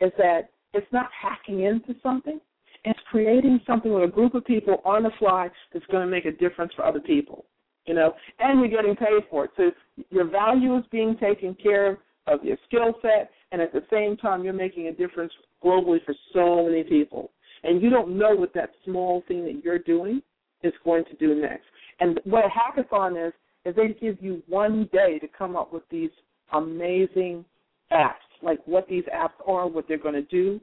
is 0.01 0.11
that 0.17 0.49
it's 0.73 0.91
not 0.91 1.09
hacking 1.19 1.61
into 1.61 1.95
something, 2.03 2.39
it's 2.83 2.99
creating 3.09 3.59
something 3.65 3.93
with 3.93 4.03
a 4.03 4.11
group 4.11 4.35
of 4.35 4.45
people 4.45 4.81
on 4.85 5.03
the 5.03 5.11
fly 5.19 5.49
that's 5.73 5.85
going 5.87 6.05
to 6.05 6.11
make 6.11 6.25
a 6.25 6.31
difference 6.31 6.71
for 6.75 6.85
other 6.85 6.99
people. 6.99 7.45
You 7.85 7.93
know, 7.93 8.13
and 8.39 8.59
you're 8.59 8.69
getting 8.69 8.95
paid 8.97 9.23
for 9.29 9.45
it. 9.45 9.51
So 9.55 9.71
your 10.09 10.25
value 10.29 10.77
is 10.77 10.83
being 10.91 11.15
taken 11.17 11.55
care 11.55 11.91
of, 11.91 11.97
of 12.27 12.43
your 12.43 12.57
skill 12.67 12.93
set, 13.01 13.31
and 13.53 13.61
at 13.61 13.71
the 13.71 13.83
same 13.89 14.17
time, 14.17 14.43
you're 14.43 14.51
making 14.51 14.87
a 14.87 14.91
difference 14.91 15.31
globally 15.63 16.03
for 16.05 16.13
so 16.33 16.65
many 16.65 16.83
people. 16.83 17.31
And 17.63 17.81
you 17.81 17.89
don't 17.89 18.17
know 18.17 18.35
what 18.35 18.53
that 18.55 18.71
small 18.83 19.23
thing 19.27 19.45
that 19.45 19.63
you're 19.63 19.79
doing 19.79 20.21
is 20.63 20.73
going 20.83 21.05
to 21.05 21.15
do 21.15 21.35
next. 21.35 21.63
And 21.99 22.19
what 22.25 22.43
a 22.43 22.49
hackathon 22.49 23.27
is, 23.27 23.33
is 23.65 23.75
they 23.75 23.95
give 23.99 24.21
you 24.21 24.43
one 24.47 24.89
day 24.91 25.17
to 25.19 25.27
come 25.27 25.55
up 25.55 25.73
with 25.73 25.83
these 25.89 26.11
amazing 26.53 27.45
apps, 27.91 28.26
like 28.41 28.59
what 28.65 28.87
these 28.87 29.03
apps 29.13 29.37
are, 29.47 29.67
what 29.67 29.87
they're 29.87 29.97
going 29.97 30.15
to 30.15 30.21
do, 30.23 30.59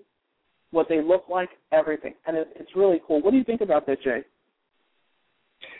what 0.70 0.88
they 0.88 1.02
look 1.02 1.24
like, 1.28 1.50
everything. 1.72 2.14
And 2.26 2.36
it, 2.36 2.48
it's 2.56 2.70
really 2.74 3.00
cool. 3.06 3.22
What 3.22 3.30
do 3.30 3.36
you 3.36 3.44
think 3.44 3.60
about 3.60 3.86
that, 3.86 4.02
Jay? 4.02 4.22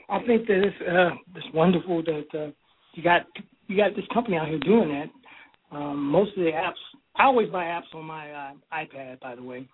I 0.09 0.19
think 0.27 0.47
that 0.47 0.63
it's, 0.63 0.77
uh, 0.89 1.15
it's 1.35 1.55
wonderful 1.55 2.03
that 2.03 2.27
uh, 2.39 2.51
you 2.95 3.03
got 3.03 3.23
you 3.67 3.77
got 3.77 3.97
this 3.97 4.05
company 4.13 4.37
out 4.37 4.49
here 4.49 4.59
doing 4.59 4.89
that. 4.91 5.77
Um, 5.77 6.11
most 6.11 6.37
of 6.37 6.45
the 6.45 6.51
apps, 6.51 6.73
I 7.17 7.25
always 7.25 7.49
buy 7.51 7.65
apps 7.65 7.95
on 7.95 8.05
my 8.05 8.31
uh, 8.31 8.53
iPad, 8.73 9.21
by 9.21 9.35
the 9.35 9.43
way, 9.43 9.67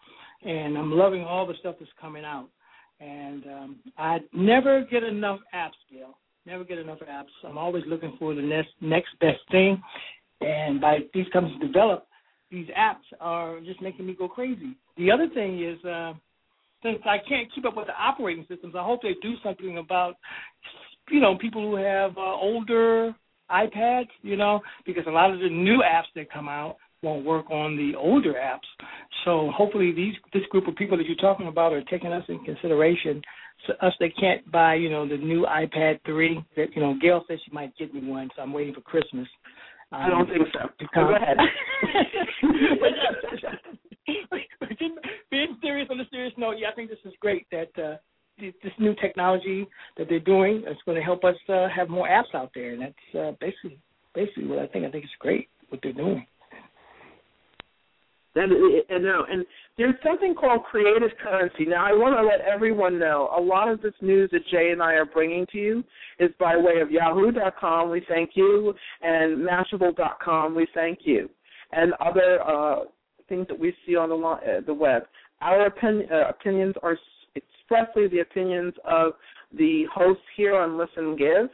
and 0.45 0.79
I'm 0.79 0.93
loving 0.93 1.25
all 1.25 1.47
the 1.47 1.55
stuff 1.61 1.77
that's 1.79 1.91
coming 2.01 2.25
out. 2.25 2.49
And 3.01 3.47
um, 3.47 3.77
I 3.99 4.19
never 4.33 4.85
get 4.85 5.03
enough 5.03 5.41
apps, 5.55 5.71
Gail. 5.91 6.17
Never 6.47 6.65
get 6.65 6.79
enough 6.79 6.99
apps. 7.01 7.29
I'm 7.45 7.59
always 7.59 7.85
looking 7.87 8.15
for 8.19 8.35
the 8.35 8.43
next 8.43 8.71
next 8.81 9.19
best 9.21 9.41
thing. 9.51 9.83
And 10.41 10.81
by 10.81 11.01
these 11.13 11.27
companies 11.33 11.61
develop, 11.61 12.07
these 12.51 12.67
apps 12.79 13.07
are 13.21 13.61
just 13.61 13.81
making 13.81 14.07
me 14.07 14.15
go 14.19 14.29
crazy. 14.29 14.77
The 14.97 15.11
other 15.11 15.29
thing 15.33 15.63
is, 15.63 15.83
uh, 15.85 16.15
since 16.83 16.99
I 17.05 17.19
can't 17.29 17.49
keep 17.55 17.65
up 17.65 17.77
with 17.77 17.87
the 17.87 17.95
operating 17.95 18.47
systems, 18.49 18.75
I 18.77 18.85
hope 18.85 19.01
they 19.03 19.15
do 19.23 19.35
something 19.43 19.79
about, 19.79 20.17
you 21.11 21.21
know, 21.21 21.37
people 21.39 21.63
who 21.63 21.77
have 21.77 22.17
uh, 22.17 22.21
older 22.21 23.15
iPads, 23.51 24.09
you 24.23 24.37
know, 24.37 24.61
because 24.87 25.05
a 25.07 25.11
lot 25.11 25.33
of 25.33 25.41
the 25.41 25.49
new 25.49 25.83
apps 25.85 26.11
that 26.15 26.33
come 26.33 26.49
out 26.49 26.77
won't 27.03 27.25
work 27.25 27.51
on 27.51 27.77
the 27.77 27.97
older 27.97 28.35
apps. 28.35 28.69
So 29.25 29.51
hopefully 29.55 29.93
these 29.93 30.15
this 30.33 30.43
group 30.51 30.69
of 30.69 30.77
people 30.77 30.97
that 30.97 31.07
you're 31.07 31.17
talking 31.17 31.49
about 31.49 31.73
are 31.73 31.83
taking 31.85 32.13
us 32.13 32.25
in 32.29 32.45
consideration. 32.45 33.23
So 33.67 33.75
us 33.87 33.93
that 34.01 34.11
can't 34.19 34.51
buy, 34.51 34.75
you 34.75 34.89
know, 34.89 35.07
the 35.07 35.17
new 35.17 35.47
iPad 35.47 36.01
three. 36.07 36.43
That 36.57 36.69
you 36.75 36.83
know, 36.83 36.97
Gail 37.01 37.25
says 37.29 37.39
she 37.45 37.53
might 37.53 37.77
get 37.77 37.93
me 37.93 38.09
one, 38.09 38.31
so 38.35 38.43
I'm 38.43 38.53
waiting 38.53 38.75
for 38.75 38.81
Christmas. 38.81 39.29
Um, 39.93 40.03
I 40.03 40.09
don't 40.09 40.29
think 40.29 40.47
so. 40.53 40.69
Go 40.95 41.17
ahead. 41.17 41.37
being 45.31 45.57
serious 45.63 45.89
on 45.91 46.01
a 46.01 46.09
serious 46.11 46.33
note, 46.37 46.57
yeah, 46.59 46.69
I 46.71 46.73
think 46.73 46.91
this 46.91 46.99
is 47.05 47.13
great 47.21 47.47
that 47.51 47.71
uh, 47.83 47.97
this 48.39 48.73
new 48.79 48.95
technology 49.01 49.67
that 49.97 50.09
they're 50.09 50.21
doing 50.21 50.65
is 50.69 50.77
going 50.87 50.97
to 50.97 51.03
help 51.03 51.25
us 51.25 51.37
uh, 51.49 51.69
have 51.75 51.89
more 51.89 52.09
apps 52.09 52.35
out 52.35 52.51
there, 52.55 52.73
and 52.73 52.83
that's 52.83 53.15
uh, 53.19 53.33
basically 53.41 53.79
basically 54.15 54.47
what 54.47 54.59
I 54.59 54.67
think. 54.67 54.87
I 54.87 54.91
think 54.91 55.05
it's 55.05 55.13
great 55.19 55.49
what 55.69 55.81
they're 55.83 55.93
doing. 55.93 56.27
And 58.37 58.53
and 58.89 59.45
there's 59.77 59.95
something 60.05 60.35
called 60.35 60.63
creative 60.65 61.11
currency. 61.23 61.65
Now, 61.65 61.85
I 61.85 61.93
want 61.93 62.17
to 62.17 62.23
let 62.25 62.41
everyone 62.41 62.99
know 62.99 63.29
a 63.37 63.41
lot 63.41 63.69
of 63.69 63.83
this 63.83 63.95
news 64.01 64.31
that 64.31 64.47
Jay 64.51 64.71
and 64.71 64.83
I 64.83 64.93
are 64.95 65.05
bringing 65.05 65.47
to 65.53 65.59
you 65.59 65.85
is 66.21 66.31
by 66.39 66.57
way 66.57 66.81
of 66.81 66.91
Yahoo.com. 66.91 67.91
We 67.91 68.05
thank 68.09 68.31
you, 68.35 68.73
and 69.03 69.39
Mashable.com. 69.39 70.55
We 70.55 70.69
thank 70.75 71.01
you, 71.03 71.29
and 71.73 71.93
other 71.95 72.41
uh, 72.47 72.85
things 73.29 73.47
that 73.49 73.59
we 73.59 73.75
see 73.87 73.97
on 73.97 74.11
the 74.11 74.17
uh, 74.17 74.61
the 74.65 74.75
web. 74.75 75.03
Our 75.41 75.67
opinion, 75.67 76.09
uh, 76.13 76.29
opinions 76.29 76.75
are 76.83 76.97
expressly 77.35 78.07
the 78.09 78.21
opinions 78.21 78.75
of 78.85 79.13
the 79.57 79.85
hosts 79.93 80.23
here 80.37 80.57
on 80.57 80.79
Listen 80.79 81.17
Give 81.17 81.49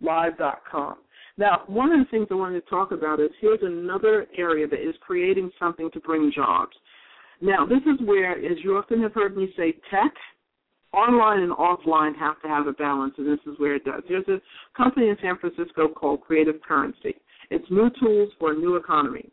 Live.com. 0.00 0.96
Now, 1.38 1.62
one 1.66 1.92
of 1.92 1.98
the 1.98 2.10
things 2.10 2.28
I 2.30 2.34
wanted 2.34 2.62
to 2.62 2.70
talk 2.70 2.92
about 2.92 3.20
is 3.20 3.30
here's 3.40 3.62
another 3.62 4.26
area 4.36 4.66
that 4.68 4.86
is 4.86 4.94
creating 5.00 5.50
something 5.58 5.90
to 5.92 6.00
bring 6.00 6.30
jobs. 6.34 6.72
Now, 7.40 7.66
this 7.66 7.80
is 7.86 8.06
where, 8.06 8.32
as 8.32 8.58
you 8.62 8.76
often 8.76 9.02
have 9.02 9.14
heard 9.14 9.36
me 9.36 9.52
say, 9.56 9.72
tech, 9.90 10.12
online 10.92 11.40
and 11.40 11.52
offline 11.52 12.16
have 12.18 12.40
to 12.42 12.48
have 12.48 12.66
a 12.66 12.72
balance, 12.72 13.14
and 13.16 13.26
this 13.26 13.40
is 13.46 13.58
where 13.58 13.76
it 13.76 13.84
does. 13.84 14.02
There's 14.08 14.28
a 14.28 14.40
company 14.76 15.08
in 15.08 15.16
San 15.22 15.38
Francisco 15.38 15.88
called 15.88 16.20
Creative 16.20 16.60
Currency. 16.60 17.14
It's 17.50 17.64
new 17.70 17.90
tools 18.00 18.30
for 18.38 18.52
a 18.52 18.56
new 18.56 18.76
economy, 18.76 19.30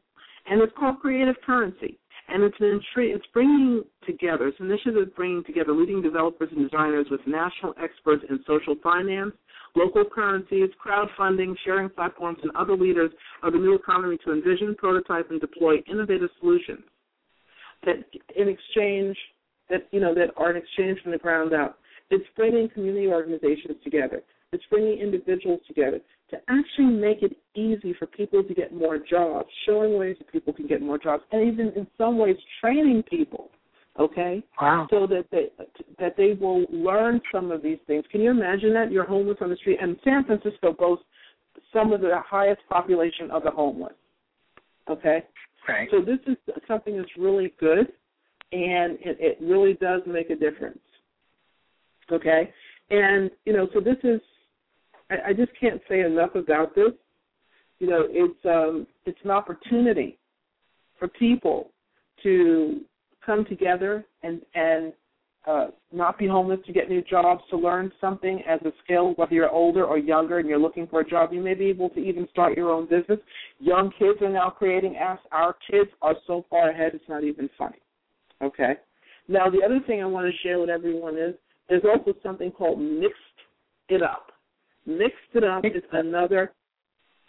and 0.50 0.62
it's 0.62 0.74
called 0.78 1.00
Creative 1.00 1.36
Currency. 1.46 2.00
And 2.32 2.44
it's 2.44 2.58
an 2.60 2.80
it's 2.98 3.26
bringing 3.34 3.84
together, 4.06 4.48
it's 4.48 4.60
an 4.60 4.68
initiative 4.70 5.16
bringing 5.16 5.44
together 5.46 5.74
leading 5.74 6.00
developers 6.02 6.50
and 6.56 6.70
designers 6.70 7.08
with 7.10 7.22
national 7.26 7.74
experts 7.82 8.24
in 8.30 8.40
social 8.46 8.76
finance, 8.84 9.34
local 9.76 10.04
currencies, 10.06 10.70
crowdfunding, 10.84 11.56
sharing 11.66 11.90
platforms, 11.90 12.40
and 12.44 12.52
other 12.56 12.76
leaders 12.76 13.12
of 13.44 13.54
the 13.54 13.60
new 13.60 13.76
economy 13.76 14.18
to 14.26 14.34
envision, 14.34 14.76
prototype, 14.76 15.30
and 15.30 15.40
deploy 15.40 15.76
innovative 15.92 16.30
solutions 16.40 16.84
that, 17.86 17.96
in 18.36 18.48
exchange, 18.48 19.16
that 19.70 19.88
you 19.92 20.00
know 20.00 20.14
that 20.16 20.30
are 20.38 20.52
in 20.52 20.58
exchange 20.58 21.00
from 21.02 21.12
the 21.12 21.18
ground 21.18 21.54
up. 21.54 21.80
It's 22.10 22.26
bringing 22.36 22.70
community 22.70 23.08
organizations 23.08 23.78
together. 23.84 24.24
It's 24.52 24.64
bringing 24.70 25.00
individuals 25.00 25.62
together 25.68 26.00
to 26.32 26.38
actually 26.50 26.86
make 26.86 27.22
it 27.22 27.38
easy 27.56 27.94
for 27.98 28.08
people 28.08 28.44
to 28.44 28.54
get 28.54 28.74
more 28.74 28.98
jobs, 28.98 29.50
showing 29.66 29.98
ways 29.98 30.16
that 30.18 30.32
people 30.32 30.54
can 30.54 30.68
get 30.68 30.82
more 30.82 30.98
jobs, 30.98 31.24
and 31.32 31.48
even 31.52 31.72
in 31.76 31.86
some 31.98 32.18
ways 32.18 32.36
training 32.62 33.04
people 33.04 33.49
okay? 34.00 34.44
Wow. 34.62 34.88
So 34.90 35.06
that 35.08 35.26
they 35.32 35.50
that 36.00 36.16
they 36.18 36.34
will 36.34 36.66
learn 36.72 37.22
some 37.32 37.52
of 37.52 37.62
these 37.62 37.80
things. 37.88 38.06
Can 38.12 38.22
you 38.22 38.32
imagine 38.32 38.74
that 38.74 38.92
you're 38.92 39.06
homeless 39.06 39.38
on 39.42 39.50
the 39.50 39.56
street? 39.58 39.80
And 39.82 39.98
San 40.04 40.24
Francisco 40.26 40.74
boasts 40.74 41.06
some 41.74 41.94
of 41.94 42.02
the 42.02 42.16
highest 42.26 42.62
population 42.70 43.30
of 43.32 43.44
the 43.44 43.52
homeless. 43.52 43.94
Okay. 44.90 45.24
Right. 45.68 45.88
So 45.92 46.02
this 46.02 46.20
is 46.26 46.38
something 46.68 46.98
that's 46.98 47.10
really 47.18 47.54
good, 47.60 47.92
and 48.52 48.98
it, 49.02 49.18
it 49.20 49.38
really 49.42 49.74
does 49.74 50.02
make 50.08 50.30
a 50.30 50.36
difference. 50.36 50.80
Okay. 52.12 52.52
And 52.90 53.30
you 53.46 53.54
know, 53.54 53.68
so 53.74 53.80
this 53.80 53.98
is 54.04 54.22
I, 55.12 55.30
I 55.30 55.34
just 55.34 55.52
can't 55.60 55.82
say 55.90 56.02
enough 56.02 56.36
about 56.36 56.74
this. 56.76 56.94
You 57.80 57.88
know, 57.88 58.08
it's 58.10 58.46
um, 58.46 58.88
it's 59.06 59.20
an 59.24 59.32
opportunity 59.32 60.18
for 60.98 61.08
people 61.08 61.72
to 62.24 62.82
come 63.30 63.46
together 63.46 64.04
and 64.24 64.42
and 64.56 64.92
uh, 65.48 65.68
not 65.94 66.18
be 66.18 66.28
homeless 66.28 66.60
to 66.66 66.74
get 66.74 66.90
new 66.90 67.02
jobs, 67.04 67.42
to 67.50 67.58
learn 67.58 67.92
something 68.02 68.42
as 68.48 68.60
a 68.66 68.72
skill, 68.84 69.14
whether 69.16 69.34
you're 69.34 69.50
older 69.50 69.86
or 69.86 69.98
younger 69.98 70.40
and 70.40 70.50
you're 70.50 70.60
looking 70.60 70.86
for 70.88 71.00
a 71.00 71.10
job. 71.10 71.32
You 71.32 71.42
may 71.42 71.54
be 71.54 71.66
able 71.66 71.90
to 71.92 72.00
even 72.00 72.28
start 72.30 72.58
your 72.58 72.72
own 72.72 72.90
business. 72.90 73.20
Young 73.60 73.92
kids 73.98 74.22
are 74.22 74.30
now 74.30 74.50
creating 74.50 74.96
apps. 75.02 75.20
Our 75.32 75.56
kids 75.70 75.90
are 76.02 76.16
so 76.28 76.46
far 76.50 76.72
ahead, 76.72 76.92
it's 76.94 77.08
not 77.08 77.24
even 77.24 77.50
funny. 77.58 77.78
Okay? 78.42 78.74
Now, 79.28 79.50
the 79.50 79.64
other 79.66 79.80
thing 79.88 80.02
I 80.02 80.06
want 80.06 80.28
to 80.28 80.38
share 80.44 80.60
with 80.60 80.70
everyone 80.70 81.18
is 81.18 81.34
there's 81.70 81.84
also 81.86 82.14
something 82.22 82.52
called 82.52 82.80
Mixed 82.82 83.16
It 83.88 84.04
Up. 84.04 84.32
Mixed 84.86 85.34
It 85.34 85.46
Up 85.46 85.64
is 85.64 85.84
another 85.94 86.52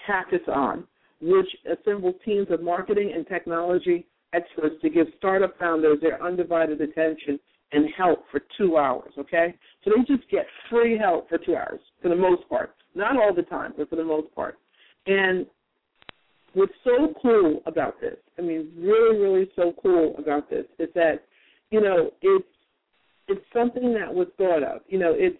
hackathon 0.08 0.84
which 1.22 1.48
assembles 1.70 2.16
teams 2.24 2.48
of 2.50 2.62
marketing 2.62 3.12
and 3.14 3.26
technology 3.28 4.06
experts 4.32 4.76
to 4.82 4.90
give 4.90 5.06
startup 5.18 5.58
founders 5.58 5.98
their 6.00 6.22
undivided 6.22 6.80
attention 6.80 7.38
and 7.72 7.88
help 7.96 8.24
for 8.30 8.40
two 8.58 8.76
hours, 8.76 9.12
okay? 9.18 9.54
So 9.84 9.92
they 9.96 10.02
just 10.02 10.28
get 10.30 10.46
free 10.68 10.98
help 10.98 11.28
for 11.28 11.38
two 11.38 11.56
hours 11.56 11.80
for 12.02 12.08
the 12.08 12.16
most 12.16 12.48
part. 12.48 12.74
Not 12.94 13.16
all 13.16 13.34
the 13.34 13.42
time, 13.42 13.74
but 13.76 13.88
for 13.88 13.96
the 13.96 14.04
most 14.04 14.34
part. 14.34 14.58
And 15.06 15.46
what's 16.54 16.72
so 16.84 17.14
cool 17.22 17.62
about 17.66 18.00
this, 18.00 18.16
I 18.38 18.42
mean, 18.42 18.72
really, 18.76 19.18
really 19.18 19.50
so 19.54 19.72
cool 19.82 20.16
about 20.18 20.50
this, 20.50 20.64
is 20.78 20.88
that, 20.94 21.24
you 21.70 21.80
know, 21.80 22.10
it's 22.22 22.44
it's 23.28 23.44
something 23.54 23.94
that 23.94 24.12
was 24.12 24.26
thought 24.36 24.64
of. 24.64 24.80
You 24.88 24.98
know, 24.98 25.14
it's 25.16 25.38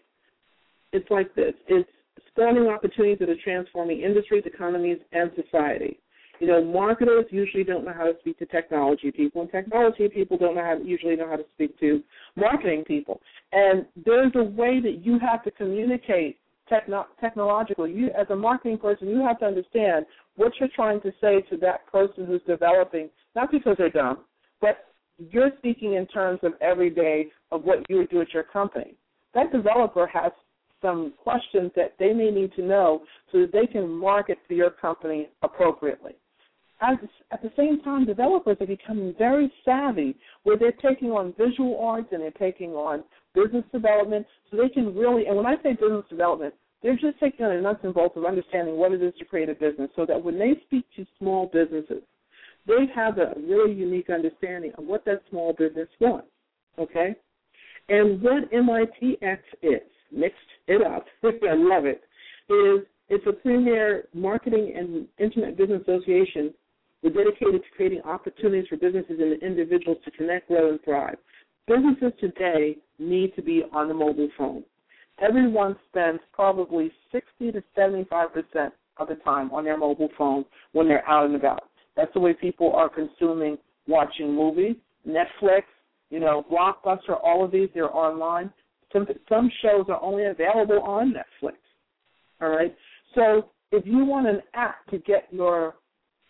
it's 0.92 1.10
like 1.10 1.34
this. 1.34 1.54
It's 1.66 1.88
spawning 2.30 2.68
opportunities 2.68 3.18
that 3.18 3.28
are 3.28 3.36
transforming 3.42 4.00
industries, 4.00 4.44
economies, 4.46 4.98
and 5.12 5.30
society. 5.34 5.98
You 6.40 6.46
know, 6.46 6.64
marketers 6.64 7.26
usually 7.30 7.64
don't 7.64 7.84
know 7.84 7.92
how 7.92 8.04
to 8.04 8.14
speak 8.20 8.38
to 8.38 8.46
technology 8.46 9.10
people, 9.10 9.42
and 9.42 9.50
technology 9.50 10.08
people 10.08 10.38
don't 10.38 10.54
know 10.54 10.64
how 10.64 10.76
to, 10.76 10.84
usually 10.84 11.14
know 11.14 11.28
how 11.28 11.36
to 11.36 11.44
speak 11.54 11.78
to 11.80 12.02
marketing 12.34 12.84
people. 12.86 13.20
And 13.52 13.84
there's 14.06 14.32
a 14.34 14.42
way 14.42 14.80
that 14.80 15.04
you 15.04 15.18
have 15.18 15.44
to 15.44 15.50
communicate 15.50 16.38
techno- 16.66 17.08
technologically. 17.20 17.92
You, 17.92 18.10
as 18.18 18.26
a 18.30 18.36
marketing 18.36 18.78
person, 18.78 19.08
you 19.08 19.22
have 19.22 19.38
to 19.40 19.44
understand 19.44 20.06
what 20.36 20.52
you're 20.58 20.70
trying 20.74 21.02
to 21.02 21.12
say 21.20 21.42
to 21.50 21.58
that 21.58 21.86
person 21.92 22.24
who's 22.24 22.42
developing, 22.46 23.10
not 23.36 23.50
because 23.50 23.76
they're 23.76 23.90
dumb, 23.90 24.20
but 24.62 24.86
you're 25.18 25.50
speaking 25.58 25.94
in 25.94 26.06
terms 26.06 26.40
of 26.42 26.52
every 26.62 26.88
day 26.88 27.26
of 27.52 27.64
what 27.64 27.78
you 27.90 27.98
would 27.98 28.08
do 28.08 28.22
at 28.22 28.32
your 28.32 28.44
company. 28.44 28.94
That 29.34 29.52
developer 29.52 30.06
has 30.06 30.32
some 30.80 31.12
questions 31.22 31.70
that 31.76 31.96
they 31.98 32.14
may 32.14 32.30
need 32.30 32.54
to 32.54 32.62
know 32.62 33.02
so 33.30 33.40
that 33.40 33.52
they 33.52 33.66
can 33.66 33.86
market 33.86 34.38
to 34.48 34.54
your 34.54 34.70
company 34.70 35.28
appropriately. 35.42 36.14
At, 36.82 37.42
the 37.42 37.52
same 37.56 37.82
time, 37.82 38.06
developers 38.06 38.56
are 38.60 38.66
becoming 38.66 39.14
very 39.18 39.52
savvy 39.64 40.16
where 40.44 40.56
they're 40.56 40.72
taking 40.72 41.10
on 41.10 41.34
visual 41.38 41.78
arts 41.80 42.08
and 42.12 42.22
they're 42.22 42.30
taking 42.32 42.70
on 42.70 43.04
business 43.34 43.64
development 43.70 44.26
so 44.50 44.56
they 44.56 44.68
can 44.70 44.94
really, 44.94 45.26
and 45.26 45.36
when 45.36 45.46
I 45.46 45.56
say 45.62 45.74
business 45.74 46.04
development, 46.08 46.54
they're 46.82 46.96
just 46.96 47.20
taking 47.20 47.44
on 47.44 47.54
the 47.54 47.60
nuts 47.60 47.80
and 47.82 47.92
bolts 47.92 48.16
of 48.16 48.24
understanding 48.24 48.76
what 48.76 48.92
it 48.92 49.02
is 49.02 49.12
to 49.18 49.26
create 49.26 49.50
a 49.50 49.54
business 49.54 49.90
so 49.94 50.06
that 50.06 50.22
when 50.22 50.38
they 50.38 50.54
speak 50.66 50.86
to 50.96 51.06
small 51.18 51.50
businesses, 51.52 52.02
they 52.66 52.86
have 52.94 53.18
a 53.18 53.34
really 53.38 53.72
unique 53.72 54.08
understanding 54.08 54.72
of 54.78 54.84
what 54.84 55.04
that 55.04 55.22
small 55.28 55.52
business 55.52 55.88
wants. 56.00 56.28
Okay? 56.78 57.14
And 57.90 58.22
what 58.22 58.50
MITx 58.52 59.38
is, 59.62 59.80
mixed 60.10 60.38
it 60.66 60.86
up, 60.86 61.04
I 61.24 61.54
love 61.54 61.84
it, 61.84 62.02
is 62.48 62.86
it's 63.10 63.26
a 63.26 63.32
premier 63.32 64.04
marketing 64.14 64.72
and 64.76 65.06
internet 65.18 65.58
business 65.58 65.82
association 65.82 66.54
we're 67.02 67.10
dedicated 67.10 67.62
to 67.62 67.76
creating 67.76 68.02
opportunities 68.02 68.68
for 68.68 68.76
businesses 68.76 69.18
and 69.18 69.42
individuals 69.42 69.98
to 70.04 70.10
connect, 70.10 70.48
grow, 70.48 70.70
and 70.70 70.82
thrive. 70.84 71.16
Businesses 71.66 72.12
today 72.20 72.76
need 72.98 73.34
to 73.36 73.42
be 73.42 73.62
on 73.72 73.88
the 73.88 73.94
mobile 73.94 74.28
phone. 74.36 74.64
Everyone 75.20 75.76
spends 75.88 76.20
probably 76.32 76.90
60 77.12 77.52
to 77.52 77.62
75 77.74 78.32
percent 78.32 78.74
of 78.96 79.08
the 79.08 79.16
time 79.16 79.50
on 79.52 79.64
their 79.64 79.78
mobile 79.78 80.10
phone 80.16 80.44
when 80.72 80.88
they're 80.88 81.08
out 81.08 81.26
and 81.26 81.36
about. 81.36 81.64
That's 81.96 82.12
the 82.14 82.20
way 82.20 82.34
people 82.34 82.72
are 82.74 82.88
consuming, 82.88 83.58
watching 83.86 84.34
movies, 84.34 84.76
Netflix, 85.06 85.62
you 86.10 86.20
know, 86.20 86.44
Blockbuster. 86.50 87.18
All 87.22 87.44
of 87.44 87.50
these 87.50 87.68
they're 87.74 87.94
online. 87.94 88.52
Some 88.92 89.06
some 89.28 89.50
shows 89.62 89.86
are 89.88 90.02
only 90.02 90.26
available 90.26 90.80
on 90.82 91.14
Netflix. 91.14 91.54
All 92.40 92.50
right. 92.50 92.74
So 93.14 93.50
if 93.72 93.86
you 93.86 94.04
want 94.04 94.26
an 94.26 94.40
app 94.54 94.86
to 94.88 94.98
get 94.98 95.28
your 95.30 95.74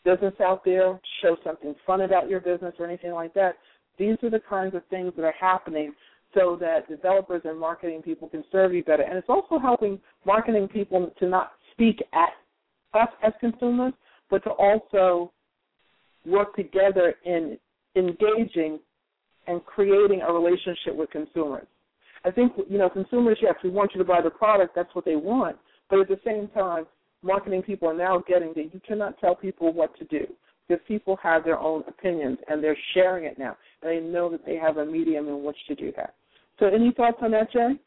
business 0.04 0.34
out 0.42 0.64
there, 0.64 1.00
show 1.22 1.36
something 1.44 1.74
fun 1.86 2.02
about 2.02 2.28
your 2.28 2.40
business 2.40 2.74
or 2.78 2.86
anything 2.86 3.12
like 3.12 3.34
that. 3.34 3.56
These 3.98 4.16
are 4.22 4.30
the 4.30 4.40
kinds 4.48 4.74
of 4.74 4.82
things 4.88 5.12
that 5.16 5.24
are 5.24 5.34
happening 5.38 5.92
so 6.34 6.56
that 6.60 6.88
developers 6.88 7.42
and 7.44 7.58
marketing 7.58 8.02
people 8.02 8.28
can 8.28 8.44
serve 8.52 8.72
you 8.72 8.84
better. 8.84 9.02
And 9.02 9.18
it's 9.18 9.28
also 9.28 9.58
helping 9.58 9.98
marketing 10.24 10.68
people 10.68 11.12
to 11.18 11.28
not 11.28 11.52
speak 11.72 12.02
at 12.12 12.30
us 12.98 13.08
as 13.22 13.32
consumers, 13.40 13.92
but 14.30 14.42
to 14.44 14.50
also 14.50 15.32
work 16.24 16.54
together 16.54 17.14
in 17.24 17.58
engaging 17.96 18.78
and 19.46 19.64
creating 19.64 20.22
a 20.22 20.32
relationship 20.32 20.94
with 20.94 21.10
consumers. 21.10 21.66
I 22.24 22.30
think, 22.30 22.52
you 22.68 22.78
know, 22.78 22.88
consumers, 22.90 23.38
yes, 23.40 23.54
we 23.64 23.70
want 23.70 23.92
you 23.94 23.98
to 23.98 24.04
buy 24.04 24.20
the 24.22 24.30
product, 24.30 24.74
that's 24.74 24.94
what 24.94 25.04
they 25.04 25.16
want, 25.16 25.56
but 25.88 26.00
at 26.00 26.08
the 26.08 26.20
same 26.24 26.48
time, 26.48 26.86
marketing 27.22 27.62
people 27.62 27.88
are 27.88 27.96
now 27.96 28.22
getting 28.26 28.52
that 28.54 28.72
you 28.72 28.80
cannot 28.86 29.18
tell 29.18 29.34
people 29.34 29.72
what 29.72 29.96
to 29.98 30.04
do 30.04 30.26
because 30.68 30.82
people 30.86 31.18
have 31.22 31.44
their 31.44 31.58
own 31.58 31.82
opinions 31.88 32.38
and 32.48 32.62
they're 32.62 32.78
sharing 32.94 33.24
it 33.24 33.38
now. 33.38 33.56
And 33.82 33.90
they 33.90 34.06
know 34.06 34.30
that 34.30 34.44
they 34.46 34.56
have 34.56 34.76
a 34.76 34.84
medium 34.84 35.28
in 35.28 35.42
which 35.44 35.56
to 35.68 35.74
do 35.74 35.92
that. 35.96 36.14
So, 36.58 36.66
any 36.66 36.92
thoughts 36.92 37.18
on 37.22 37.30
that, 37.32 37.52
Jay? 37.52 37.80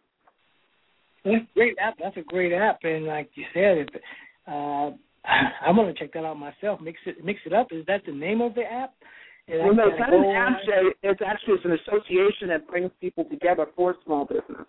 That's 1.24 1.46
great 1.54 1.78
app. 1.80 1.96
That's 2.02 2.18
a 2.18 2.22
great 2.22 2.52
app, 2.52 2.80
and 2.84 3.06
like 3.06 3.30
you 3.36 3.46
said, 3.54 3.88
uh, 4.48 4.92
I'm 5.66 5.76
gonna 5.76 5.94
check 5.94 6.12
that 6.14 6.26
out 6.26 6.38
myself. 6.38 6.82
Mix 6.82 7.00
it, 7.06 7.24
mix 7.24 7.40
it 7.46 7.54
up. 7.54 7.68
Is 7.72 7.86
that 7.88 8.02
the 8.06 8.12
name 8.12 8.42
of 8.42 8.56
the 8.56 8.64
app? 8.64 8.94
well, 9.48 9.74
no, 9.74 9.88
it's 9.88 10.00
not 10.00 10.14
an 10.14 10.26
app, 10.26 10.60
Jay. 10.66 10.90
It's 11.04 11.22
actually 11.26 11.56
it's 11.56 11.66
an 11.66 11.78
association 11.86 12.50
that 12.50 12.68
brings 12.68 12.92
people 13.00 13.26
together 13.26 13.68
for 13.76 13.96
small 14.06 14.26
business. 14.26 14.68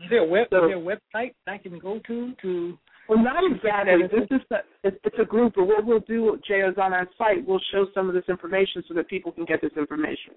Is 0.00 0.10
there 0.10 0.24
a 0.24 0.26
web? 0.26 0.46
So, 0.50 0.64
is 0.64 0.70
there 0.70 0.78
a 0.78 0.80
website 0.80 1.34
I 1.46 1.58
can 1.58 1.78
go 1.78 2.00
to 2.06 2.32
to 2.42 2.78
well, 3.14 3.24
not 3.24 3.42
exactly. 3.44 4.06
This 4.10 4.28
is 4.30 4.40
a, 4.50 4.56
it's, 4.84 4.96
it's 5.04 5.16
a 5.20 5.24
group, 5.24 5.54
but 5.56 5.64
what 5.64 5.84
we'll 5.84 6.00
do, 6.00 6.38
Jay, 6.46 6.60
is 6.60 6.76
on 6.80 6.92
our 6.92 7.08
site, 7.18 7.46
we'll 7.46 7.60
show 7.70 7.86
some 7.94 8.08
of 8.08 8.14
this 8.14 8.24
information 8.28 8.82
so 8.88 8.94
that 8.94 9.08
people 9.08 9.32
can 9.32 9.44
get 9.44 9.60
this 9.60 9.72
information. 9.76 10.34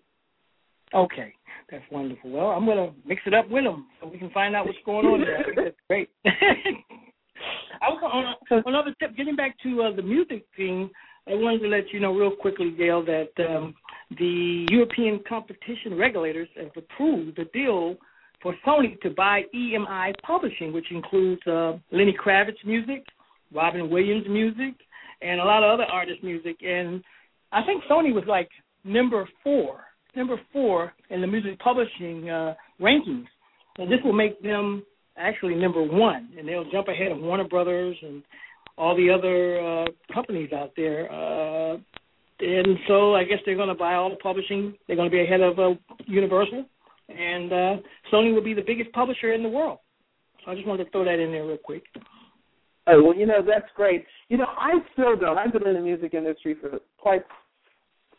Okay, 0.93 1.34
that's 1.71 1.84
wonderful. 1.91 2.32
Well, 2.32 2.47
I'm 2.47 2.65
going 2.65 2.78
to 2.78 2.93
mix 3.07 3.21
it 3.26 3.34
up 3.34 3.49
with 3.49 3.63
them 3.63 3.88
so 3.99 4.07
we 4.07 4.17
can 4.17 4.30
find 4.32 4.55
out 4.55 4.65
what's 4.65 4.78
going 4.86 5.05
on 5.05 5.21
there. 5.21 5.45
That's 5.63 5.76
great. 5.89 6.09
I 6.26 7.89
was 7.89 8.36
on 8.53 8.63
another 8.65 8.93
tip. 8.99 9.17
Getting 9.17 9.36
back 9.36 9.57
to 9.63 9.84
uh, 9.84 9.95
the 9.95 10.01
music 10.01 10.45
thing, 10.55 10.89
I 11.28 11.32
wanted 11.32 11.59
to 11.61 11.67
let 11.67 11.91
you 11.91 11.99
know 11.99 12.13
real 12.13 12.36
quickly, 12.36 12.71
Gail, 12.71 13.03
that 13.05 13.30
um, 13.39 13.73
the 14.17 14.67
European 14.69 15.21
competition 15.28 15.97
regulators 15.97 16.47
have 16.55 16.71
approved 16.78 17.39
a 17.39 17.45
deal 17.45 17.97
for 18.45 18.53
Sony 18.63 19.01
to 19.01 19.09
buy 19.09 19.41
EMI 19.55 20.13
Publishing, 20.21 20.71
which 20.71 20.91
includes 20.91 21.41
uh, 21.47 21.73
Lenny 21.91 22.15
Kravitz 22.15 22.63
music, 22.63 23.03
Robbie 23.51 23.81
Williams 23.81 24.25
music, 24.29 24.75
and 25.23 25.41
a 25.41 25.43
lot 25.43 25.63
of 25.63 25.73
other 25.73 25.85
artists' 25.91 26.23
music. 26.23 26.57
And 26.61 27.03
I 27.51 27.65
think 27.65 27.81
Sony 27.89 28.13
was 28.13 28.23
like 28.27 28.47
number 28.83 29.27
four, 29.43 29.79
number 30.15 30.39
four 30.53 30.93
in 31.09 31.21
the 31.21 31.27
music 31.27 31.57
publishing 31.57 32.29
uh, 32.29 32.53
rankings. 32.79 33.25
And 33.79 33.91
this 33.91 33.97
will 34.03 34.13
make 34.13 34.39
them 34.43 34.83
actually 35.17 35.55
number 35.55 35.81
one, 35.81 36.29
and 36.37 36.47
they'll 36.47 36.69
jump 36.69 36.87
ahead 36.87 37.11
of 37.11 37.17
Warner 37.17 37.47
Brothers 37.47 37.97
and 38.03 38.21
all 38.77 38.95
the 38.95 39.09
other 39.09 39.59
uh, 39.59 39.85
companies 40.13 40.51
out 40.53 40.71
there. 40.77 41.11
Uh, 41.11 41.77
and 42.41 42.77
so 42.87 43.15
I 43.15 43.23
guess 43.23 43.39
they're 43.43 43.55
going 43.55 43.69
to 43.69 43.73
buy 43.73 43.95
all 43.95 44.11
the 44.11 44.17
publishing. 44.17 44.75
They're 44.85 44.97
going 44.97 45.09
to 45.09 45.15
be 45.15 45.23
ahead 45.23 45.41
of 45.41 45.57
uh, 45.57 45.73
Universal 46.05 46.65
and 47.10 47.51
uh, 47.51 47.76
Sony 48.12 48.34
will 48.34 48.43
be 48.43 48.53
the 48.53 48.64
biggest 48.66 48.91
publisher 48.91 49.34
in 49.34 49.43
the 49.43 49.49
world. 49.49 49.80
So 50.43 50.51
I 50.51 50.56
just 50.56 50.68
wanted 50.68 50.86
to 50.86 50.91
throw 50.91 51.06
that 51.06 51.20
in 51.20 51.32
there 51.32 51.45
real 51.45 51.58
quick. 51.58 51.84
Oh 52.88 53.01
well, 53.03 53.16
you 53.16 53.26
know 53.26 53.41
that's 53.45 53.72
great. 53.76 54.06
You 54.30 54.38
know, 54.38 54.45
I 54.45 54.74
still 54.93 55.16
don't. 55.16 55.38
I've 55.38 55.51
been 55.51 55.68
in 55.68 55.74
the 55.74 55.82
music 55.82 56.14
industry 56.14 56.56
for 56.60 56.80
quite 56.97 57.24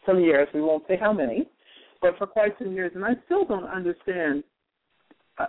some 0.04 0.20
years. 0.20 0.48
We 0.52 0.60
won't 0.60 0.84
say 0.88 0.96
how 1.00 1.12
many, 1.12 1.48
but 2.00 2.16
for 2.18 2.26
quite 2.26 2.56
some 2.58 2.72
years, 2.72 2.92
and 2.94 3.04
I 3.04 3.12
still 3.26 3.44
don't 3.44 3.64
understand 3.64 4.44
uh, 5.38 5.46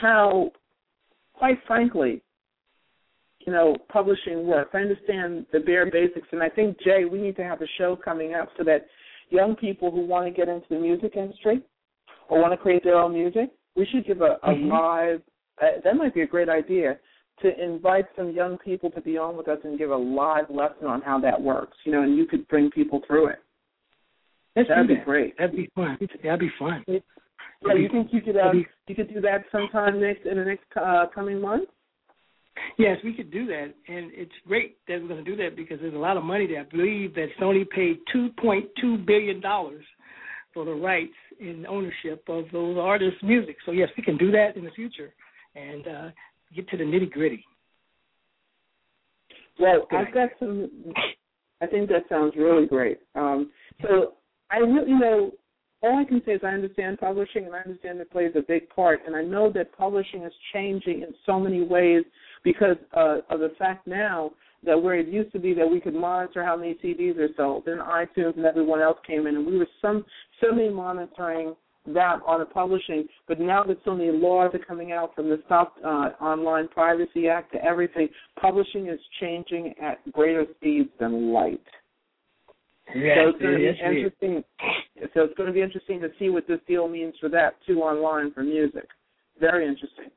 how, 0.00 0.50
quite 1.34 1.58
frankly, 1.66 2.22
you 3.46 3.52
know, 3.52 3.76
publishing 3.88 4.46
works. 4.46 4.70
I 4.74 4.78
understand 4.78 5.46
the 5.52 5.60
bare 5.60 5.90
basics, 5.90 6.28
and 6.32 6.42
I 6.42 6.48
think 6.48 6.78
Jay, 6.80 7.04
we 7.10 7.20
need 7.20 7.36
to 7.36 7.44
have 7.44 7.62
a 7.62 7.66
show 7.78 7.96
coming 7.96 8.34
up 8.34 8.48
so 8.58 8.64
that 8.64 8.86
young 9.30 9.56
people 9.56 9.90
who 9.90 10.06
want 10.06 10.26
to 10.26 10.30
get 10.30 10.48
into 10.48 10.66
the 10.70 10.78
music 10.78 11.12
industry 11.16 11.62
or 12.28 12.40
want 12.40 12.52
to 12.52 12.56
create 12.56 12.84
their 12.84 12.96
own 12.96 13.12
music, 13.12 13.50
we 13.76 13.86
should 13.86 14.06
give 14.06 14.20
a, 14.20 14.36
a 14.42 14.48
mm-hmm. 14.48 14.68
live. 14.68 15.22
Uh, 15.60 15.80
that 15.84 15.96
might 15.96 16.14
be 16.14 16.22
a 16.22 16.26
great 16.26 16.48
idea 16.48 16.98
to 17.42 17.62
invite 17.62 18.06
some 18.16 18.30
young 18.30 18.56
people 18.58 18.90
to 18.90 19.00
be 19.00 19.18
on 19.18 19.36
with 19.36 19.48
us 19.48 19.58
and 19.64 19.78
give 19.78 19.90
a 19.90 19.96
live 19.96 20.48
lesson 20.48 20.86
on 20.86 21.02
how 21.02 21.20
that 21.20 21.40
works. 21.40 21.76
You 21.84 21.92
know, 21.92 22.02
and 22.02 22.16
you 22.16 22.26
could 22.26 22.46
bring 22.48 22.70
people 22.70 23.02
through 23.06 23.28
it. 23.28 23.38
Let's 24.54 24.68
That'd 24.70 24.88
be 24.88 24.94
that. 24.94 25.04
great. 25.04 25.38
That'd 25.38 25.54
be 25.54 25.70
fun. 25.74 25.98
That'd 26.22 26.40
be 26.40 26.50
fun. 26.58 26.82
Yeah, 26.88 27.74
you 27.74 27.88
think 27.90 28.08
you 28.10 28.20
could 28.20 28.36
uh, 28.36 28.52
you 28.86 28.94
could 28.94 29.12
do 29.12 29.20
that 29.20 29.44
sometime 29.52 30.00
next 30.00 30.26
in 30.26 30.38
the 30.38 30.44
next 30.44 30.64
uh, 30.80 31.06
coming 31.14 31.40
month? 31.40 31.68
Yes, 32.78 32.98
we 33.04 33.14
could 33.14 33.30
do 33.30 33.46
that, 33.46 33.74
and 33.88 34.10
it's 34.14 34.32
great 34.46 34.78
that 34.88 35.00
we're 35.00 35.08
going 35.08 35.24
to 35.24 35.30
do 35.30 35.36
that 35.42 35.56
because 35.56 35.78
there's 35.80 35.94
a 35.94 35.98
lot 35.98 36.16
of 36.16 36.24
money 36.24 36.46
there. 36.46 36.60
I 36.60 36.64
believe 36.64 37.14
that 37.14 37.28
Sony 37.40 37.68
paid 37.68 37.98
2.2 38.14 39.06
billion 39.06 39.40
dollars 39.40 39.84
for 40.54 40.64
the 40.64 40.72
rights 40.72 41.12
and 41.38 41.66
ownership 41.66 42.24
of 42.28 42.44
those 42.52 42.78
artists' 42.78 43.22
music. 43.22 43.56
So 43.66 43.72
yes, 43.72 43.88
we 43.96 44.02
can 44.02 44.16
do 44.16 44.30
that 44.30 44.56
in 44.56 44.64
the 44.64 44.70
future 44.70 45.12
and 45.54 45.86
uh, 45.86 46.08
get 46.54 46.68
to 46.70 46.76
the 46.76 46.84
nitty 46.84 47.10
gritty. 47.10 47.44
Well, 49.58 49.86
I've 49.92 50.12
got 50.12 50.30
some. 50.38 50.70
I 51.60 51.66
think 51.66 51.88
that 51.88 52.04
sounds 52.08 52.34
really 52.36 52.66
great. 52.66 52.98
Um, 53.14 53.50
so 53.82 54.14
I 54.50 54.58
really 54.58 54.90
you 54.90 54.98
know 54.98 55.32
all 55.82 55.98
I 55.98 56.04
can 56.04 56.22
say 56.24 56.32
is 56.32 56.40
I 56.42 56.48
understand 56.48 56.98
publishing 56.98 57.46
and 57.46 57.54
I 57.54 57.60
understand 57.60 58.00
it 58.00 58.10
plays 58.10 58.32
a 58.34 58.42
big 58.42 58.68
part, 58.70 59.00
and 59.06 59.14
I 59.14 59.22
know 59.22 59.50
that 59.52 59.76
publishing 59.76 60.22
is 60.22 60.32
changing 60.52 61.02
in 61.02 61.14
so 61.24 61.38
many 61.38 61.62
ways 61.62 62.04
because 62.46 62.76
uh, 62.96 63.18
of 63.28 63.40
the 63.40 63.50
fact 63.58 63.88
now 63.88 64.30
that 64.64 64.80
where 64.80 64.94
it 64.94 65.08
used 65.08 65.32
to 65.32 65.40
be 65.40 65.52
that 65.52 65.68
we 65.68 65.80
could 65.80 65.94
monitor 65.94 66.44
how 66.44 66.56
many 66.56 66.76
CDs 66.82 67.18
are 67.18 67.28
sold, 67.36 67.64
then 67.66 67.78
iTunes 67.78 68.36
and 68.36 68.46
everyone 68.46 68.80
else 68.80 68.98
came 69.04 69.26
in, 69.26 69.34
and 69.34 69.44
we 69.44 69.58
were 69.58 69.66
some 69.82 70.04
certainly 70.40 70.70
monitoring 70.70 71.56
that 71.88 72.20
on 72.24 72.38
the 72.38 72.46
publishing. 72.46 73.08
But 73.26 73.40
now 73.40 73.64
that 73.64 73.78
so 73.84 73.96
many 73.96 74.12
laws 74.12 74.52
are 74.54 74.64
coming 74.64 74.92
out 74.92 75.14
from 75.16 75.28
the 75.28 75.42
Stop 75.46 75.74
uh, 75.84 76.10
Online 76.20 76.68
Piracy 76.72 77.28
Act 77.28 77.52
to 77.52 77.64
everything, 77.64 78.08
publishing 78.40 78.86
is 78.86 79.00
changing 79.20 79.74
at 79.82 79.98
greater 80.12 80.46
speeds 80.56 80.90
than 81.00 81.32
light. 81.32 81.60
Yes, 82.94 83.16
so 83.20 83.28
it's 83.30 83.42
going 83.42 83.52
to 83.54 83.58
be 83.58 83.68
interesting. 83.68 84.44
So 85.14 85.22
it's 85.22 85.34
going 85.34 85.48
to 85.48 85.52
be 85.52 85.62
interesting 85.62 86.00
to 86.00 86.08
see 86.20 86.28
what 86.28 86.46
this 86.46 86.60
deal 86.68 86.86
means 86.86 87.14
for 87.20 87.28
that 87.30 87.54
too 87.66 87.80
online 87.80 88.32
for 88.32 88.44
music. 88.44 88.86
Very 89.40 89.66
interesting. 89.66 90.10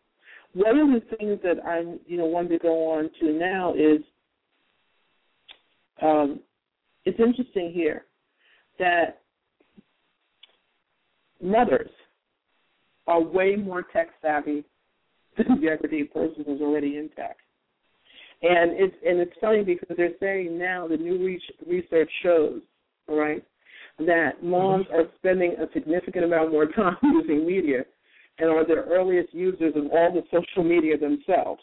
One 0.53 0.79
of 0.79 0.87
the 0.87 1.17
things 1.17 1.39
that 1.43 1.63
I 1.65 1.81
you 2.07 2.17
know 2.17 2.25
wanted 2.25 2.49
to 2.49 2.59
go 2.59 2.91
on 2.91 3.09
to 3.19 3.33
now 3.33 3.73
is 3.73 4.01
um, 6.01 6.39
it's 7.05 7.19
interesting 7.19 7.71
here 7.73 8.05
that 8.79 9.21
mothers 11.41 11.89
are 13.07 13.21
way 13.21 13.55
more 13.55 13.83
tech 13.83 14.09
savvy 14.21 14.63
than 15.37 15.61
the 15.61 15.67
everyday 15.67 16.03
person 16.03 16.43
who's 16.45 16.61
already 16.61 16.97
in 16.97 17.09
tech. 17.15 17.37
And 18.41 18.71
it's 18.71 18.95
and 19.05 19.19
it's 19.19 19.33
funny 19.41 19.63
because 19.63 19.95
they're 19.97 20.13
saying 20.19 20.57
now 20.57 20.87
the 20.87 20.97
new 20.97 21.37
research 21.67 22.09
shows, 22.23 22.61
right, 23.07 23.43
that 23.99 24.41
moms 24.41 24.85
are 24.93 25.05
spending 25.17 25.55
a 25.59 25.71
significant 25.73 26.25
amount 26.25 26.51
more 26.51 26.67
time 26.67 26.95
using 27.03 27.45
media 27.45 27.83
and 28.39 28.49
are 28.49 28.65
the 28.65 28.83
earliest 28.89 29.33
users 29.33 29.73
of 29.75 29.85
all 29.91 30.13
the 30.13 30.23
social 30.31 30.63
media 30.63 30.97
themselves. 30.97 31.61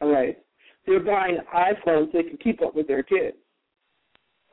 All 0.00 0.10
right. 0.10 0.38
They're 0.86 1.00
buying 1.00 1.38
iPhones 1.54 2.12
so 2.12 2.18
they 2.18 2.22
can 2.22 2.38
keep 2.38 2.62
up 2.62 2.74
with 2.74 2.88
their 2.88 3.02
kids. 3.02 3.36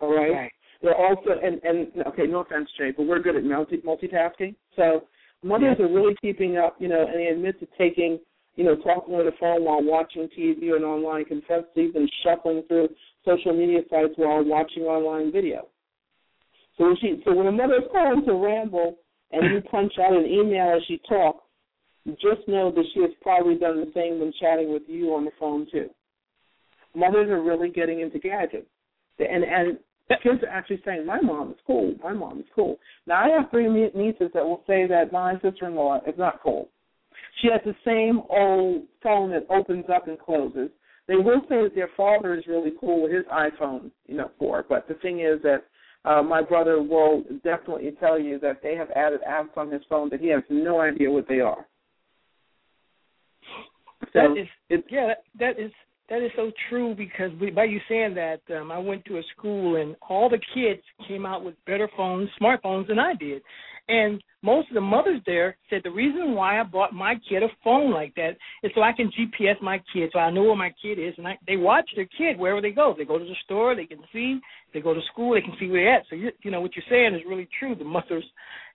All 0.02 0.14
right. 0.14 0.32
Right. 0.32 0.52
They're 0.82 0.96
also 0.96 1.32
and 1.42 1.62
and 1.64 2.06
okay, 2.08 2.28
no 2.28 2.40
offense, 2.40 2.70
Jay, 2.78 2.92
but 2.96 3.08
we're 3.08 3.22
good 3.22 3.36
at 3.36 3.44
multi 3.44 3.78
multitasking. 3.78 4.56
So 4.76 5.06
mothers 5.42 5.80
are 5.80 5.88
really 5.88 6.16
keeping 6.22 6.58
up, 6.58 6.76
you 6.80 6.90
know, 6.90 7.06
and 7.08 7.16
they 7.16 7.28
admit 7.28 7.60
to 7.62 7.68
taking, 7.78 8.20
you 8.56 8.66
know, 8.66 8.76
talking 8.76 9.16
on 9.16 9.26
the 9.26 9.32
phone 9.40 9.64
while 9.64 9.82
watching 9.82 10.28
TV 10.38 10.76
and 10.76 10.84
online 10.84 11.26
confess 11.26 11.64
to 11.74 11.82
even 11.82 12.08
shuffling 12.24 12.64
through 12.68 12.90
social 13.24 13.54
media 13.54 13.80
sites 13.90 14.14
while 14.18 14.44
watching 14.44 14.84
online 14.84 15.32
video. 15.32 15.68
So 16.78 16.86
when 16.86 16.98
she 16.98 17.22
so 17.24 17.34
when 17.34 17.48
a 17.48 17.52
mother's 17.52 17.84
calling 17.92 18.26
to 18.26 18.34
ramble 18.34 18.98
and 19.32 19.54
you 19.54 19.62
punch 19.70 19.94
out 20.00 20.14
an 20.14 20.26
email 20.26 20.76
as 20.76 20.84
she 20.88 21.00
talks, 21.10 21.44
just 22.06 22.48
know 22.48 22.72
that 22.72 22.86
she 22.94 23.02
has 23.02 23.12
probably 23.22 23.56
done 23.56 23.80
the 23.80 23.92
same 23.94 24.20
when 24.20 24.32
chatting 24.40 24.72
with 24.72 24.84
you 24.88 25.14
on 25.16 25.26
the 25.26 25.32
phone 25.40 25.68
too. 25.72 25.90
Mothers 26.96 27.30
are 27.30 27.42
really 27.42 27.70
getting 27.70 28.02
into 28.02 28.20
gadgets. 28.20 28.68
And 29.20 29.44
and 29.44 29.80
kids 30.22 30.44
are 30.44 30.50
actually 30.50 30.82
saying, 30.86 31.06
"My 31.06 31.20
mom 31.22 31.52
is 31.52 31.58
cool. 31.66 31.96
My 32.04 32.14
mom 32.14 32.40
is 32.40 32.46
cool." 32.54 32.80
Now 33.08 33.24
I 33.26 33.30
have 33.30 33.50
three 33.50 33.68
nieces 33.68 34.32
that 34.34 34.46
will 34.46 34.64
say 34.68 34.86
that 34.88 35.12
my 35.12 35.40
sister-in-law 35.40 36.02
is 36.06 36.18
not 36.18 36.42
cool. 36.44 36.70
She 37.42 37.48
has 37.48 37.62
the 37.66 37.76
same 37.84 38.22
old 38.30 38.84
phone 39.02 39.32
that 39.32 39.48
opens 39.50 39.86
up 39.90 40.08
and 40.08 40.20
closes. 40.20 40.70
They 41.08 41.16
will 41.16 41.42
say 41.50 41.62
that 41.64 41.76
their 41.76 41.90
father 41.96 42.34
is 42.34 42.48
really 42.48 42.74
cool 42.80 43.04
with 43.04 43.12
his 43.12 43.26
iPhone, 43.26 43.92
you 44.08 44.18
know, 44.18 44.32
four. 44.40 44.66
But 44.68 44.88
the 44.88 44.96
thing 44.96 45.20
is 45.20 45.42
that 45.44 45.64
uh, 46.06 46.22
my 46.22 46.42
brother 46.42 46.82
will 46.82 47.24
definitely 47.44 47.92
tell 48.00 48.20
you 48.20 48.40
that 48.40 48.62
they 48.62 48.76
have 48.76 48.90
added 48.92 49.22
apps 49.28 49.58
on 49.58 49.72
his 49.72 49.82
phone 49.90 50.10
that 50.10 50.20
he 50.20 50.28
has 50.30 50.44
no 50.50 50.82
idea 50.82 51.10
what 51.10 51.28
they 51.28 51.40
are. 51.40 51.66
So 54.14 54.20
that 54.20 54.38
is 54.38 54.82
yeah, 54.90 55.08
that, 55.08 55.18
that 55.40 55.60
is 55.60 55.72
that 56.10 56.22
is 56.22 56.32
so 56.36 56.52
true 56.70 56.94
because 56.96 57.32
we, 57.42 57.50
by 57.50 57.64
you 57.64 57.80
saying 57.90 58.14
that, 58.16 58.42
um, 58.56 58.72
I 58.72 58.78
went 58.78 59.04
to 59.06 59.18
a 59.18 59.24
school 59.36 59.82
and 59.82 59.96
all 60.08 60.30
the 60.30 60.40
kids 60.54 60.82
came 61.08 61.26
out 61.26 61.44
with 61.44 61.56
better 61.66 61.90
phones, 61.98 62.30
smartphones 62.40 62.88
than 62.88 63.00
I 63.00 63.16
did. 63.16 63.42
And 63.88 64.22
most 64.46 64.70
of 64.70 64.76
the 64.76 64.82
mothers 64.82 65.22
there 65.26 65.58
said 65.70 65.82
the 65.84 65.90
reason 65.90 66.36
why 66.36 66.60
I 66.60 66.64
bought 66.64 66.94
my 66.94 67.16
kid 67.28 67.42
a 67.42 67.48
phone 67.64 67.92
like 67.92 68.14
that 68.16 68.38
is 68.62 68.72
so 68.76 68.82
I 68.84 68.94
can 68.94 69.08
GPS 69.08 69.60
my 69.62 69.82
kid, 69.92 70.12
so 70.14 70.20
I 70.20 70.30
know 70.30 70.44
where 70.44 70.56
my 70.56 70.72
kid 70.80 71.00
is, 71.00 71.16
and 71.18 71.28
I, 71.28 71.38
they 71.48 71.58
watch 71.58 71.90
their 71.96 72.08
kid 72.18 72.38
wherever 72.38 72.62
they 72.62 72.70
go. 72.70 72.92
If 72.92 72.98
they 72.98 73.06
go 73.06 73.18
to 73.18 73.26
the 73.26 73.36
store, 73.44 73.76
they 73.76 73.88
can 73.88 74.02
see. 74.14 74.40
If 74.68 74.74
they 74.74 74.82
go 74.82 74.94
to 74.94 75.02
school, 75.12 75.34
they 75.34 75.42
can 75.42 75.56
see 75.60 75.68
where 75.68 75.84
they're 75.84 75.96
at. 75.96 76.04
So 76.10 76.16
you, 76.16 76.30
you 76.44 76.52
know 76.52 76.62
what 76.62 76.76
you're 76.76 76.86
saying 76.90 77.16
is 77.16 77.28
really 77.28 77.50
true. 77.60 77.74
The 77.74 77.84
mothers 77.84 78.24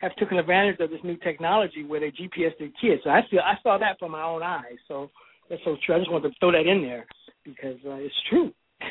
have 0.01 0.15
taken 0.17 0.39
advantage 0.39 0.81
of 0.81 0.91
this 0.91 0.99
new 1.05 1.17
technology 1.19 1.85
where 1.85 2.01
they 2.01 2.11
GPS 2.11 2.59
their 2.59 2.73
kids. 2.81 3.03
So 3.05 3.11
I 3.11 3.21
feel 3.31 3.41
I 3.41 3.55
saw 3.63 3.79
that 3.79 3.99
from 4.01 4.11
my 4.11 4.25
own 4.25 4.43
eyes. 4.43 4.79
So 4.89 5.09
that's 5.49 5.63
so 5.65 5.77
true. 5.87 5.95
I 5.95 5.99
just 5.99 6.11
wanted 6.11 6.31
to 6.31 6.35
throw 6.41 6.51
that 6.51 6.67
in 6.69 6.83
there 6.83 7.07
because 7.45 7.79
uh, 7.87 7.95
it's 7.95 8.15
true. 8.29 8.53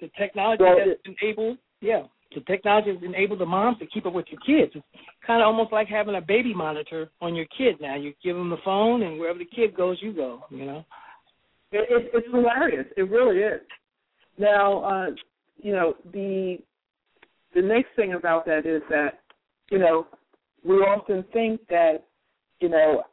the 0.00 0.10
technology 0.18 0.64
has 0.64 0.98
enabled, 1.06 1.56
yeah, 1.80 2.02
the 2.34 2.40
technology 2.42 2.92
has 2.92 3.02
enabled 3.02 3.40
the 3.40 3.46
moms 3.46 3.78
to 3.78 3.86
keep 3.86 4.06
up 4.06 4.12
with 4.12 4.26
your 4.30 4.40
kids. 4.40 4.72
It's 4.74 4.84
kind 5.26 5.42
of 5.42 5.46
almost 5.46 5.72
like 5.72 5.88
having 5.88 6.14
a 6.14 6.20
baby 6.20 6.54
monitor 6.54 7.10
on 7.20 7.34
your 7.34 7.46
kid 7.56 7.76
now. 7.80 7.96
You 7.96 8.12
give 8.22 8.36
them 8.36 8.50
the 8.50 8.56
phone, 8.64 9.02
and 9.02 9.18
wherever 9.18 9.38
the 9.38 9.44
kid 9.44 9.76
goes, 9.76 9.98
you 10.00 10.12
go. 10.12 10.44
You 10.50 10.66
know. 10.66 10.84
It, 11.72 11.88
it, 11.90 12.10
it's 12.14 12.26
hilarious. 12.32 12.86
It 12.96 13.10
really 13.10 13.38
is. 13.38 13.60
Now, 14.38 14.84
uh, 14.84 15.06
you 15.56 15.72
know, 15.72 15.94
the 16.12 16.58
the 17.54 17.62
next 17.62 17.88
thing 17.96 18.14
about 18.14 18.44
that 18.46 18.66
is 18.66 18.82
that, 18.90 19.20
you 19.70 19.78
know, 19.78 20.06
we 20.64 20.74
often 20.76 21.24
think 21.32 21.60
that, 21.68 22.04
you 22.60 22.68
know, 22.68 23.04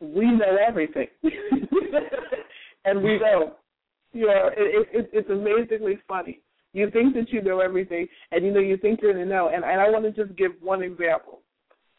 we 0.00 0.24
know 0.26 0.56
everything, 0.66 1.06
and 2.84 3.02
we 3.02 3.18
don't. 3.18 3.52
You 4.12 4.26
know, 4.26 4.50
it, 4.56 4.88
it, 4.92 5.10
it's 5.12 5.30
amazingly 5.30 5.98
funny. 6.08 6.40
You 6.78 6.90
think 6.90 7.14
that 7.14 7.30
you 7.30 7.42
know 7.42 7.60
everything, 7.60 8.06
and 8.32 8.44
you 8.44 8.52
know 8.52 8.60
you 8.60 8.76
think 8.76 9.00
you're 9.02 9.10
in 9.10 9.18
the 9.18 9.24
know. 9.24 9.50
And, 9.52 9.64
and 9.64 9.80
I 9.80 9.90
want 9.90 10.04
to 10.04 10.24
just 10.24 10.36
give 10.36 10.52
one 10.60 10.82
example. 10.82 11.40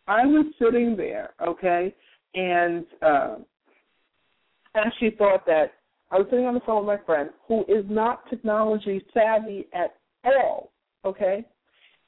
I 0.08 0.26
was 0.26 0.46
sitting 0.58 0.96
there, 0.96 1.32
okay, 1.46 1.94
and 2.34 2.86
uh, 3.02 3.36
actually 4.76 5.12
thought 5.12 5.46
that 5.46 5.74
I 6.12 6.18
was 6.18 6.28
sitting 6.30 6.46
on 6.46 6.56
the 6.56 6.60
phone 6.62 6.86
with 6.86 7.00
my 7.00 7.06
friend 7.06 7.30
who 7.48 7.62
is 7.68 7.86
not 7.88 8.28
technology 8.30 9.04
savvy 9.14 9.68
at 9.74 9.96
all, 10.26 10.72
okay? 11.06 11.46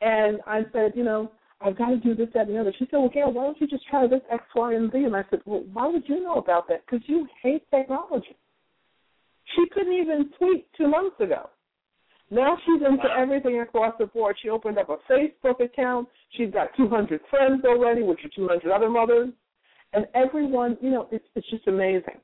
And 0.01 0.39
I 0.47 0.61
said, 0.73 0.93
you 0.95 1.03
know, 1.03 1.31
I've 1.63 1.77
got 1.77 1.89
to 1.89 1.97
do 1.97 2.15
this, 2.15 2.29
that, 2.33 2.47
and 2.47 2.55
the 2.55 2.59
other. 2.59 2.73
She 2.79 2.85
said, 2.89 2.97
well, 2.97 3.09
Gail, 3.09 3.31
why 3.31 3.43
don't 3.43 3.61
you 3.61 3.67
just 3.67 3.85
try 3.87 4.07
this 4.07 4.21
X, 4.31 4.43
Y, 4.55 4.73
and 4.73 4.91
Z? 4.91 4.97
And 4.97 5.15
I 5.15 5.23
said, 5.29 5.41
well, 5.45 5.63
why 5.71 5.87
would 5.87 6.03
you 6.07 6.23
know 6.23 6.35
about 6.35 6.67
that? 6.69 6.83
Because 6.85 7.07
you 7.07 7.27
hate 7.43 7.63
technology. 7.69 8.35
She 9.55 9.65
couldn't 9.71 9.93
even 9.93 10.31
tweet 10.39 10.67
two 10.75 10.87
months 10.87 11.19
ago. 11.19 11.49
Now 12.31 12.57
she's 12.65 12.81
into 12.81 13.07
Wow. 13.07 13.15
everything 13.17 13.59
across 13.59 13.93
the 13.99 14.05
board. 14.07 14.37
She 14.41 14.49
opened 14.49 14.77
up 14.77 14.89
a 14.89 14.97
Facebook 15.11 15.59
account. 15.59 16.07
She's 16.31 16.49
got 16.49 16.73
200 16.77 17.21
friends 17.29 17.63
already, 17.65 18.03
which 18.03 18.23
are 18.23 18.29
200 18.29 18.71
other 18.71 18.89
mothers. 18.89 19.29
And 19.93 20.07
everyone, 20.15 20.77
you 20.81 20.89
know, 20.89 21.07
it's 21.11 21.27
it's 21.35 21.49
just 21.49 21.67
amazing. 21.67 22.19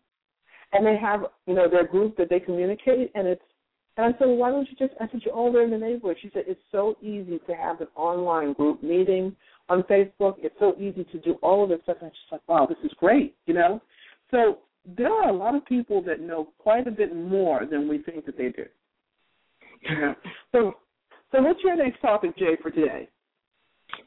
And 0.72 0.86
they 0.86 0.98
have, 0.98 1.26
you 1.46 1.54
know, 1.54 1.70
their 1.70 1.86
group 1.86 2.16
that 2.18 2.30
they 2.30 2.40
communicate, 2.40 3.12
and 3.14 3.28
it's. 3.28 3.44
And 3.98 4.06
I 4.06 4.18
said, 4.20 4.28
well, 4.28 4.38
why 4.38 4.52
don't 4.52 4.70
you 4.70 4.78
just? 4.78 4.94
I 5.02 5.08
said, 5.10 5.22
you're 5.26 5.34
all 5.34 5.52
there 5.52 5.64
in 5.64 5.72
the 5.72 5.78
neighborhood. 5.78 6.18
She 6.22 6.30
said, 6.34 6.44
it's 6.48 6.62
so 6.72 6.96
easy 7.02 7.40
to 7.48 7.54
have 7.54 7.82
an 7.82 7.88
online 7.96 8.54
group 8.54 8.84
meeting 8.84 9.36
on 9.70 9.84
Facebook. 9.84 10.36
It's 10.38 10.56
so 10.60 10.76
easy 10.80 11.04
to 11.06 11.20
do 11.20 11.34
all 11.42 11.64
of 11.64 11.70
this 11.70 11.80
stuff. 11.84 11.98
And 12.02 12.12
she's 12.12 12.32
like, 12.32 12.48
wow, 12.48 12.66
this 12.68 12.78
is 12.84 12.92
great, 13.00 13.36
you 13.48 13.54
know. 13.56 13.82
So 14.32 14.60
there 14.96 15.12
are 15.12 15.30
a 15.30 15.34
lot 15.34 15.56
of 15.56 15.66
people 15.66 16.02
that 16.04 16.22
know 16.22 16.50
quite 16.60 16.88
a 16.88 16.92
bit 16.92 17.16
more 17.16 17.66
than 17.66 17.90
we 17.90 17.98
think 17.98 18.26
that 18.28 18.38
they 18.38 18.50
do. 18.50 18.66
So, 20.54 20.74
so 21.32 21.42
what's 21.42 21.60
your 21.64 21.76
next 21.76 22.00
topic, 22.02 22.38
Jay, 22.38 22.58
for 22.62 22.72
today? 22.72 23.10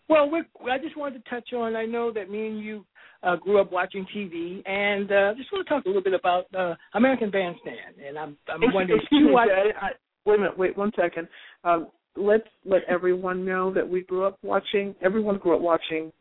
Well, 0.08 0.30
we're, 0.30 0.46
I 0.70 0.78
just 0.78 0.96
wanted 0.96 1.22
to 1.22 1.30
touch 1.30 1.52
on. 1.52 1.76
I 1.76 1.84
know 1.84 2.12
that 2.12 2.30
me 2.30 2.46
and 2.46 2.58
you 2.58 2.84
uh, 3.22 3.36
grew 3.36 3.60
up 3.60 3.70
watching 3.70 4.06
TV, 4.14 4.66
and 4.66 5.10
uh, 5.12 5.34
just 5.36 5.52
want 5.52 5.66
to 5.66 5.72
talk 5.72 5.84
a 5.84 5.88
little 5.88 6.02
bit 6.02 6.14
about 6.14 6.46
uh, 6.54 6.74
American 6.94 7.30
Bandstand. 7.30 7.96
And 8.06 8.18
I'm, 8.18 8.36
I'm 8.48 8.60
wondering, 8.72 9.00
Excuse 9.02 9.26
you 9.28 9.32
watch? 9.32 9.48
Jay. 9.48 9.70
I, 9.80 9.88
wait 10.24 10.36
a 10.36 10.38
minute. 10.38 10.58
Wait 10.58 10.76
one 10.76 10.92
second. 10.96 11.28
Um, 11.64 11.88
let's 12.16 12.48
let 12.64 12.82
everyone 12.88 13.44
know 13.44 13.72
that 13.72 13.88
we 13.88 14.02
grew 14.02 14.24
up 14.24 14.38
watching. 14.42 14.94
Everyone 15.02 15.38
grew 15.38 15.54
up 15.54 15.60
watching 15.60 16.12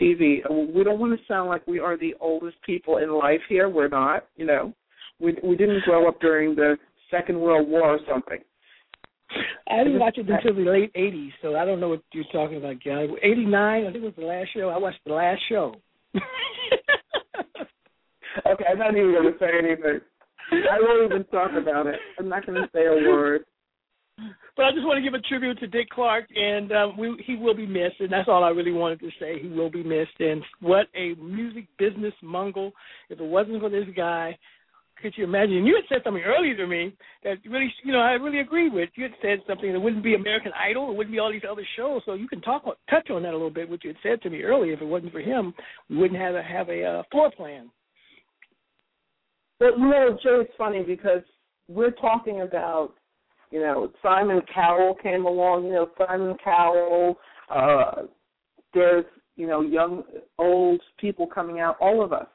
TV. 0.00 0.38
We 0.74 0.84
don't 0.84 0.98
want 0.98 1.18
to 1.18 1.26
sound 1.26 1.48
like 1.48 1.66
we 1.66 1.78
are 1.78 1.96
the 1.96 2.14
oldest 2.20 2.56
people 2.64 2.98
in 2.98 3.10
life 3.10 3.40
here. 3.48 3.68
We're 3.68 3.88
not. 3.88 4.26
You 4.36 4.46
know, 4.46 4.74
we 5.18 5.36
we 5.42 5.56
didn't 5.56 5.82
grow 5.84 6.08
up 6.08 6.20
during 6.20 6.54
the 6.54 6.76
Second 7.10 7.40
World 7.40 7.68
War 7.68 7.82
or 7.82 7.98
something. 8.08 8.38
I 9.68 9.84
didn't 9.84 9.98
watch 9.98 10.18
it 10.18 10.28
until 10.28 10.54
the 10.54 10.70
late 10.70 10.92
'80s, 10.94 11.30
so 11.40 11.56
I 11.56 11.64
don't 11.64 11.80
know 11.80 11.88
what 11.88 12.02
you're 12.12 12.24
talking 12.32 12.58
about, 12.58 12.80
Gary. 12.82 13.08
'89, 13.22 13.86
I 13.86 13.92
think 13.92 14.04
was 14.04 14.12
the 14.16 14.24
last 14.24 14.48
show. 14.54 14.68
I 14.68 14.78
watched 14.78 15.00
the 15.06 15.12
last 15.14 15.40
show. 15.48 15.74
Okay, 18.46 18.64
I'm 18.70 18.78
not 18.78 18.96
even 18.96 19.12
going 19.12 19.32
to 19.32 19.38
say 19.38 19.50
anything. 19.58 20.00
I 20.52 20.78
won't 20.80 21.10
even 21.12 21.24
talk 21.24 21.50
about 21.52 21.86
it. 21.86 21.96
I'm 22.18 22.28
not 22.28 22.46
going 22.46 22.60
to 22.60 22.68
say 22.74 22.86
a 22.86 23.08
word. 23.08 23.44
but 24.56 24.64
I 24.64 24.72
just 24.72 24.84
want 24.86 24.98
to 24.98 25.02
give 25.02 25.14
a 25.14 25.22
tribute 25.28 25.58
to 25.60 25.66
Dick 25.66 25.88
Clark, 25.90 26.24
and 26.34 26.72
uh, 26.72 26.88
we, 26.98 27.22
he 27.26 27.36
will 27.36 27.54
be 27.54 27.66
missed, 27.66 28.00
and 28.00 28.10
that's 28.12 28.28
all 28.28 28.44
I 28.44 28.50
really 28.50 28.72
wanted 28.72 29.00
to 29.00 29.10
say. 29.20 29.40
He 29.40 29.48
will 29.48 29.70
be 29.70 29.82
missed, 29.82 30.18
and 30.20 30.42
what 30.60 30.86
a 30.94 31.14
music 31.14 31.66
business 31.78 32.14
mongrel! 32.22 32.72
If 33.10 33.20
it 33.20 33.24
wasn't 33.24 33.60
for 33.60 33.70
this 33.70 33.86
guy, 33.96 34.36
could 35.02 35.14
you 35.16 35.24
imagine? 35.24 35.66
You 35.66 35.74
had 35.74 35.84
said 35.88 36.04
something 36.04 36.22
earlier 36.22 36.56
to 36.56 36.66
me 36.66 36.94
that 37.24 37.36
really, 37.48 37.72
you 37.84 37.92
know, 37.92 38.00
I 38.00 38.12
really 38.12 38.40
agree 38.40 38.70
with. 38.70 38.88
You 38.94 39.04
had 39.04 39.12
said 39.20 39.38
something 39.46 39.72
that 39.72 39.80
wouldn't 39.80 40.04
be 40.04 40.14
American 40.14 40.52
Idol, 40.52 40.90
it 40.90 40.96
wouldn't 40.96 41.12
be 41.12 41.18
all 41.18 41.30
these 41.30 41.42
other 41.50 41.66
shows. 41.76 42.02
So 42.06 42.14
you 42.14 42.28
can 42.28 42.40
talk, 42.40 42.64
touch 42.88 43.10
on 43.10 43.22
that 43.24 43.30
a 43.30 43.36
little 43.36 43.50
bit. 43.50 43.68
What 43.68 43.84
you 43.84 43.90
had 43.90 43.96
said 44.02 44.22
to 44.22 44.30
me 44.30 44.42
earlier. 44.42 44.72
If 44.72 44.80
it 44.80 44.86
wasn't 44.86 45.12
for 45.12 45.20
him, 45.20 45.52
we 45.90 45.96
wouldn't 45.96 46.20
have 46.20 46.34
a 46.34 46.42
have 46.42 46.68
a 46.68 46.84
uh, 46.84 47.02
floor 47.10 47.30
plan. 47.30 47.70
But 49.58 49.78
you 49.78 49.88
know, 49.88 50.18
Joe, 50.22 50.40
it's 50.40 50.52
funny 50.56 50.82
because 50.82 51.22
we're 51.68 51.92
talking 51.92 52.42
about, 52.42 52.94
you 53.50 53.60
know, 53.60 53.90
Simon 54.02 54.40
Cowell 54.54 54.96
came 55.02 55.26
along. 55.26 55.66
You 55.66 55.72
know, 55.72 55.88
Simon 55.98 56.36
Cowell. 56.42 57.18
Uh, 57.50 58.02
there's, 58.72 59.04
you 59.36 59.46
know, 59.46 59.60
young, 59.60 60.02
old 60.38 60.80
people 60.98 61.26
coming 61.26 61.60
out. 61.60 61.76
All 61.80 62.02
of 62.02 62.12
us 62.12 62.26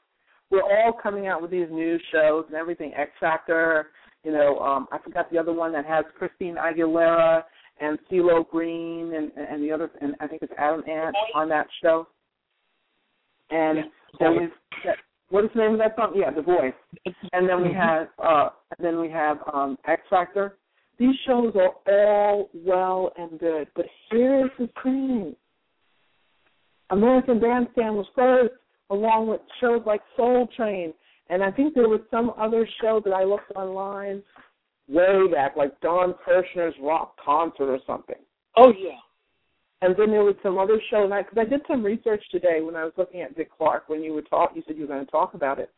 we're 0.49 0.61
all 0.61 0.93
coming 0.93 1.27
out 1.27 1.41
with 1.41 1.51
these 1.51 1.67
new 1.69 1.97
shows 2.11 2.45
and 2.47 2.55
everything. 2.55 2.93
X 2.95 3.11
Factor, 3.19 3.87
you 4.23 4.31
know, 4.31 4.57
um, 4.59 4.87
I 4.91 4.97
forgot 4.99 5.29
the 5.31 5.37
other 5.37 5.53
one 5.53 5.71
that 5.73 5.85
has 5.85 6.05
Christina 6.17 6.61
Aguilera 6.61 7.43
and 7.79 7.99
CeeLo 8.11 8.47
Green 8.49 9.13
and 9.13 9.31
and 9.37 9.63
the 9.63 9.71
other, 9.71 9.89
and 10.01 10.15
I 10.19 10.27
think 10.27 10.41
it's 10.41 10.53
Adam 10.57 10.83
Ant 10.89 11.15
on 11.35 11.49
that 11.49 11.67
show. 11.81 12.07
And 13.49 13.85
then 14.19 14.37
we, 14.37 14.47
what 15.29 15.45
is 15.45 15.51
the 15.53 15.61
name 15.61 15.73
of 15.73 15.79
that 15.79 15.95
song? 15.95 16.13
Yeah, 16.15 16.31
The 16.31 16.41
Voice. 16.41 16.73
And 17.31 17.47
then 17.47 17.61
we 17.61 17.69
mm-hmm. 17.69 17.77
have, 17.77 18.07
uh, 18.21 18.49
then 18.79 18.99
we 18.99 19.09
have 19.09 19.37
um, 19.53 19.77
X 19.87 20.01
Factor. 20.09 20.57
These 20.99 21.15
shows 21.27 21.53
are 21.55 21.73
all 21.87 22.49
well 22.53 23.11
and 23.17 23.39
good, 23.39 23.67
but 23.75 23.85
here's 24.09 24.49
the 24.57 24.67
thing: 24.81 25.35
American 26.89 27.39
Bandstand 27.39 27.95
was 27.95 28.07
first 28.15 28.53
along 28.89 29.27
with 29.27 29.41
shows 29.59 29.81
like 29.85 30.01
Soul 30.15 30.47
Train. 30.55 30.93
And 31.29 31.43
I 31.43 31.51
think 31.51 31.73
there 31.73 31.89
was 31.89 32.01
some 32.09 32.31
other 32.38 32.67
show 32.81 33.01
that 33.03 33.11
I 33.11 33.23
looked 33.23 33.51
online 33.55 34.23
way 34.88 35.27
back, 35.31 35.57
like 35.57 35.79
Don 35.81 36.15
Kirshner's 36.25 36.75
Rock 36.81 37.15
Concert 37.23 37.69
or 37.69 37.79
something. 37.85 38.15
Oh 38.55 38.69
yeah. 38.69 38.97
And 39.81 39.95
then 39.95 40.09
there 40.09 40.23
was 40.23 40.35
some 40.41 40.57
other 40.57 40.81
show, 40.89 41.03
and 41.03 41.13
I 41.13 41.21
because 41.21 41.38
I 41.38 41.49
did 41.49 41.61
some 41.67 41.83
research 41.83 42.23
today 42.31 42.61
when 42.61 42.75
I 42.75 42.83
was 42.83 42.93
looking 42.97 43.21
at 43.21 43.35
Dick 43.35 43.49
Clark 43.55 43.89
when 43.89 44.01
you 44.01 44.13
were 44.13 44.23
talk, 44.23 44.51
you 44.55 44.63
said 44.65 44.75
you 44.75 44.83
were 44.83 44.93
going 44.93 45.05
to 45.05 45.11
talk 45.11 45.35
about 45.35 45.59
it, 45.59 45.69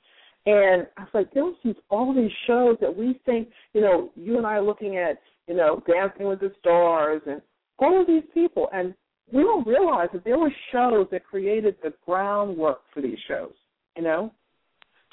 and 0.46 0.88
I 0.96 1.02
was 1.02 1.10
like, 1.14 1.34
there 1.34 1.44
was 1.44 1.56
these 1.66 1.76
all 1.90 2.14
these 2.14 2.32
shows 2.48 2.78
that 2.80 2.96
we 2.96 3.20
think, 3.26 3.50
you 3.74 3.82
know, 3.82 4.10
you 4.16 4.38
and 4.38 4.48
I 4.48 4.54
are 4.54 4.62
looking 4.62 4.98
at, 4.98 5.20
you 5.48 5.56
know, 5.56 5.84
Dancing 5.86 6.28
with 6.28 6.40
the 6.40 6.54
Stars 6.60 7.22
and 7.26 7.42
all 7.80 8.00
of 8.00 8.08
these 8.08 8.24
people, 8.34 8.70
and 8.72 8.94
we 9.32 9.44
don't 9.44 9.68
realize 9.68 10.10
that 10.14 10.24
there 10.24 10.38
were 10.38 10.54
shows 10.72 11.08
that 11.12 11.26
created 11.26 11.76
the 11.84 11.94
groundwork 12.06 12.82
for 12.94 13.02
these 13.02 13.18
shows. 13.28 13.54
You 13.96 14.04
know, 14.04 14.32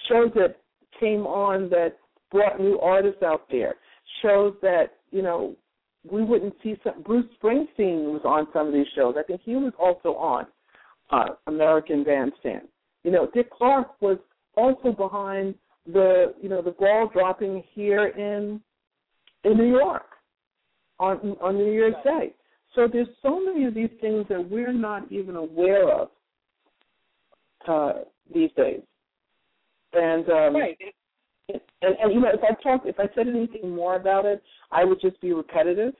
shows 0.09 0.31
that 0.35 0.57
came 1.01 1.27
on 1.27 1.69
that 1.71 1.97
brought 2.31 2.61
new 2.61 2.79
artists 2.81 3.23
out 3.23 3.43
there. 3.51 3.75
Shows 4.23 4.55
that 4.63 4.93
you 5.11 5.23
know 5.23 5.57
we 6.11 6.23
wouldn't 6.23 6.55
see. 6.63 6.77
Some, 6.85 7.03
Bruce 7.03 7.27
Springsteen 7.43 8.13
was 8.13 8.23
on 8.25 8.47
some 8.53 8.69
of 8.69 8.73
these 8.73 8.87
shows. 8.95 9.15
I 9.19 9.23
think 9.23 9.41
he 9.45 9.57
was 9.57 9.73
also 9.79 10.11
on 10.17 10.47
uh, 11.11 11.35
American 11.47 12.05
Bandstand. 12.05 12.69
You 13.05 13.11
know, 13.11 13.29
Dick 13.35 13.51
Clark 13.51 14.01
was 14.01 14.19
also 14.57 14.93
behind 14.93 15.55
the 15.87 16.35
you 16.41 16.49
know 16.49 16.63
the 16.63 16.73
ball 16.73 17.11
dropping 17.13 17.63
here 17.75 18.09
in 18.09 18.61
in 19.45 19.57
New 19.57 19.69
York 19.69 20.07
on 20.99 21.37
on 21.43 21.57
New 21.57 21.73
Year's 21.73 21.95
Day. 22.05 22.35
So 22.77 22.87
there's 22.93 23.09
so 23.23 23.41
many 23.41 23.65
of 23.65 23.75
these 23.75 23.91
things 24.01 24.27
that 24.29 24.51
we're 24.51 24.73
not 24.73 25.11
even 25.11 25.35
aware 25.35 25.91
of 25.91 26.09
uh, 27.67 27.93
these 28.33 28.51
days. 28.57 28.83
And 29.95 30.29
um, 30.29 30.55
right. 30.55 30.79
And, 31.49 31.97
and 32.03 32.13
you 32.13 32.21
know, 32.21 32.31
if 32.33 32.41
I 32.43 32.61
talk, 32.63 32.83
if 32.85 33.01
I 33.01 33.09
said 33.15 33.29
anything 33.29 33.75
more 33.75 33.97
about 33.97 34.27
it, 34.27 34.43
I 34.71 34.85
would 34.85 35.01
just 35.01 35.19
be 35.23 35.33
repetitive. 35.33 35.95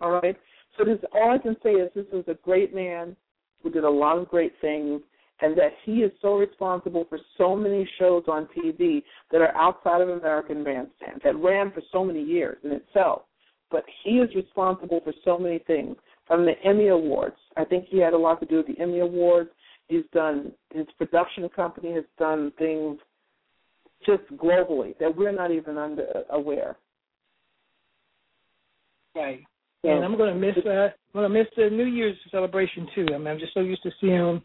All 0.00 0.12
right. 0.12 0.36
So 0.78 0.84
this, 0.84 0.98
all 1.12 1.34
I 1.34 1.38
can 1.38 1.56
say 1.62 1.70
is 1.70 1.90
this 1.94 2.06
is 2.12 2.24
a 2.28 2.34
great 2.44 2.74
man 2.74 3.16
who 3.62 3.70
did 3.70 3.84
a 3.84 3.90
lot 3.90 4.18
of 4.18 4.28
great 4.28 4.52
things, 4.60 5.00
and 5.40 5.56
that 5.58 5.72
he 5.84 5.96
is 6.02 6.12
so 6.22 6.36
responsible 6.36 7.06
for 7.08 7.18
so 7.38 7.56
many 7.56 7.88
shows 7.98 8.24
on 8.28 8.46
TV 8.56 9.02
that 9.32 9.40
are 9.40 9.56
outside 9.56 10.00
of 10.00 10.10
American 10.10 10.62
Bandstand 10.62 11.22
that 11.24 11.34
ran 11.36 11.72
for 11.72 11.82
so 11.90 12.04
many 12.04 12.22
years 12.22 12.58
in 12.62 12.70
itself 12.72 13.22
but 13.70 13.84
he 14.04 14.18
is 14.18 14.34
responsible 14.34 15.00
for 15.02 15.12
so 15.24 15.38
many 15.38 15.58
things. 15.58 15.96
From 16.26 16.44
the 16.44 16.52
Emmy 16.64 16.88
Awards, 16.88 17.36
I 17.56 17.64
think 17.64 17.86
he 17.88 17.98
had 17.98 18.12
a 18.12 18.18
lot 18.18 18.40
to 18.40 18.46
do 18.46 18.56
with 18.56 18.66
the 18.66 18.80
Emmy 18.80 18.98
Awards. 18.98 19.50
He's 19.88 20.04
done 20.12 20.52
his 20.72 20.86
production 20.98 21.48
company 21.48 21.92
has 21.92 22.04
done 22.18 22.52
things 22.58 22.98
just 24.04 24.22
globally 24.36 24.98
that 24.98 25.16
we're 25.16 25.32
not 25.32 25.52
even 25.52 25.78
under, 25.78 26.06
aware. 26.30 26.76
Right. 29.14 29.42
So, 29.82 29.90
and 29.90 30.04
I'm 30.04 30.16
going 30.16 30.34
to 30.34 30.38
miss 30.38 30.56
uh, 30.64 30.70
I'm 30.70 30.90
going 31.14 31.32
to 31.32 31.38
miss 31.38 31.46
the 31.56 31.70
New 31.70 31.84
Year's 31.84 32.16
celebration 32.30 32.88
too. 32.94 33.06
I 33.14 33.18
mean, 33.18 33.28
I'm 33.28 33.38
just 33.38 33.54
so 33.54 33.60
used 33.60 33.82
to 33.84 33.90
seeing 34.00 34.14
him, 34.14 34.42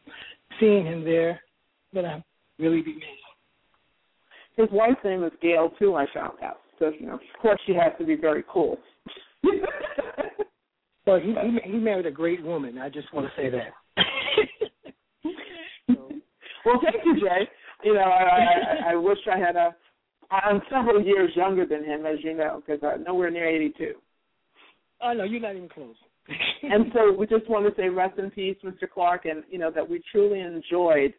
seeing 0.59 0.85
him 0.85 1.03
there. 1.03 1.41
But 1.93 2.05
I 2.05 2.23
really 2.59 2.81
be 2.81 2.93
missed. 2.93 3.05
His 4.55 4.67
wife's 4.71 5.03
name 5.03 5.23
is 5.23 5.31
Gail 5.41 5.71
too. 5.79 5.95
I 5.95 6.05
found 6.13 6.37
out. 6.43 6.59
So 6.79 6.91
you 6.97 7.07
know, 7.07 7.15
of 7.15 7.41
course, 7.41 7.59
she 7.65 7.73
has 7.73 7.91
to 7.99 8.05
be 8.05 8.15
very 8.15 8.43
cool. 8.51 8.77
well, 11.05 11.19
he, 11.19 11.33
he 11.33 11.71
he 11.71 11.77
married 11.77 12.05
a 12.05 12.11
great 12.11 12.43
woman. 12.43 12.77
I 12.77 12.89
just 12.89 13.13
want 13.13 13.27
to 13.27 13.41
say 13.41 13.49
that. 13.49 13.73
well, 16.65 16.79
thank 16.83 17.03
you, 17.05 17.15
Jay. 17.15 17.49
You 17.83 17.95
know, 17.95 18.01
I, 18.01 18.89
I 18.89 18.91
I 18.91 18.95
wish 18.95 19.17
I 19.31 19.37
had 19.37 19.55
a. 19.55 19.75
I'm 20.29 20.61
several 20.69 21.03
years 21.03 21.31
younger 21.35 21.65
than 21.65 21.83
him, 21.83 22.05
as 22.05 22.17
you 22.23 22.35
know, 22.35 22.61
because 22.65 22.81
I'm 22.83 23.03
nowhere 23.03 23.29
near 23.29 23.49
82. 23.49 23.95
Oh 25.01 25.13
no, 25.13 25.23
you're 25.23 25.41
not 25.41 25.55
even 25.55 25.67
close. 25.67 25.95
and 26.63 26.85
so 26.93 27.11
we 27.11 27.25
just 27.27 27.49
want 27.49 27.65
to 27.67 27.81
say 27.81 27.89
rest 27.89 28.17
in 28.19 28.29
peace, 28.31 28.57
Mr. 28.63 28.89
Clark, 28.91 29.25
and 29.25 29.43
you 29.49 29.57
know 29.57 29.71
that 29.71 29.87
we 29.87 30.01
truly 30.11 30.39
enjoyed 30.39 31.13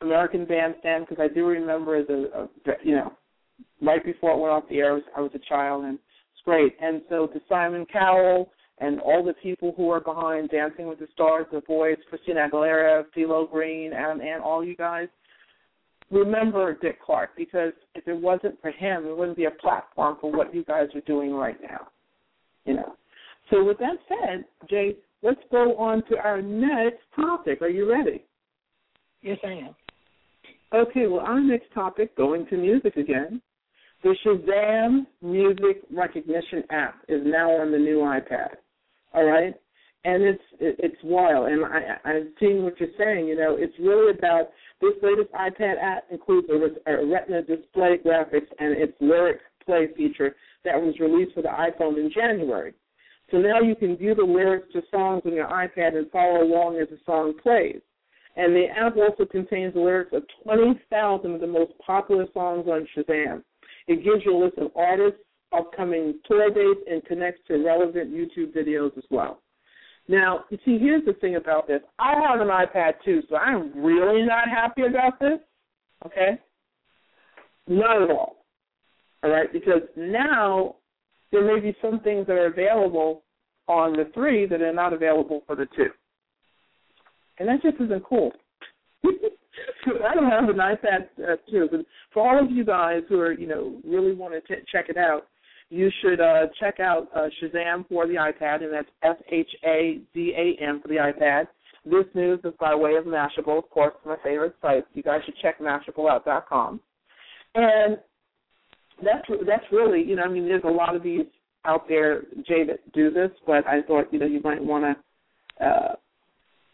American 0.00 0.44
Bandstand 0.46 1.06
because 1.08 1.22
I 1.22 1.32
do 1.32 1.46
remember 1.46 2.04
the 2.04 2.30
uh, 2.34 2.46
a 2.70 2.72
you 2.82 2.94
know 2.94 3.12
right 3.82 4.04
before 4.04 4.32
it 4.32 4.38
went 4.38 4.52
off 4.52 4.68
the 4.68 4.78
air, 4.78 4.92
I 4.92 4.94
was, 4.94 5.02
I 5.16 5.20
was 5.20 5.30
a 5.34 5.48
child 5.48 5.84
and 5.84 5.98
great. 6.44 6.76
And 6.80 7.02
so 7.08 7.26
to 7.28 7.40
Simon 7.48 7.86
Cowell 7.92 8.50
and 8.78 9.00
all 9.00 9.24
the 9.24 9.34
people 9.34 9.74
who 9.76 9.90
are 9.90 10.00
behind 10.00 10.50
Dancing 10.50 10.86
with 10.86 10.98
the 10.98 11.08
Stars, 11.12 11.46
The 11.52 11.60
Voice, 11.60 11.98
Christina 12.08 12.48
Aguilera, 12.48 13.04
CeeLo 13.16 13.50
Green, 13.50 13.92
Adam 13.92 14.20
and 14.20 14.42
all 14.42 14.64
you 14.64 14.76
guys, 14.76 15.08
remember 16.10 16.76
Dick 16.80 17.00
Clark 17.04 17.30
because 17.36 17.72
if 17.94 18.06
it 18.08 18.20
wasn't 18.20 18.60
for 18.60 18.70
him, 18.70 19.06
it 19.06 19.16
wouldn't 19.16 19.36
be 19.36 19.44
a 19.44 19.50
platform 19.50 20.16
for 20.20 20.32
what 20.32 20.54
you 20.54 20.64
guys 20.64 20.88
are 20.94 21.00
doing 21.02 21.32
right 21.32 21.60
now. 21.62 21.88
You 22.64 22.74
know. 22.74 22.94
So 23.50 23.64
with 23.64 23.78
that 23.78 23.96
said, 24.08 24.44
Jay, 24.68 24.96
let's 25.22 25.40
go 25.50 25.76
on 25.76 26.02
to 26.08 26.18
our 26.18 26.40
next 26.40 27.02
topic. 27.16 27.62
Are 27.62 27.68
you 27.68 27.90
ready? 27.90 28.24
Yes, 29.22 29.38
I 29.44 29.52
am. 29.52 29.74
Okay, 30.72 31.06
well, 31.08 31.20
our 31.20 31.40
next 31.40 31.72
topic, 31.74 32.16
going 32.16 32.46
to 32.46 32.56
music 32.56 32.96
again, 32.96 33.42
the 34.02 34.16
Shazam 34.24 35.06
Music 35.22 35.82
Recognition 35.92 36.64
app 36.70 37.02
is 37.08 37.20
now 37.24 37.50
on 37.50 37.70
the 37.70 37.78
new 37.78 37.98
iPad. 37.98 38.56
All 39.12 39.24
right, 39.24 39.54
and 40.04 40.22
it's 40.22 40.42
it's 40.60 40.96
wild. 41.02 41.48
And 41.48 41.64
I, 41.64 42.08
I'm 42.08 42.32
seeing 42.38 42.62
what 42.62 42.78
you're 42.80 42.88
saying. 42.98 43.26
You 43.26 43.36
know, 43.36 43.56
it's 43.58 43.74
really 43.78 44.16
about 44.16 44.50
this 44.80 44.94
latest 45.02 45.32
iPad 45.32 45.74
app 45.82 46.04
includes 46.10 46.48
a, 46.48 46.90
a 46.90 47.06
Retina 47.06 47.42
display 47.42 47.98
graphics 48.04 48.48
and 48.58 48.76
its 48.76 48.94
lyric 49.00 49.40
play 49.64 49.88
feature 49.96 50.34
that 50.64 50.80
was 50.80 50.94
released 51.00 51.34
for 51.34 51.42
the 51.42 51.48
iPhone 51.48 51.98
in 51.98 52.10
January. 52.14 52.72
So 53.30 53.38
now 53.38 53.60
you 53.60 53.76
can 53.76 53.96
view 53.96 54.14
the 54.14 54.22
lyrics 54.22 54.68
to 54.72 54.82
songs 54.90 55.22
on 55.24 55.34
your 55.34 55.48
iPad 55.48 55.96
and 55.96 56.10
follow 56.10 56.42
along 56.42 56.78
as 56.80 56.88
the 56.88 56.98
song 57.06 57.34
plays. 57.42 57.80
And 58.36 58.54
the 58.54 58.66
app 58.76 58.96
also 58.96 59.24
contains 59.24 59.74
the 59.74 59.80
lyrics 59.80 60.12
of 60.12 60.24
20,000 60.44 61.34
of 61.34 61.40
the 61.40 61.46
most 61.46 61.72
popular 61.84 62.26
songs 62.32 62.66
on 62.68 62.88
Shazam. 62.96 63.42
It 63.86 64.04
gives 64.04 64.24
you 64.24 64.36
a 64.36 64.42
list 64.44 64.58
of 64.58 64.70
artists, 64.76 65.20
upcoming 65.52 66.18
tour 66.26 66.50
dates, 66.50 66.80
and 66.88 67.04
connects 67.04 67.40
to 67.48 67.64
relevant 67.64 68.12
YouTube 68.12 68.54
videos 68.54 68.96
as 68.96 69.04
well. 69.10 69.42
Now, 70.08 70.44
you 70.50 70.58
see, 70.64 70.78
here's 70.78 71.04
the 71.04 71.12
thing 71.14 71.36
about 71.36 71.68
this. 71.68 71.80
I 71.98 72.14
have 72.28 72.40
an 72.40 72.48
iPad 72.48 72.94
too, 73.04 73.22
so 73.28 73.36
I'm 73.36 73.72
really 73.76 74.22
not 74.26 74.48
happy 74.48 74.82
about 74.82 75.20
this. 75.20 75.38
Okay? 76.06 76.38
Not 77.68 78.02
at 78.02 78.10
all. 78.10 78.44
All 79.22 79.30
right? 79.30 79.52
Because 79.52 79.82
now 79.96 80.76
there 81.30 81.44
may 81.44 81.60
be 81.60 81.76
some 81.80 82.00
things 82.00 82.26
that 82.26 82.32
are 82.32 82.46
available 82.46 83.22
on 83.68 83.92
the 83.92 84.10
three 84.12 84.46
that 84.46 84.60
are 84.60 84.72
not 84.72 84.92
available 84.92 85.42
for 85.46 85.54
the 85.54 85.66
two. 85.76 85.90
And 87.38 87.48
that 87.48 87.62
just 87.62 87.80
isn't 87.80 88.04
cool. 88.04 88.32
I 90.08 90.14
don't 90.14 90.30
have 90.30 90.48
an 90.48 90.56
iPad 90.56 91.08
uh, 91.18 91.36
too, 91.50 91.68
but 91.70 91.80
for 92.12 92.28
all 92.28 92.44
of 92.44 92.50
you 92.50 92.64
guys 92.64 93.02
who 93.08 93.20
are, 93.20 93.32
you 93.32 93.46
know, 93.46 93.80
really 93.84 94.14
want 94.14 94.34
to 94.34 94.40
t- 94.40 94.62
check 94.70 94.88
it 94.88 94.96
out, 94.96 95.26
you 95.70 95.90
should 96.02 96.20
uh, 96.20 96.46
check 96.58 96.80
out 96.80 97.08
uh, 97.14 97.28
Shazam 97.40 97.88
for 97.88 98.06
the 98.06 98.14
iPad, 98.14 98.62
and 98.62 98.72
that's 98.72 98.88
S 99.02 99.16
H 99.30 99.50
A 99.64 100.00
Z 100.14 100.32
A 100.36 100.62
M 100.62 100.80
for 100.82 100.88
the 100.88 100.96
iPad. 100.96 101.46
This 101.84 102.04
news 102.14 102.40
is 102.44 102.52
by 102.60 102.74
way 102.74 102.94
of 102.96 103.04
Mashable, 103.04 103.58
of 103.58 103.70
course, 103.70 103.94
my 104.04 104.16
favorite 104.22 104.54
site. 104.60 104.84
You 104.94 105.02
guys 105.02 105.20
should 105.24 105.36
check 105.40 105.60
mashableout.com. 105.60 106.80
And 107.54 107.98
that's 109.02 109.26
that's 109.46 109.64
really, 109.72 110.02
you 110.02 110.16
know, 110.16 110.22
I 110.22 110.28
mean, 110.28 110.46
there's 110.46 110.64
a 110.64 110.70
lot 110.70 110.94
of 110.94 111.02
these 111.02 111.26
out 111.64 111.88
there, 111.88 112.22
Jay, 112.46 112.64
that 112.66 112.92
do 112.92 113.10
this, 113.10 113.30
but 113.46 113.66
I 113.66 113.82
thought, 113.82 114.12
you 114.12 114.18
know, 114.18 114.26
you 114.26 114.40
might 114.42 114.62
want 114.62 114.96
to 115.58 115.64
uh, 115.64 115.94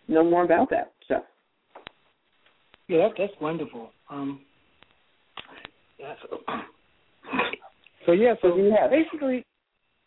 know 0.09 0.25
more 0.25 0.45
about 0.45 0.71
that 0.71 0.93
stuff. 1.05 1.23
Yeah, 2.89 3.09
that, 3.09 3.13
that's 3.19 3.33
wonderful. 3.41 3.91
Um, 4.11 4.41
yeah, 5.99 6.15
so, 6.23 6.39
so 8.07 8.13
yeah, 8.13 8.35
so 8.43 8.57
basically, 8.91 9.45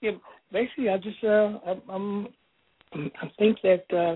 yeah, 0.01 0.11
basically, 0.51 0.89
I 0.89 0.97
just 0.97 1.23
uh, 1.23 1.59
I, 1.65 1.75
I'm 1.89 2.27
I 2.93 3.31
think 3.37 3.57
that 3.63 3.83
uh, 3.91 4.15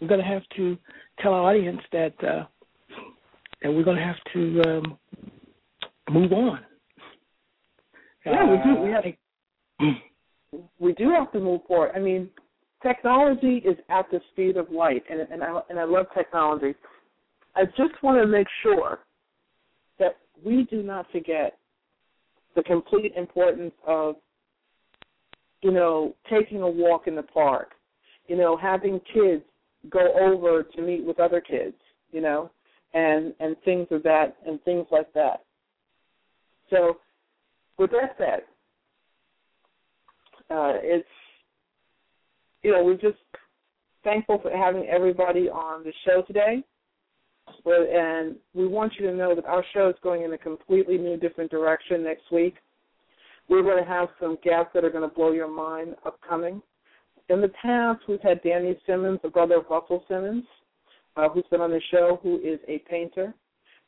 we're 0.00 0.08
going 0.08 0.20
to 0.20 0.26
have 0.26 0.42
to 0.56 0.76
tell 1.20 1.34
our 1.34 1.50
audience 1.50 1.80
that 1.92 2.14
uh, 2.22 2.44
that 3.62 3.72
we're 3.72 3.84
going 3.84 3.96
to 3.96 4.02
have 4.02 4.16
to 4.34 4.62
um, 4.66 4.98
move 6.10 6.32
on. 6.32 6.60
Yeah, 8.26 8.50
we 8.50 8.56
do. 8.58 8.80
We 8.80 8.90
have. 8.90 9.04
Uh, 9.80 10.58
we 10.78 10.92
do 10.92 11.10
have 11.10 11.32
to 11.32 11.40
move 11.40 11.62
forward. 11.66 11.92
I 11.96 11.98
mean, 11.98 12.28
technology 12.82 13.62
is 13.64 13.76
at 13.88 14.10
the 14.10 14.20
speed 14.32 14.56
of 14.56 14.70
light, 14.70 15.02
and 15.10 15.20
and 15.20 15.42
I 15.42 15.60
and 15.70 15.78
I 15.78 15.84
love 15.84 16.06
technology. 16.14 16.74
I 17.56 17.64
just 17.64 18.02
want 18.02 18.20
to 18.20 18.26
make 18.26 18.46
sure 18.62 19.00
that 19.98 20.16
we 20.44 20.64
do 20.70 20.82
not 20.82 21.06
forget 21.12 21.58
the 22.56 22.62
complete 22.62 23.12
importance 23.16 23.74
of, 23.86 24.16
you 25.62 25.70
know, 25.70 26.14
taking 26.30 26.62
a 26.62 26.68
walk 26.68 27.06
in 27.06 27.14
the 27.14 27.22
park, 27.22 27.72
you 28.26 28.36
know, 28.36 28.56
having 28.56 29.00
kids 29.12 29.42
go 29.90 30.12
over 30.20 30.62
to 30.62 30.82
meet 30.82 31.04
with 31.04 31.20
other 31.20 31.40
kids, 31.40 31.76
you 32.12 32.20
know, 32.20 32.50
and 32.92 33.34
and 33.40 33.56
things 33.64 33.86
of 33.90 34.02
that 34.02 34.36
and 34.46 34.62
things 34.62 34.86
like 34.90 35.12
that. 35.14 35.44
So, 36.70 36.98
with 37.78 37.90
that 37.90 38.14
said, 38.18 38.42
uh, 40.50 40.74
it's 40.82 41.08
you 42.62 42.72
know 42.72 42.84
we're 42.84 42.94
just 42.94 43.18
thankful 44.04 44.38
for 44.40 44.50
having 44.50 44.86
everybody 44.86 45.48
on 45.48 45.82
the 45.84 45.92
show 46.04 46.22
today. 46.22 46.62
And 47.66 48.36
we 48.54 48.66
want 48.66 48.94
you 48.98 49.06
to 49.10 49.16
know 49.16 49.34
that 49.34 49.46
our 49.46 49.64
show 49.72 49.88
is 49.88 49.94
going 50.02 50.22
in 50.22 50.32
a 50.32 50.38
completely 50.38 50.98
new, 50.98 51.16
different 51.16 51.50
direction 51.50 52.04
next 52.04 52.30
week. 52.30 52.56
We're 53.48 53.62
going 53.62 53.82
to 53.82 53.88
have 53.88 54.08
some 54.20 54.38
guests 54.42 54.70
that 54.74 54.84
are 54.84 54.90
going 54.90 55.08
to 55.08 55.14
blow 55.14 55.32
your 55.32 55.48
mind 55.48 55.96
upcoming. 56.06 56.62
In 57.28 57.40
the 57.40 57.50
past, 57.62 58.00
we've 58.08 58.20
had 58.20 58.42
Danny 58.42 58.78
Simmons, 58.86 59.20
the 59.22 59.28
brother 59.28 59.56
of 59.56 59.64
Russell 59.70 60.04
Simmons, 60.08 60.44
uh, 61.16 61.28
who's 61.28 61.44
been 61.50 61.60
on 61.60 61.70
the 61.70 61.80
show, 61.90 62.18
who 62.22 62.36
is 62.38 62.58
a 62.68 62.78
painter. 62.88 63.34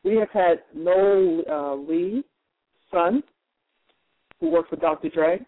We 0.04 0.16
have 0.16 0.30
had 0.30 0.62
Noel 0.74 1.42
uh, 1.50 1.74
Lee, 1.74 2.24
son, 2.90 3.22
who 4.40 4.50
worked 4.50 4.70
with 4.70 4.80
Dr. 4.80 5.08
Dre 5.08 5.40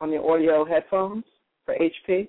on 0.00 0.10
the 0.10 0.20
audio 0.20 0.64
headphones 0.64 1.24
for 1.64 1.74
HP. 1.74 2.28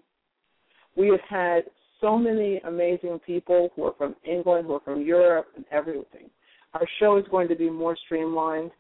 We 0.95 1.09
have 1.09 1.21
had 1.29 1.63
so 2.01 2.17
many 2.17 2.57
amazing 2.65 3.19
people 3.25 3.69
who 3.75 3.83
are 3.83 3.93
from 3.97 4.15
England, 4.23 4.67
who 4.67 4.75
are 4.75 4.81
from 4.81 5.01
Europe, 5.01 5.47
and 5.55 5.65
everything. 5.71 6.29
Our 6.73 6.87
show 6.99 7.17
is 7.17 7.25
going 7.31 7.47
to 7.47 7.55
be 7.55 7.69
more 7.69 7.97
streamlined. 8.05 8.71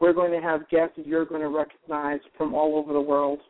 We're 0.00 0.12
going 0.12 0.30
to 0.30 0.40
have 0.40 0.68
guests 0.68 0.94
that 0.96 1.06
you're 1.06 1.24
going 1.24 1.40
to 1.40 1.48
recognize 1.48 2.20
from 2.36 2.54
all 2.54 2.76
over 2.76 2.92
the 2.92 3.00
world. 3.00 3.40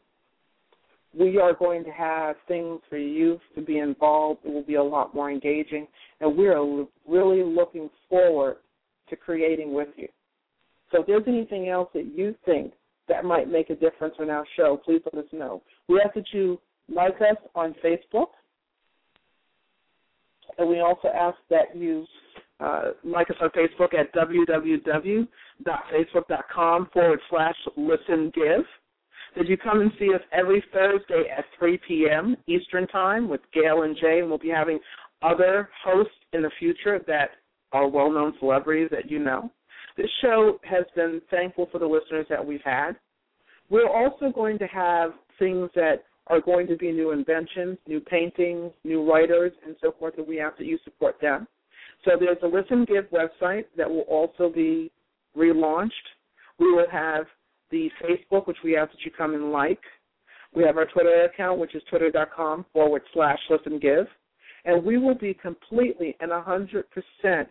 We 1.18 1.38
are 1.38 1.54
going 1.54 1.84
to 1.84 1.90
have 1.90 2.36
things 2.46 2.80
for 2.88 2.98
youth 2.98 3.40
to 3.54 3.62
be 3.62 3.78
involved. 3.78 4.40
It 4.44 4.52
will 4.52 4.62
be 4.62 4.76
a 4.76 4.82
lot 4.82 5.14
more 5.14 5.30
engaging, 5.30 5.86
and 6.20 6.36
we 6.36 6.48
are 6.48 6.86
really 7.06 7.42
looking 7.42 7.90
forward 8.08 8.56
to 9.10 9.16
creating 9.16 9.72
with 9.72 9.88
you. 9.96 10.08
So 10.90 11.00
if 11.00 11.06
there's 11.06 11.24
anything 11.26 11.68
else 11.68 11.88
that 11.94 12.06
you 12.14 12.34
think 12.44 12.72
that 13.08 13.24
might 13.24 13.50
make 13.50 13.70
a 13.70 13.74
difference 13.74 14.14
in 14.18 14.30
our 14.30 14.44
show, 14.56 14.80
please 14.82 15.00
let 15.12 15.24
us 15.24 15.30
know. 15.32 15.62
We 15.88 16.00
ask 16.04 16.14
that 16.14 16.26
you 16.32 16.58
like 16.88 17.16
us 17.16 17.36
on 17.54 17.74
Facebook 17.84 18.28
and 20.58 20.68
we 20.68 20.80
also 20.80 21.08
ask 21.08 21.38
that 21.50 21.74
you 21.74 22.06
uh, 22.60 22.90
like 23.04 23.30
us 23.30 23.36
on 23.40 23.48
Facebook 23.50 23.94
at 23.94 24.12
www.facebook.com 24.14 26.88
forward 26.92 27.20
slash 27.30 27.54
listen 27.76 28.32
give. 28.34 28.64
That 29.36 29.46
you 29.46 29.56
come 29.56 29.80
and 29.80 29.92
see 29.98 30.12
us 30.14 30.20
every 30.32 30.62
Thursday 30.72 31.24
at 31.36 31.44
3 31.58 31.78
p.m. 31.86 32.34
Eastern 32.46 32.86
Time 32.88 33.28
with 33.28 33.42
Gail 33.52 33.82
and 33.82 33.94
Jay, 34.00 34.20
and 34.20 34.28
we'll 34.28 34.38
be 34.38 34.48
having 34.48 34.78
other 35.22 35.68
hosts 35.84 36.14
in 36.32 36.40
the 36.42 36.50
future 36.58 36.98
that 37.06 37.30
are 37.72 37.86
well 37.86 38.10
known 38.10 38.32
celebrities 38.40 38.88
that 38.90 39.10
you 39.10 39.18
know. 39.18 39.50
This 39.96 40.10
show 40.22 40.58
has 40.64 40.84
been 40.96 41.20
thankful 41.30 41.68
for 41.70 41.78
the 41.78 41.86
listeners 41.86 42.26
that 42.30 42.44
we've 42.44 42.62
had. 42.64 42.92
We're 43.70 43.90
also 43.90 44.30
going 44.34 44.58
to 44.58 44.66
have 44.66 45.12
things 45.38 45.70
that 45.74 46.04
are 46.28 46.40
going 46.40 46.66
to 46.66 46.76
be 46.76 46.92
new 46.92 47.10
inventions, 47.10 47.78
new 47.86 48.00
paintings, 48.00 48.72
new 48.84 49.08
writers, 49.08 49.52
and 49.66 49.76
so 49.80 49.94
forth, 49.98 50.14
and 50.18 50.26
we 50.26 50.40
ask 50.40 50.58
that 50.58 50.66
you 50.66 50.78
support 50.84 51.16
them. 51.20 51.46
So 52.04 52.12
there's 52.18 52.38
a 52.42 52.46
Listen 52.46 52.84
Give 52.84 53.04
website 53.10 53.64
that 53.76 53.88
will 53.88 54.02
also 54.02 54.50
be 54.52 54.90
relaunched. 55.36 55.90
We 56.58 56.72
will 56.72 56.88
have 56.90 57.24
the 57.70 57.90
Facebook, 58.02 58.46
which 58.46 58.58
we 58.64 58.76
ask 58.76 58.92
that 58.92 59.04
you 59.04 59.10
come 59.16 59.34
and 59.34 59.52
like. 59.52 59.80
We 60.54 60.64
have 60.64 60.76
our 60.76 60.86
Twitter 60.86 61.24
account, 61.24 61.58
which 61.58 61.74
is 61.74 61.82
twitter.com 61.90 62.66
forward 62.72 63.02
slash 63.12 63.38
listen 63.50 63.78
give. 63.78 64.06
And 64.64 64.84
we 64.84 64.98
will 64.98 65.14
be 65.14 65.34
completely 65.34 66.16
and 66.20 66.30
100% 66.30 67.46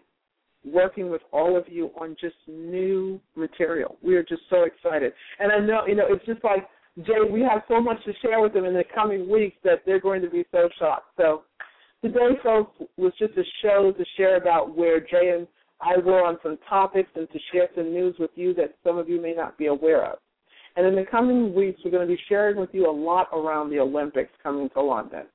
working 0.65 1.09
with 1.09 1.21
all 1.31 1.55
of 1.55 1.65
you 1.67 1.91
on 1.99 2.15
just 2.19 2.35
new 2.47 3.19
material. 3.35 3.97
We 4.03 4.15
are 4.15 4.23
just 4.23 4.41
so 4.49 4.63
excited. 4.63 5.13
And 5.39 5.51
I 5.51 5.59
know, 5.59 5.85
you 5.87 5.95
know, 5.95 6.05
it's 6.09 6.25
just 6.25 6.43
like 6.43 6.67
Jay, 7.05 7.13
we 7.31 7.41
have 7.41 7.61
so 7.67 7.79
much 7.79 8.03
to 8.05 8.13
share 8.23 8.41
with 8.41 8.53
them 8.53 8.65
in 8.65 8.73
the 8.73 8.83
coming 8.95 9.29
weeks 9.29 9.57
that 9.63 9.83
they're 9.85 9.99
going 9.99 10.21
to 10.21 10.29
be 10.29 10.43
so 10.51 10.67
shocked. 10.79 11.11
So 11.15 11.43
today, 12.01 12.29
folks, 12.43 12.71
was 12.97 13.13
just 13.19 13.37
a 13.37 13.43
show 13.61 13.93
to 13.95 14.05
share 14.15 14.37
about 14.37 14.75
where 14.75 14.99
Jay 14.99 15.35
and 15.37 15.47
I 15.79 15.97
were 15.97 16.25
on 16.25 16.39
some 16.41 16.57
topics 16.67 17.09
and 17.13 17.29
to 17.29 17.39
share 17.51 17.67
some 17.75 17.93
news 17.93 18.15
with 18.17 18.31
you 18.33 18.55
that 18.55 18.73
some 18.83 18.97
of 18.97 19.07
you 19.07 19.21
may 19.21 19.33
not 19.33 19.59
be 19.59 19.67
aware 19.67 20.11
of. 20.11 20.17
And 20.75 20.87
in 20.87 20.95
the 20.95 21.05
coming 21.09 21.53
weeks, 21.53 21.79
we're 21.85 21.91
going 21.91 22.07
to 22.07 22.13
be 22.13 22.19
sharing 22.27 22.57
with 22.57 22.69
you 22.73 22.89
a 22.89 22.91
lot 22.91 23.27
around 23.31 23.69
the 23.69 23.79
Olympics 23.79 24.31
coming 24.41 24.69
to 24.69 24.81
London. 24.81 25.25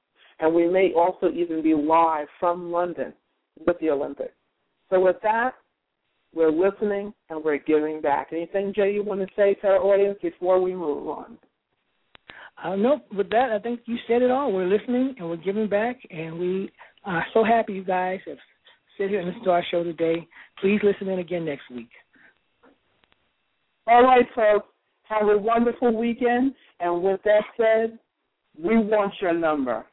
And 0.41 0.53
we 0.53 0.69
may 0.69 0.93
also 0.97 1.31
even 1.31 1.63
be 1.63 1.75
live 1.75 2.27
from 2.41 2.73
London 2.73 3.13
with 3.65 3.79
the 3.81 3.91
Olympics. 3.91 4.35
So 4.91 4.99
with 4.99 5.17
that, 5.23 5.55
we're 6.35 6.51
listening 6.51 7.15
and 7.31 7.45
we're 7.45 7.59
giving 7.59 8.01
back. 8.01 8.29
Anything, 8.33 8.73
Jay, 8.75 8.93
you 8.93 9.05
want 9.05 9.21
to 9.21 9.29
say 9.37 9.55
to 9.55 9.69
our 9.69 9.79
audience 9.79 10.19
before 10.21 10.61
we 10.61 10.75
move 10.75 11.07
on? 11.07 11.39
Uh, 12.63 12.77
no, 12.77 13.01
with 13.13 13.29
that, 13.31 13.51
I 13.51 13.59
think 13.59 13.81
you 13.87 13.97
said 14.07 14.23
it 14.23 14.31
all. 14.31 14.53
We're 14.53 14.67
listening 14.69 15.17
and 15.19 15.29
we're 15.29 15.37
giving 15.37 15.69
back, 15.69 15.97
and 16.11 16.39
we 16.39 16.71
are 17.05 17.25
so 17.35 17.43
happy 17.43 17.73
you 17.73 17.85
guys 17.85 18.21
have 18.27 18.39
sit 18.99 19.11
here 19.11 19.21
and 19.21 19.29
listen 19.29 19.43
to 19.45 19.51
our 19.51 19.65
show 19.71 19.83
today. 19.83 20.27
Please 20.61 20.81
listen 20.83 21.09
in 21.09 21.19
again 21.19 21.45
next 21.45 21.69
week. 21.71 21.89
All 23.87 24.05
right, 24.05 24.27
folks. 24.35 24.67
Have 25.05 25.29
a 25.29 25.37
wonderful 25.37 25.97
weekend. 25.97 26.55
And 26.81 27.03
with 27.03 27.21
that 27.25 27.43
said, 27.57 27.99
we 28.59 28.77
want 28.77 29.13
your 29.21 29.35
number. 29.35 29.85